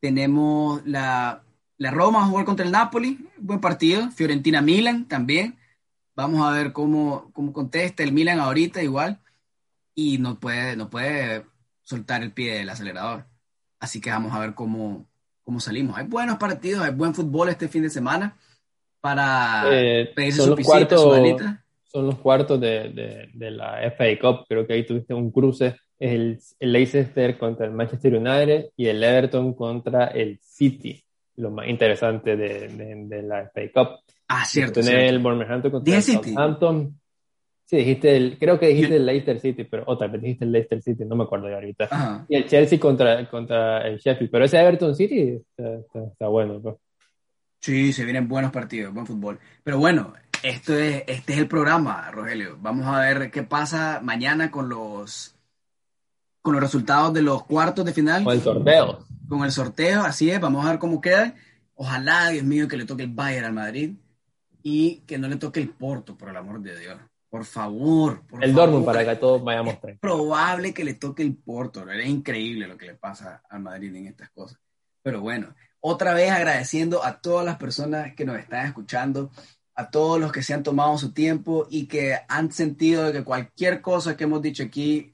tenemos 0.00 0.80
la, 0.86 1.42
la 1.76 1.90
Roma 1.90 2.22
a 2.22 2.28
jugar 2.28 2.46
contra 2.46 2.64
el 2.64 2.72
Napoli, 2.72 3.28
buen 3.36 3.60
partido. 3.60 4.10
Fiorentina-Milan 4.10 5.06
también. 5.06 5.58
Vamos 6.16 6.40
a 6.46 6.52
ver 6.52 6.72
cómo, 6.72 7.30
cómo 7.34 7.52
contesta 7.52 8.02
el 8.02 8.12
Milan 8.12 8.40
ahorita 8.40 8.82
igual. 8.82 9.20
Y 9.94 10.16
no 10.16 10.40
puede, 10.40 10.76
no 10.76 10.88
puede 10.88 11.44
soltar 11.82 12.22
el 12.22 12.32
pie 12.32 12.54
del 12.54 12.70
acelerador. 12.70 13.26
Así 13.78 14.00
que 14.00 14.10
vamos 14.10 14.32
a 14.32 14.38
ver 14.38 14.54
cómo, 14.54 15.09
cómo 15.50 15.58
salimos. 15.58 15.98
Hay 15.98 16.06
buenos 16.06 16.36
partidos, 16.36 16.84
hay 16.84 16.92
buen 16.92 17.12
fútbol 17.12 17.48
este 17.48 17.66
fin 17.66 17.82
de 17.82 17.90
semana 17.90 18.36
para 19.00 19.64
eh, 19.72 20.08
pedirse 20.14 20.42
su 20.42 20.54
pisita, 20.54 20.96
su 20.96 21.10
Son 21.86 22.06
los 22.06 22.14
cuartos 22.20 22.60
de, 22.60 23.28
de, 23.34 23.50
la 23.50 23.80
FA 23.90 24.04
Cup, 24.20 24.46
creo 24.48 24.64
que 24.64 24.74
ahí 24.74 24.86
tuviste 24.86 25.12
un 25.12 25.32
cruce, 25.32 25.74
el, 25.98 26.38
el 26.60 26.72
Leicester 26.72 27.36
contra 27.36 27.66
el 27.66 27.72
Manchester 27.72 28.14
United 28.14 28.66
y 28.76 28.86
el 28.86 29.02
Everton 29.02 29.54
contra 29.54 30.06
el 30.06 30.38
City. 30.40 31.02
lo 31.34 31.50
más 31.50 31.66
interesante 31.66 32.36
de, 32.36 32.68
de, 33.08 33.22
la 33.22 33.50
FA 33.52 33.62
Cup. 33.74 33.98
Ah, 34.28 34.44
cierto. 34.44 34.82
Tener 34.82 35.00
el 35.00 35.18
Wolverhampton 35.18 35.72
contra 35.72 35.96
el 35.96 36.00
Southampton. 36.00 36.99
Sí, 37.70 37.76
dijiste 37.76 38.16
el, 38.16 38.36
creo 38.36 38.58
que 38.58 38.66
dijiste 38.66 38.96
el 38.96 39.06
Leicester 39.06 39.38
City, 39.38 39.62
pero 39.62 39.84
otra 39.86 40.08
vez 40.08 40.20
dijiste 40.20 40.44
el 40.44 40.50
Leicester 40.50 40.82
City, 40.82 41.04
no 41.04 41.14
me 41.14 41.22
acuerdo 41.22 41.46
de 41.46 41.54
ahorita. 41.54 42.26
Y 42.28 42.34
el 42.34 42.48
Chelsea 42.48 42.80
contra, 42.80 43.30
contra 43.30 43.86
el 43.86 43.98
Sheffield, 43.98 44.28
pero 44.28 44.44
ese 44.44 44.60
Everton 44.60 44.96
City 44.96 45.40
está, 45.56 46.26
bueno. 46.26 46.60
Pues. 46.60 46.74
Sí, 47.60 47.92
se 47.92 48.04
vienen 48.04 48.26
buenos 48.26 48.50
partidos, 48.50 48.92
buen 48.92 49.06
fútbol. 49.06 49.38
Pero 49.62 49.78
bueno, 49.78 50.14
esto 50.42 50.76
es, 50.76 51.04
este 51.06 51.34
es 51.34 51.38
el 51.38 51.46
programa, 51.46 52.10
Rogelio. 52.10 52.58
Vamos 52.60 52.88
a 52.88 52.98
ver 52.98 53.30
qué 53.30 53.44
pasa 53.44 54.00
mañana 54.02 54.50
con 54.50 54.68
los 54.68 55.36
con 56.42 56.54
los 56.54 56.62
resultados 56.64 57.14
de 57.14 57.22
los 57.22 57.44
cuartos 57.44 57.84
de 57.84 57.92
final. 57.92 58.24
Con 58.24 58.34
el 58.34 58.40
sorteo. 58.40 59.06
Con 59.28 59.44
el 59.44 59.52
sorteo, 59.52 60.02
así 60.02 60.28
es, 60.28 60.40
vamos 60.40 60.66
a 60.66 60.70
ver 60.70 60.80
cómo 60.80 61.00
queda. 61.00 61.36
Ojalá, 61.76 62.30
Dios 62.30 62.44
mío, 62.44 62.66
que 62.66 62.76
le 62.76 62.84
toque 62.84 63.04
el 63.04 63.14
Bayern 63.14 63.46
al 63.46 63.52
Madrid 63.52 63.92
y 64.60 65.02
que 65.06 65.18
no 65.18 65.28
le 65.28 65.36
toque 65.36 65.60
el 65.60 65.68
Porto, 65.68 66.18
por 66.18 66.30
el 66.30 66.36
amor 66.36 66.60
de 66.62 66.76
Dios. 66.76 66.98
Por 67.30 67.44
favor. 67.44 68.26
Por 68.26 68.44
el 68.44 68.52
Dortmund 68.52 68.84
para 68.84 69.04
que 69.04 69.16
todos 69.16 69.42
vayamos 69.42 69.78
Es 69.82 69.98
probable 69.98 70.74
que 70.74 70.84
le 70.84 70.94
toque 70.94 71.22
el 71.22 71.36
Porto. 71.36 71.88
Es 71.88 72.08
increíble 72.08 72.66
lo 72.66 72.76
que 72.76 72.86
le 72.86 72.94
pasa 72.94 73.42
al 73.48 73.60
Madrid 73.60 73.94
en 73.94 74.08
estas 74.08 74.30
cosas. 74.30 74.58
Pero 75.02 75.20
bueno, 75.20 75.54
otra 75.78 76.12
vez 76.12 76.30
agradeciendo 76.30 77.04
a 77.04 77.20
todas 77.20 77.46
las 77.46 77.56
personas 77.56 78.14
que 78.14 78.24
nos 78.24 78.38
están 78.38 78.66
escuchando, 78.66 79.30
a 79.74 79.90
todos 79.90 80.20
los 80.20 80.32
que 80.32 80.42
se 80.42 80.52
han 80.52 80.64
tomado 80.64 80.98
su 80.98 81.12
tiempo 81.12 81.66
y 81.70 81.86
que 81.86 82.18
han 82.28 82.52
sentido 82.52 83.12
que 83.12 83.24
cualquier 83.24 83.80
cosa 83.80 84.16
que 84.16 84.24
hemos 84.24 84.42
dicho 84.42 84.64
aquí 84.64 85.12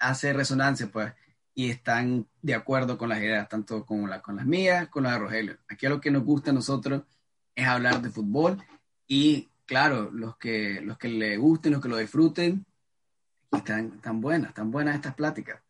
hace 0.00 0.32
resonancia, 0.32 0.88
pues, 0.90 1.12
y 1.54 1.70
están 1.70 2.26
de 2.40 2.54
acuerdo 2.54 2.96
con 2.96 3.08
las 3.08 3.18
ideas, 3.18 3.48
tanto 3.48 3.84
con, 3.84 4.08
la, 4.08 4.22
con 4.22 4.36
las 4.36 4.46
mías, 4.46 4.88
con 4.88 5.02
las 5.02 5.12
de 5.12 5.18
Rogelio. 5.18 5.58
Aquí 5.68 5.86
lo 5.86 6.00
que 6.00 6.10
nos 6.10 6.24
gusta 6.24 6.50
a 6.50 6.54
nosotros 6.54 7.02
es 7.54 7.66
hablar 7.66 8.00
de 8.00 8.10
fútbol 8.10 8.62
y, 9.06 9.47
claro, 9.68 10.10
los 10.10 10.36
que, 10.38 10.80
los 10.80 10.98
que 10.98 11.08
le 11.08 11.36
gusten, 11.36 11.72
los 11.72 11.82
que 11.82 11.88
lo 11.90 11.98
disfruten, 11.98 12.64
están 13.52 14.00
tan 14.00 14.20
buenas, 14.20 14.54
tan 14.54 14.70
buenas 14.70 14.96
estas 14.96 15.14
pláticas. 15.14 15.60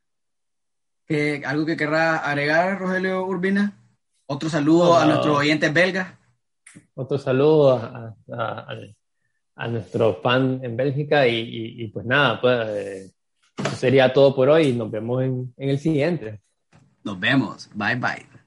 ¿Algo 1.44 1.66
que 1.66 1.76
querrá 1.76 2.18
agregar, 2.18 2.78
Rogelio 2.78 3.26
Urbina? 3.26 3.72
Otro 4.26 4.48
saludo 4.48 4.96
a 4.96 5.04
nuestros 5.04 5.36
oyentes 5.36 5.72
belgas. 5.72 6.14
Otro 6.94 7.18
saludo 7.18 7.76
a, 7.76 8.14
a, 9.56 9.68
nuestro 9.68 10.20
fan 10.22 10.60
en 10.62 10.76
Bélgica 10.76 11.26
y, 11.26 11.88
pues 11.88 12.04
nada, 12.06 12.40
pues 12.40 12.68
eh, 12.68 13.10
sería 13.74 14.12
todo 14.12 14.34
por 14.34 14.48
hoy. 14.50 14.74
Nos 14.74 14.90
vemos 14.90 15.22
en, 15.22 15.54
en 15.56 15.68
el 15.70 15.78
siguiente. 15.78 16.40
Nos 17.02 17.18
vemos. 17.18 17.70
Bye 17.74 17.96
bye. 17.96 18.37